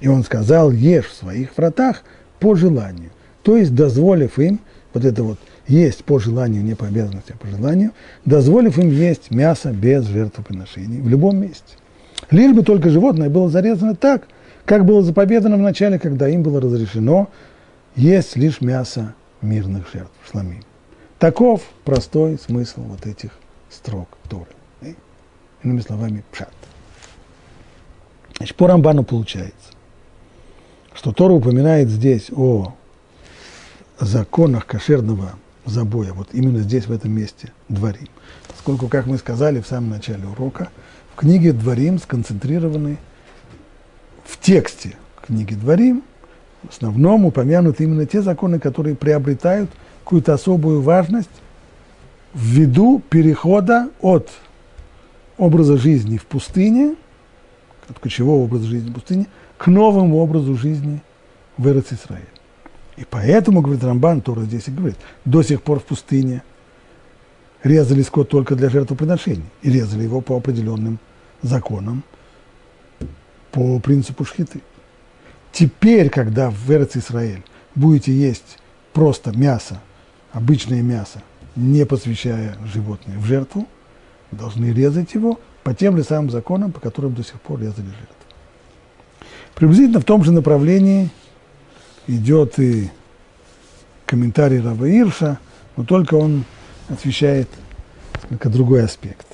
И 0.01 0.07
он 0.07 0.23
сказал, 0.23 0.71
ешь 0.71 1.05
в 1.05 1.13
своих 1.13 1.55
вратах 1.55 2.01
по 2.39 2.55
желанию. 2.55 3.11
То 3.43 3.57
есть, 3.57 3.75
дозволив 3.75 4.39
им, 4.39 4.59
вот 4.91 5.05
это 5.05 5.21
вот, 5.21 5.37
есть 5.67 6.03
по 6.03 6.17
желанию, 6.17 6.63
не 6.63 6.73
по 6.73 6.87
обязанности, 6.87 7.35
а 7.35 7.37
по 7.37 7.45
желанию, 7.45 7.91
дозволив 8.25 8.79
им 8.79 8.89
есть 8.89 9.29
мясо 9.29 9.71
без 9.71 10.07
жертвоприношений 10.07 10.99
в 10.99 11.07
любом 11.07 11.37
месте. 11.37 11.75
Лишь 12.29 12.53
бы 12.53 12.63
только 12.63 12.89
животное 12.89 13.29
было 13.29 13.49
зарезано 13.49 13.95
так, 13.95 14.27
как 14.65 14.85
было 14.85 15.01
заповедано 15.01 15.57
в 15.57 15.61
начале, 15.61 15.97
когда 15.99 16.29
им 16.29 16.43
было 16.43 16.61
разрешено 16.61 17.29
есть 17.95 18.35
лишь 18.35 18.61
мясо 18.61 19.15
мирных 19.41 19.91
жертв, 19.91 20.11
шламим. 20.29 20.63
Таков 21.17 21.63
простой 21.83 22.37
смысл 22.37 22.81
вот 22.81 23.05
этих 23.05 23.31
строк 23.69 24.07
Торы. 24.29 24.45
Иными 25.63 25.81
словами, 25.81 26.23
пшат. 26.31 26.53
Значит, 28.37 28.55
по 28.55 28.67
Рамбану 28.67 29.03
получается, 29.03 29.73
что 30.93 31.11
Тора 31.11 31.33
упоминает 31.33 31.89
здесь 31.89 32.29
о 32.31 32.73
законах 33.99 34.65
кошерного 34.65 35.33
забоя, 35.65 36.13
вот 36.13 36.29
именно 36.31 36.59
здесь, 36.59 36.87
в 36.87 36.91
этом 36.91 37.11
месте, 37.11 37.51
дворим. 37.67 38.07
Поскольку, 38.47 38.87
как 38.87 39.05
мы 39.05 39.17
сказали 39.17 39.59
в 39.59 39.67
самом 39.67 39.89
начале 39.89 40.25
урока, 40.25 40.69
книге 41.19 41.51
дворим 41.51 41.99
сконцентрированы 41.99 42.97
в 44.23 44.39
тексте 44.39 44.95
книги 45.27 45.53
дворим, 45.53 46.01
в 46.63 46.69
основном 46.69 47.25
упомянуты 47.25 47.83
именно 47.83 48.05
те 48.05 48.21
законы, 48.21 48.57
которые 48.57 48.95
приобретают 48.95 49.69
какую-то 50.05 50.33
особую 50.33 50.81
важность 50.81 51.29
ввиду 52.33 53.01
перехода 53.09 53.89
от 53.99 54.29
образа 55.37 55.77
жизни 55.77 56.15
в 56.15 56.25
пустыне, 56.25 56.95
от 57.89 57.99
кочевого 57.99 58.45
образа 58.45 58.67
жизни 58.67 58.89
в 58.89 58.93
пустыне, 58.93 59.27
к 59.57 59.67
новому 59.67 60.19
образу 60.19 60.55
жизни 60.55 61.01
в 61.57 61.67
Израиле. 61.67 62.27
И 62.95 63.03
поэтому, 63.09 63.59
говорит 63.59 63.83
Рамбан, 63.83 64.21
Тора 64.21 64.43
здесь 64.43 64.69
и 64.69 64.71
говорит, 64.71 64.97
до 65.25 65.43
сих 65.43 65.63
пор 65.63 65.81
в 65.81 65.83
пустыне 65.83 66.43
резали 67.61 68.03
скот 68.03 68.29
только 68.29 68.55
для 68.55 68.69
жертвоприношений. 68.69 69.43
И 69.63 69.69
резали 69.69 70.03
его 70.03 70.21
по 70.21 70.37
определенным 70.37 70.97
законам, 71.41 72.03
по 73.51 73.79
принципу 73.79 74.25
шхиты. 74.25 74.61
Теперь, 75.51 76.09
когда 76.09 76.49
в 76.49 76.69
Эрец 76.69 76.95
Израиль 76.95 77.43
будете 77.75 78.13
есть 78.13 78.59
просто 78.93 79.35
мясо, 79.37 79.81
обычное 80.31 80.81
мясо, 80.81 81.21
не 81.55 81.85
посвящая 81.85 82.55
животное 82.71 83.17
в 83.17 83.25
жертву, 83.25 83.67
должны 84.31 84.71
резать 84.71 85.13
его 85.13 85.39
по 85.63 85.73
тем 85.73 85.97
же 85.97 86.03
самым 86.03 86.29
законам, 86.29 86.71
по 86.71 86.79
которым 86.79 87.15
до 87.15 87.23
сих 87.23 87.41
пор 87.41 87.59
резали 87.59 87.87
жертву. 87.87 88.15
Приблизительно 89.55 89.99
в 89.99 90.05
том 90.05 90.23
же 90.23 90.31
направлении 90.31 91.09
идет 92.07 92.59
и 92.59 92.89
комментарий 94.05 94.61
Рава 94.61 94.85
Ирша, 94.85 95.39
но 95.75 95.83
только 95.83 96.15
он 96.15 96.45
освещает 96.89 97.49
несколько 98.29 98.49
другой 98.49 98.83
аспект. 98.85 99.27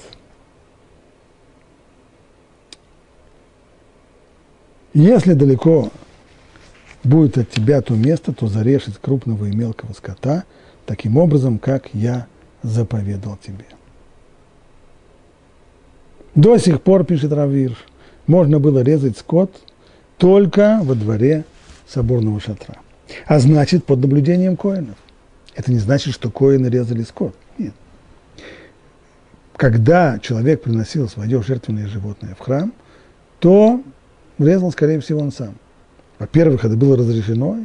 Если 4.95 5.33
далеко 5.33 5.91
будет 7.03 7.37
от 7.37 7.49
тебя 7.49 7.81
то 7.81 7.93
место, 7.95 8.31
то 8.31 8.47
зарежь 8.47 8.87
из 8.87 8.97
крупного 8.97 9.43
и 9.45 9.51
мелкого 9.53 9.91
скота, 9.91 10.45
таким 10.85 11.17
образом, 11.17 11.59
как 11.59 11.89
я 11.93 12.27
заповедал 12.63 13.37
тебе. 13.45 13.65
До 16.33 16.57
сих 16.57 16.81
пор, 16.81 17.03
пишет 17.03 17.33
Равир, 17.33 17.77
можно 18.25 18.59
было 18.59 18.79
резать 18.79 19.17
скот 19.17 19.51
только 20.17 20.79
во 20.81 20.95
дворе 20.95 21.43
соборного 21.85 22.39
шатра. 22.39 22.77
А 23.25 23.39
значит, 23.39 23.83
под 23.83 23.99
наблюдением 23.99 24.55
коинов. 24.55 24.95
Это 25.55 25.73
не 25.73 25.79
значит, 25.79 26.13
что 26.13 26.31
коины 26.31 26.67
резали 26.67 27.03
скот. 27.03 27.35
Нет. 27.57 27.73
Когда 29.57 30.19
человек 30.19 30.63
приносил 30.63 31.09
свое 31.09 31.43
жертвенное 31.43 31.87
животное 31.87 32.33
в 32.35 32.39
храм, 32.39 32.71
то 33.39 33.81
резал, 34.39 34.71
скорее 34.71 34.99
всего, 34.99 35.21
он 35.21 35.31
сам. 35.31 35.55
Во-первых, 36.19 36.65
это 36.65 36.75
было 36.75 36.97
разрешено, 36.97 37.57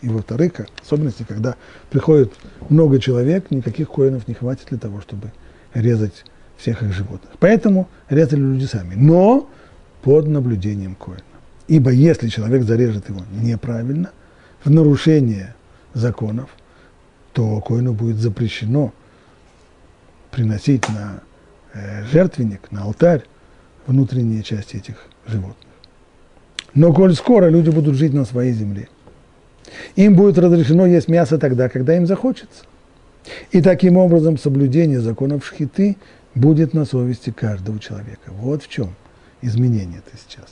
и 0.00 0.08
во-вторых, 0.08 0.52
особенности, 0.82 1.24
когда 1.26 1.56
приходит 1.90 2.32
много 2.68 3.00
человек, 3.00 3.50
никаких 3.50 3.90
коинов 3.90 4.28
не 4.28 4.34
хватит 4.34 4.66
для 4.68 4.78
того, 4.78 5.00
чтобы 5.00 5.32
резать 5.74 6.24
всех 6.56 6.82
их 6.82 6.92
животных. 6.92 7.32
Поэтому 7.38 7.88
резали 8.08 8.40
люди 8.40 8.64
сами, 8.64 8.94
но 8.94 9.48
под 10.02 10.28
наблюдением 10.28 10.94
коина. 10.94 11.22
Ибо 11.68 11.90
если 11.90 12.28
человек 12.28 12.62
зарежет 12.62 13.08
его 13.08 13.22
неправильно, 13.42 14.10
в 14.62 14.70
нарушение 14.70 15.54
законов, 15.94 16.50
то 17.32 17.60
коину 17.60 17.92
будет 17.92 18.16
запрещено 18.16 18.92
приносить 20.30 20.88
на 20.88 21.20
э, 21.72 22.04
жертвенник, 22.04 22.70
на 22.72 22.82
алтарь 22.82 23.24
внутренние 23.86 24.42
части 24.42 24.76
этих 24.76 24.96
животных. 25.26 25.65
Но 26.74 26.92
коль 26.92 27.14
скоро 27.14 27.48
люди 27.48 27.70
будут 27.70 27.94
жить 27.96 28.12
на 28.12 28.24
своей 28.24 28.52
земле, 28.52 28.88
им 29.94 30.14
будет 30.14 30.38
разрешено 30.38 30.86
есть 30.86 31.08
мясо 31.08 31.38
тогда, 31.38 31.68
когда 31.68 31.96
им 31.96 32.06
захочется. 32.06 32.64
И 33.50 33.60
таким 33.60 33.96
образом 33.96 34.38
соблюдение 34.38 35.00
законов 35.00 35.44
шхиты 35.44 35.96
будет 36.34 36.74
на 36.74 36.84
совести 36.84 37.30
каждого 37.30 37.78
человека. 37.78 38.30
Вот 38.30 38.62
в 38.62 38.68
чем 38.68 38.94
изменение 39.42 40.02
это 40.06 40.16
сейчас. 40.16 40.46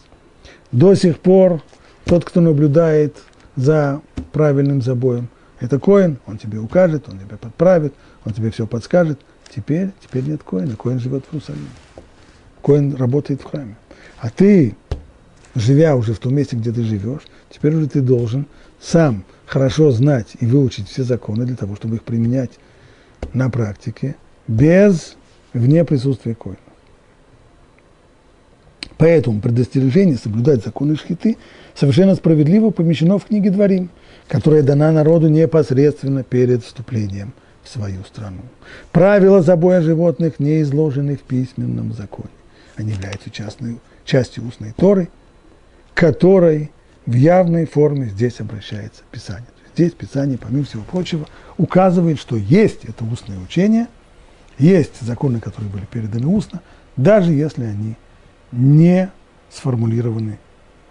До 0.73 0.95
сих 0.95 1.21
пор 1.21 1.63
тот, 2.05 2.25
кто 2.25 2.41
наблюдает 2.41 3.17
за 3.57 4.01
правильным 4.33 4.83
забоем, 4.83 5.29
это 5.61 5.79
коин, 5.79 6.19
он 6.27 6.39
тебе 6.39 6.59
укажет, 6.59 7.09
он 7.09 7.19
тебя 7.19 7.37
подправит, 7.37 7.95
он 8.25 8.33
тебе 8.33 8.51
все 8.51 8.67
подскажет. 8.67 9.21
Теперь, 9.55 9.91
теперь 10.01 10.25
нет 10.25 10.43
коина, 10.43 10.75
коин 10.77 10.99
живет 10.99 11.25
в 11.25 11.35
Иерусалиме. 11.35 11.69
Коин 12.63 12.97
работает 12.97 13.41
в 13.41 13.45
храме. 13.45 13.77
А 14.19 14.31
ты, 14.31 14.75
живя 15.55 15.97
уже 15.97 16.15
в 16.15 16.19
том 16.19 16.35
месте, 16.35 16.57
где 16.57 16.73
ты 16.73 16.83
живешь, 16.83 17.23
теперь 17.51 17.75
уже 17.75 17.89
ты 17.89 18.01
должен 18.01 18.47
сам 18.81 19.25
хорошо 19.47 19.91
знать 19.91 20.29
и 20.41 20.47
выучить 20.47 20.89
все 20.89 21.05
законы 21.05 21.45
для 21.45 21.57
того, 21.57 21.77
чтобы 21.77 21.97
их 21.97 22.03
применять 22.03 22.51
на 23.33 23.51
практике 23.51 24.17
без 24.47 25.17
вне 25.53 25.85
присутствия 25.85 26.35
коина. 26.35 26.59
Поэтому 28.97 29.41
предостережение 29.41 30.17
соблюдать 30.17 30.65
законы 30.65 30.97
шхиты 30.97 31.37
совершенно 31.75 32.15
справедливо 32.15 32.71
помещено 32.71 33.19
в 33.19 33.25
книге 33.25 33.51
Дворим, 33.51 33.91
которая 34.29 34.63
дана 34.63 34.93
народу 34.93 35.29
непосредственно 35.29 36.23
перед 36.23 36.65
вступлением 36.65 37.33
в 37.63 37.69
свою 37.69 38.05
страну. 38.05 38.43
Правила 38.93 39.43
забоя 39.43 39.83
животных 39.83 40.39
не 40.39 40.63
изложены 40.63 41.17
в 41.17 41.23
письменном 41.23 41.93
законе. 41.93 42.29
Они 42.77 42.93
являются 42.93 43.31
частной, 43.31 43.79
частью 44.05 44.47
устной 44.47 44.73
Торы, 44.77 45.09
которой 45.95 46.71
в 47.07 47.15
явной 47.15 47.67
форме 47.67 48.07
здесь 48.07 48.41
обращается 48.41 49.03
Писание. 49.11 49.47
Здесь 49.75 49.93
Писание, 49.93 50.39
помимо 50.39 50.65
всего 50.65 50.83
прочего, 50.83 51.27
указывает, 51.57 52.19
что 52.19 52.37
есть 52.37 52.85
это 52.85 53.05
устное 53.05 53.39
учение, 53.39 53.89
есть 54.59 55.01
законы, 55.01 55.41
которые 55.41 55.71
были 55.71 55.85
переданы 55.85 56.27
устно, 56.27 56.61
даже 56.97 57.33
если 57.33 57.65
они 57.65 57.97
не 58.53 59.11
сформулированы 59.51 60.39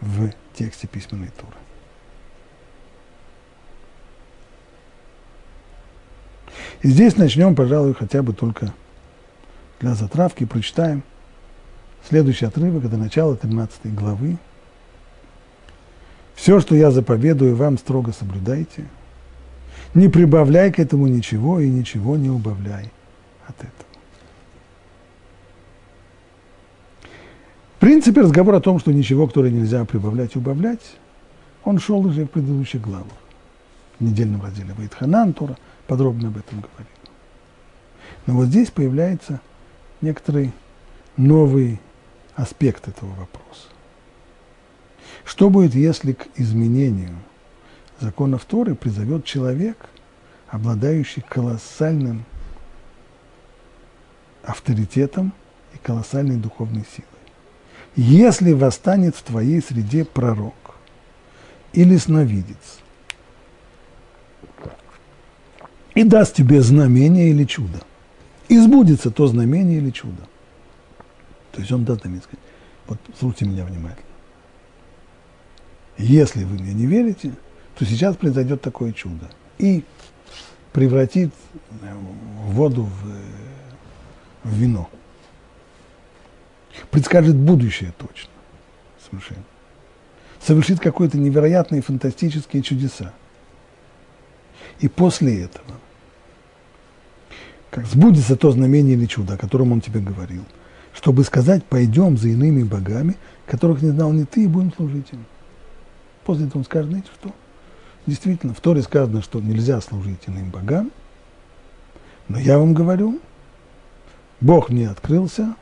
в 0.01 0.31
тексте 0.53 0.87
письменной 0.87 1.29
Торы. 1.39 1.53
И 6.81 6.89
здесь 6.89 7.15
начнем, 7.15 7.55
пожалуй, 7.55 7.93
хотя 7.93 8.21
бы 8.21 8.33
только 8.33 8.73
для 9.79 9.95
затравки, 9.95 10.45
прочитаем 10.45 11.03
следующий 12.07 12.45
отрывок, 12.45 12.83
это 12.85 12.97
начало 12.97 13.37
13 13.37 13.95
главы. 13.95 14.37
«Все, 16.35 16.59
что 16.59 16.75
я 16.75 16.91
заповедую 16.91 17.55
вам, 17.55 17.77
строго 17.77 18.11
соблюдайте. 18.11 18.85
Не 19.93 20.07
прибавляй 20.07 20.71
к 20.71 20.79
этому 20.79 21.07
ничего 21.07 21.59
и 21.59 21.69
ничего 21.69 22.17
не 22.17 22.29
убавляй 22.29 22.91
от 23.47 23.59
этого». 23.59 23.71
В 27.77 27.79
принципе, 27.79 28.21
разговор 28.21 28.55
о 28.55 28.61
том, 28.61 28.79
что 28.79 28.91
ничего, 28.91 29.27
которое 29.27 29.51
нельзя 29.51 29.83
прибавлять 29.85 30.35
и 30.35 30.39
убавлять, 30.39 30.95
он 31.63 31.79
шел 31.79 31.99
уже 32.05 32.25
в 32.25 32.29
предыдущих 32.29 32.81
главах. 32.81 33.07
В 33.99 34.03
недельном 34.03 34.41
разделе 34.41 34.73
Вайтханан 34.73 35.33
Тора– 35.33 35.57
подробно 35.87 36.29
об 36.29 36.37
этом 36.37 36.61
говорил. 36.61 36.87
Но 38.25 38.35
вот 38.35 38.47
здесь 38.47 38.71
появляется 38.71 39.41
некоторый 40.01 40.51
новый 41.17 41.79
аспект 42.35 42.87
этого 42.87 43.09
вопроса. 43.09 43.67
Что 45.25 45.49
будет, 45.49 45.73
если 45.73 46.13
к 46.13 46.27
изменению 46.35 47.15
законов 47.99 48.45
Торы 48.45 48.75
призовет 48.75 49.25
человек, 49.25 49.77
обладающий 50.49 51.23
колоссальным 51.27 52.25
авторитетом 54.43 55.33
и 55.73 55.77
колоссальной 55.77 56.35
духовной 56.35 56.85
силой? 56.93 57.07
Если 57.95 58.51
восстанет 58.51 59.15
в 59.15 59.21
твоей 59.23 59.61
среде 59.61 60.03
пророк 60.03 60.55
или 61.73 61.95
сновидец, 61.97 62.79
и 65.95 66.03
даст 66.03 66.35
тебе 66.35 66.61
знамение 66.61 67.29
или 67.29 67.45
чудо. 67.45 67.79
Избудется 68.49 69.11
то 69.11 69.27
знамение 69.27 69.77
или 69.77 69.91
чудо. 69.91 70.27
То 71.51 71.59
есть 71.61 71.71
он 71.71 71.85
даст 71.85 72.01
знамение 72.01 72.23
сказать, 72.23 72.39
вот 72.87 72.99
слушайте 73.19 73.45
меня 73.45 73.65
внимательно. 73.65 74.02
Если 75.97 76.43
вы 76.43 76.57
мне 76.57 76.73
не 76.73 76.85
верите, 76.85 77.33
то 77.77 77.85
сейчас 77.85 78.15
произойдет 78.15 78.61
такое 78.61 78.91
чудо. 78.93 79.29
И 79.57 79.83
превратит 80.71 81.31
э, 81.81 81.93
воду 82.47 82.83
в, 82.83 83.09
э, 83.09 83.21
в 84.43 84.53
вино. 84.55 84.89
Предскажет 86.89 87.35
будущее 87.35 87.93
точно. 87.97 88.31
Совершенно. 89.09 89.43
Совершит 90.41 90.79
какие-то 90.79 91.17
невероятные 91.17 91.81
фантастические 91.81 92.63
чудеса. 92.63 93.13
И 94.79 94.87
после 94.87 95.43
этого 95.43 95.79
как 97.73 97.87
сбудется 97.87 98.35
то 98.35 98.51
знамение 98.51 98.95
или 98.95 99.07
чудо, 99.07 99.33
о 99.33 99.37
котором 99.37 99.71
он 99.71 99.81
тебе 99.81 99.99
говорил, 99.99 100.43
чтобы 100.93 101.23
сказать, 101.23 101.63
пойдем 101.63 102.17
за 102.17 102.29
иными 102.29 102.61
богами, 102.61 103.15
которых 103.47 103.81
не 103.81 103.89
знал 103.89 104.11
ни 104.11 104.25
ты, 104.25 104.43
и 104.43 104.47
будем 104.47 104.71
служить 104.73 105.07
им. 105.11 105.25
После 106.25 106.47
этого 106.47 106.59
он 106.59 106.65
скажет, 106.65 106.89
знаете 106.89 107.09
что? 107.19 107.31
Действительно, 108.05 108.53
в 108.53 108.59
Торе 108.59 108.81
сказано, 108.81 109.21
что 109.21 109.39
нельзя 109.39 109.79
служить 109.81 110.27
иным 110.27 110.49
богам, 110.49 110.91
но 112.27 112.39
я 112.39 112.57
вам 112.57 112.73
говорю, 112.73 113.19
Бог 114.41 114.69
мне 114.69 114.89
открылся 114.89 115.55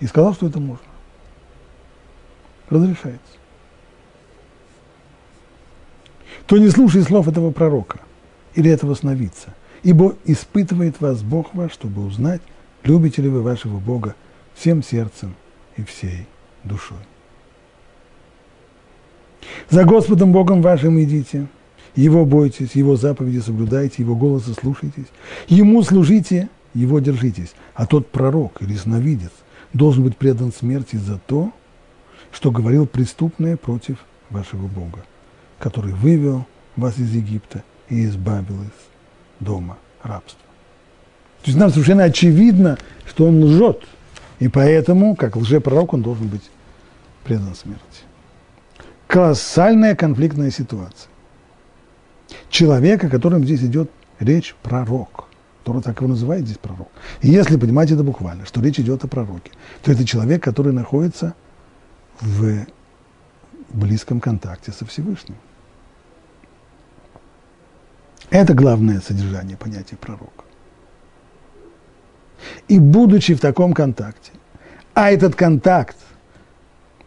и 0.00 0.06
сказал, 0.06 0.34
что 0.34 0.46
это 0.46 0.60
можно. 0.60 0.84
Разрешается. 2.70 3.20
То 6.46 6.56
не 6.58 6.68
слушай 6.70 7.02
слов 7.02 7.28
этого 7.28 7.50
пророка 7.50 8.00
или 8.54 8.70
этого 8.70 8.94
сновидца– 8.94 9.54
Ибо 9.84 10.16
испытывает 10.24 11.00
вас 11.00 11.22
Бог 11.22 11.54
ваш, 11.54 11.72
чтобы 11.72 12.04
узнать, 12.04 12.40
любите 12.84 13.20
ли 13.20 13.28
вы 13.28 13.42
вашего 13.42 13.78
Бога 13.78 14.16
всем 14.54 14.82
сердцем 14.82 15.36
и 15.76 15.84
всей 15.84 16.26
душой. 16.64 16.98
За 19.70 19.84
Господом 19.84 20.32
Богом 20.32 20.62
вашим 20.62 21.02
идите, 21.02 21.46
Его 21.94 22.24
бойтесь, 22.24 22.72
Его 22.72 22.96
заповеди 22.96 23.38
соблюдайте, 23.38 24.02
Его 24.02 24.14
голоса 24.14 24.54
слушайтесь, 24.54 25.06
Ему 25.48 25.82
служите, 25.82 26.48
Его 26.74 26.98
держитесь. 27.00 27.54
А 27.74 27.86
тот 27.86 28.08
пророк 28.08 28.62
или 28.62 28.74
сновидец 28.76 29.32
должен 29.72 30.04
быть 30.04 30.16
предан 30.16 30.52
смерти 30.52 30.96
за 30.96 31.18
то, 31.18 31.52
что 32.32 32.50
говорил 32.50 32.86
преступное 32.86 33.56
против 33.56 33.98
вашего 34.30 34.66
Бога, 34.66 35.04
который 35.58 35.92
вывел 35.92 36.46
вас 36.76 36.98
из 36.98 37.12
Египта 37.12 37.62
и 37.88 38.04
избавил 38.06 38.62
из 38.62 39.44
дома 39.44 39.78
рабства. 40.02 40.40
То 41.42 41.50
есть 41.50 41.58
нам 41.58 41.70
совершенно 41.70 42.04
очевидно, 42.04 42.78
что 43.06 43.26
он 43.26 43.42
лжет, 43.44 43.82
и 44.38 44.48
поэтому, 44.48 45.14
как 45.14 45.36
лжепророк, 45.36 45.92
он 45.92 46.02
должен 46.02 46.26
быть 46.28 46.50
предан 47.22 47.54
смерти. 47.54 47.82
Колоссальная 49.06 49.94
конфликтная 49.94 50.50
ситуация. 50.50 51.10
Человек, 52.48 53.04
о 53.04 53.08
котором 53.08 53.44
здесь 53.44 53.62
идет 53.62 53.90
речь, 54.18 54.54
пророк. 54.62 55.28
Тора 55.64 55.80
так 55.80 55.98
его 56.00 56.08
называет 56.08 56.44
здесь 56.44 56.58
пророк. 56.58 56.88
И 57.22 57.30
если 57.30 57.56
понимать 57.56 57.90
это 57.90 58.02
буквально, 58.02 58.44
что 58.44 58.60
речь 58.60 58.78
идет 58.78 59.04
о 59.04 59.08
пророке, 59.08 59.50
то 59.82 59.92
это 59.92 60.04
человек, 60.04 60.42
который 60.42 60.72
находится 60.72 61.34
в 62.20 62.66
близком 63.70 64.20
контакте 64.20 64.72
со 64.72 64.84
Всевышним. 64.84 65.36
Это 68.30 68.54
главное 68.54 69.00
содержание 69.00 69.56
понятия 69.56 69.96
пророка. 69.96 70.44
И 72.68 72.78
будучи 72.78 73.34
в 73.34 73.40
таком 73.40 73.72
контакте, 73.72 74.32
а 74.92 75.10
этот 75.10 75.34
контакт, 75.34 75.96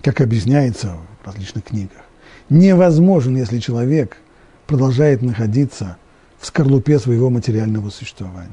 как 0.01 0.21
объясняется 0.21 0.97
различных 1.27 1.65
книгах, 1.65 2.01
невозможен, 2.49 3.35
если 3.35 3.59
человек 3.59 4.17
продолжает 4.65 5.21
находиться 5.21 5.97
в 6.39 6.45
скорлупе 6.45 6.99
своего 6.99 7.29
материального 7.29 7.89
существования. 7.89 8.49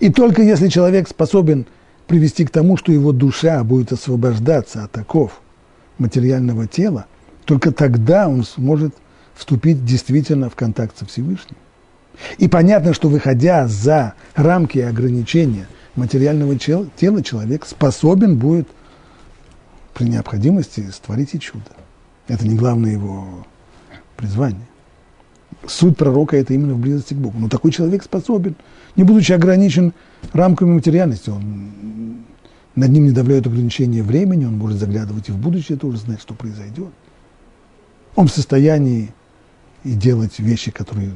И 0.00 0.10
только 0.10 0.42
если 0.42 0.68
человек 0.68 1.08
способен 1.08 1.66
привести 2.06 2.44
к 2.44 2.50
тому, 2.50 2.76
что 2.76 2.92
его 2.92 3.12
душа 3.12 3.62
будет 3.64 3.92
освобождаться 3.92 4.84
от 4.84 4.96
оков 4.96 5.40
материального 5.98 6.66
тела, 6.66 7.06
только 7.44 7.72
тогда 7.72 8.28
он 8.28 8.44
сможет– 8.44 8.94
вступить 9.38 9.84
действительно 9.84 10.50
в 10.50 10.56
контакт 10.56 10.98
со 10.98 11.06
Всевышним. 11.06 11.56
И 12.38 12.48
понятно, 12.48 12.92
что 12.92 13.08
выходя 13.08 13.68
за 13.68 14.14
рамки 14.34 14.80
ограничения 14.80 15.68
материального 15.94 16.56
тела, 16.58 17.22
человек 17.22 17.64
способен 17.64 18.36
будет 18.36 18.68
при 19.98 20.08
необходимости 20.08 20.88
створить 20.92 21.34
и 21.34 21.40
чудо. 21.40 21.64
Это 22.28 22.46
не 22.46 22.54
главное 22.54 22.92
его 22.92 23.44
призвание. 24.16 24.66
Суть 25.66 25.96
пророка– 25.96 26.36
это 26.38 26.54
именно 26.54 26.74
в 26.74 26.78
близости 26.78 27.14
к 27.14 27.16
Богу. 27.16 27.36
Но 27.38 27.48
такой 27.48 27.72
человек 27.72 28.04
способен, 28.04 28.54
не 28.94 29.02
будучи 29.02 29.32
ограничен 29.32 29.92
рамками 30.32 30.70
материальности, 30.70 31.30
он, 31.30 31.72
над 32.76 32.90
ним 32.90 33.06
не 33.06 33.10
давляют 33.10 33.48
ограничения 33.48 34.04
времени, 34.04 34.44
он 34.44 34.56
может 34.56 34.78
заглядывать 34.78 35.28
и 35.30 35.32
в 35.32 35.38
будущее 35.38 35.76
тоже 35.76 35.98
знать, 35.98 36.20
что 36.20 36.32
произойдет. 36.32 36.92
Он 38.14 38.28
в 38.28 38.32
состоянии 38.32 39.12
и 39.82 39.94
делать 39.94 40.38
вещи, 40.38 40.70
которые 40.70 41.10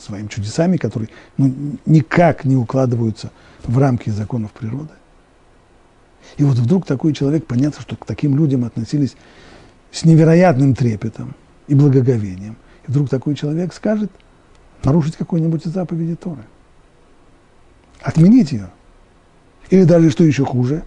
своими 0.00 0.26
чудесами, 0.26 0.76
которые 0.76 1.08
ну, 1.36 1.54
никак 1.86 2.44
не 2.44 2.56
укладываются 2.56 3.30
в 3.62 3.78
рамки 3.78 4.10
законов 4.10 4.50
природы. 4.50 4.90
И 6.36 6.44
вот 6.44 6.56
вдруг 6.56 6.86
такой 6.86 7.12
человек, 7.12 7.46
понятно, 7.46 7.80
что 7.80 7.96
к 7.96 8.04
таким 8.04 8.36
людям 8.36 8.64
относились 8.64 9.16
с 9.92 10.04
невероятным 10.04 10.74
трепетом 10.74 11.34
и 11.68 11.74
благоговением. 11.74 12.56
И 12.86 12.90
вдруг 12.90 13.08
такой 13.08 13.34
человек 13.34 13.72
скажет 13.72 14.10
нарушить 14.82 15.16
какую-нибудь 15.16 15.66
из 15.66 15.72
заповедей 15.72 16.16
Торы. 16.16 16.44
Отменить 18.00 18.52
ее. 18.52 18.70
Или 19.70 19.84
даже, 19.84 20.10
что 20.10 20.24
еще 20.24 20.44
хуже, 20.44 20.84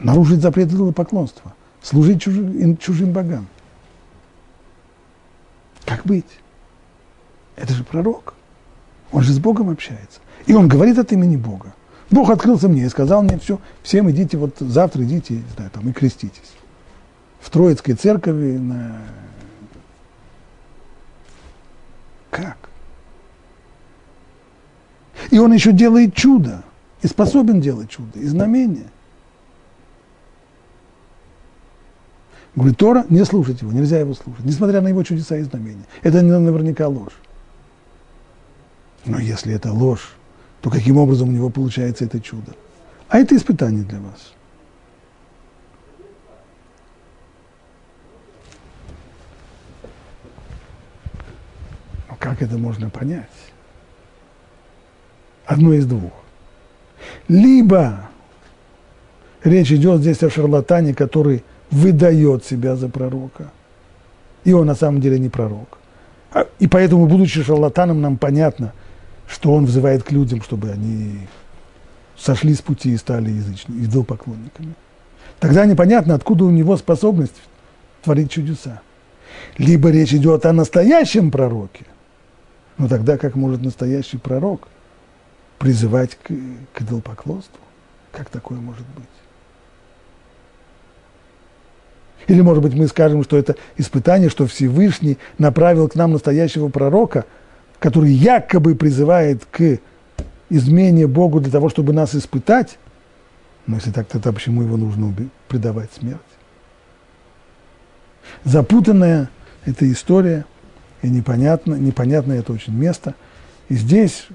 нарушить 0.00 0.40
запрет 0.40 0.70
поклонства, 0.94 1.54
служить 1.82 2.22
чужим, 2.22 2.76
чужим 2.78 3.12
богам. 3.12 3.46
Как 5.84 6.04
быть? 6.04 6.26
Это 7.56 7.72
же 7.72 7.84
пророк. 7.84 8.34
Он 9.12 9.22
же 9.22 9.32
с 9.32 9.38
Богом 9.38 9.70
общается. 9.70 10.20
И 10.46 10.54
он 10.54 10.68
говорит 10.68 10.98
от 10.98 11.12
имени 11.12 11.36
Бога. 11.36 11.74
Бог 12.10 12.30
открылся 12.30 12.68
мне 12.68 12.84
и 12.84 12.88
сказал 12.88 13.22
мне, 13.22 13.38
все, 13.38 13.60
всем 13.82 14.10
идите, 14.10 14.38
вот 14.38 14.56
завтра 14.58 15.04
идите, 15.04 15.34
не 15.34 15.50
знаю, 15.54 15.70
там, 15.70 15.88
и 15.88 15.92
креститесь. 15.92 16.52
В 17.40 17.50
Троицкой 17.50 17.94
церкви 17.94 18.56
на... 18.56 18.96
Как? 22.30 22.56
И 25.30 25.38
он 25.38 25.52
еще 25.52 25.72
делает 25.72 26.14
чудо, 26.14 26.62
и 27.02 27.06
способен 27.06 27.60
делать 27.60 27.90
чудо, 27.90 28.18
и 28.18 28.26
знамения. 28.26 28.90
Говорит, 32.54 32.78
Тора, 32.78 33.06
не 33.08 33.24
слушать 33.24 33.60
его, 33.60 33.70
нельзя 33.70 34.00
его 34.00 34.14
слушать, 34.14 34.44
несмотря 34.44 34.80
на 34.80 34.88
его 34.88 35.02
чудеса 35.02 35.36
и 35.36 35.42
знамения. 35.42 35.84
Это 36.02 36.22
наверняка 36.22 36.88
ложь. 36.88 37.12
Но 39.04 39.18
если 39.18 39.54
это 39.54 39.72
ложь, 39.72 40.17
то 40.60 40.70
каким 40.70 40.96
образом 40.96 41.28
у 41.28 41.32
него 41.32 41.50
получается 41.50 42.04
это 42.04 42.20
чудо? 42.20 42.52
А 43.08 43.18
это 43.18 43.36
испытание 43.36 43.84
для 43.84 44.00
вас. 44.00 44.32
Но 52.08 52.16
как 52.18 52.42
это 52.42 52.58
можно 52.58 52.90
понять? 52.90 53.26
Одно 55.46 55.72
из 55.72 55.86
двух. 55.86 56.12
Либо 57.28 58.10
речь 59.44 59.72
идет 59.72 60.00
здесь 60.00 60.22
о 60.22 60.30
шарлатане, 60.30 60.92
который 60.92 61.44
выдает 61.70 62.44
себя 62.44 62.76
за 62.76 62.88
пророка, 62.88 63.50
и 64.44 64.52
он 64.52 64.66
на 64.66 64.74
самом 64.74 65.00
деле 65.00 65.18
не 65.18 65.28
пророк. 65.28 65.78
А, 66.32 66.46
и 66.58 66.66
поэтому, 66.66 67.06
будучи 67.06 67.42
шарлатаном, 67.42 68.00
нам 68.00 68.18
понятно– 68.18 68.72
что 69.28 69.52
он 69.52 69.66
взывает 69.66 70.02
к 70.02 70.10
людям, 70.10 70.42
чтобы 70.42 70.70
они 70.70 71.28
сошли 72.16 72.54
с 72.54 72.62
пути 72.62 72.92
и 72.92 72.96
стали 72.96 73.30
язычниками, 73.30 73.84
идолопоклонниками. 73.84 74.74
Тогда 75.38 75.66
непонятно, 75.66 76.14
откуда 76.14 76.44
у 76.44 76.50
него 76.50 76.76
способность 76.76 77.36
творить 78.02 78.30
чудеса. 78.30 78.80
Либо 79.58 79.90
речь 79.90 80.14
идет 80.14 80.46
о 80.46 80.52
настоящем 80.52 81.30
пророке, 81.30 81.84
но 82.78 82.88
тогда 82.88 83.18
как 83.18 83.36
может 83.36 83.62
настоящий 83.62 84.16
пророк 84.16 84.66
призывать 85.58 86.16
к, 86.16 86.32
к 86.72 86.80
идолопоклонству? 86.80 87.60
Как 88.10 88.30
такое 88.30 88.58
может 88.58 88.86
быть? 88.96 89.04
Или, 92.26 92.40
может 92.40 92.62
быть, 92.62 92.74
мы 92.74 92.88
скажем, 92.88 93.22
что 93.22 93.36
это 93.36 93.56
испытание, 93.76 94.28
что 94.28 94.46
Всевышний 94.46 95.18
направил 95.38 95.88
к 95.88 95.94
нам 95.94 96.12
настоящего 96.12 96.68
пророка– 96.68 97.26
который 97.78 98.10
якобы 98.10 98.74
призывает 98.74 99.44
к 99.46 99.78
измене 100.50 101.06
Богу 101.06 101.40
для 101.40 101.50
того, 101.50 101.68
чтобы 101.68 101.92
нас 101.92 102.14
испытать, 102.14 102.78
но 103.66 103.76
если 103.76 103.90
так, 103.90 104.08
тогда 104.08 104.32
почему 104.32 104.62
его 104.62 104.76
нужно 104.76 105.14
предавать 105.46 105.92
смерти? 105.92 106.22
Запутанная 108.44 109.30
эта 109.64 109.90
история, 109.90 110.44
и 111.02 111.08
непонятно, 111.08 111.74
непонятно 111.74 112.32
это 112.32 112.52
очень 112.52 112.74
место. 112.74 113.14
И 113.68 113.74
здесь 113.74 114.26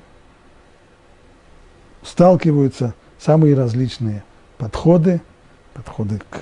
сталкиваются 2.04 2.94
самые 3.20 3.56
различные 3.56 4.24
подходы, 4.58 5.22
подходы 5.74 6.22
к, 6.30 6.40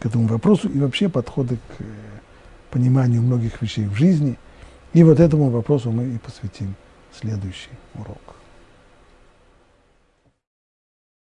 к 0.00 0.06
этому 0.06 0.26
вопросу 0.26 0.68
и 0.68 0.78
вообще 0.78 1.08
подходы 1.08 1.56
к 1.56 1.82
пониманию 2.72 3.22
многих 3.22 3.62
вещей 3.62 3.86
в 3.86 3.94
жизни– 3.94 4.36
и 4.92 5.02
вот 5.04 5.20
этому 5.20 5.50
вопросу 5.50 5.90
мы 5.90 6.04
и 6.04 6.18
посвятим 6.18 6.74
следующий 7.12 7.70
урок. 7.94 8.29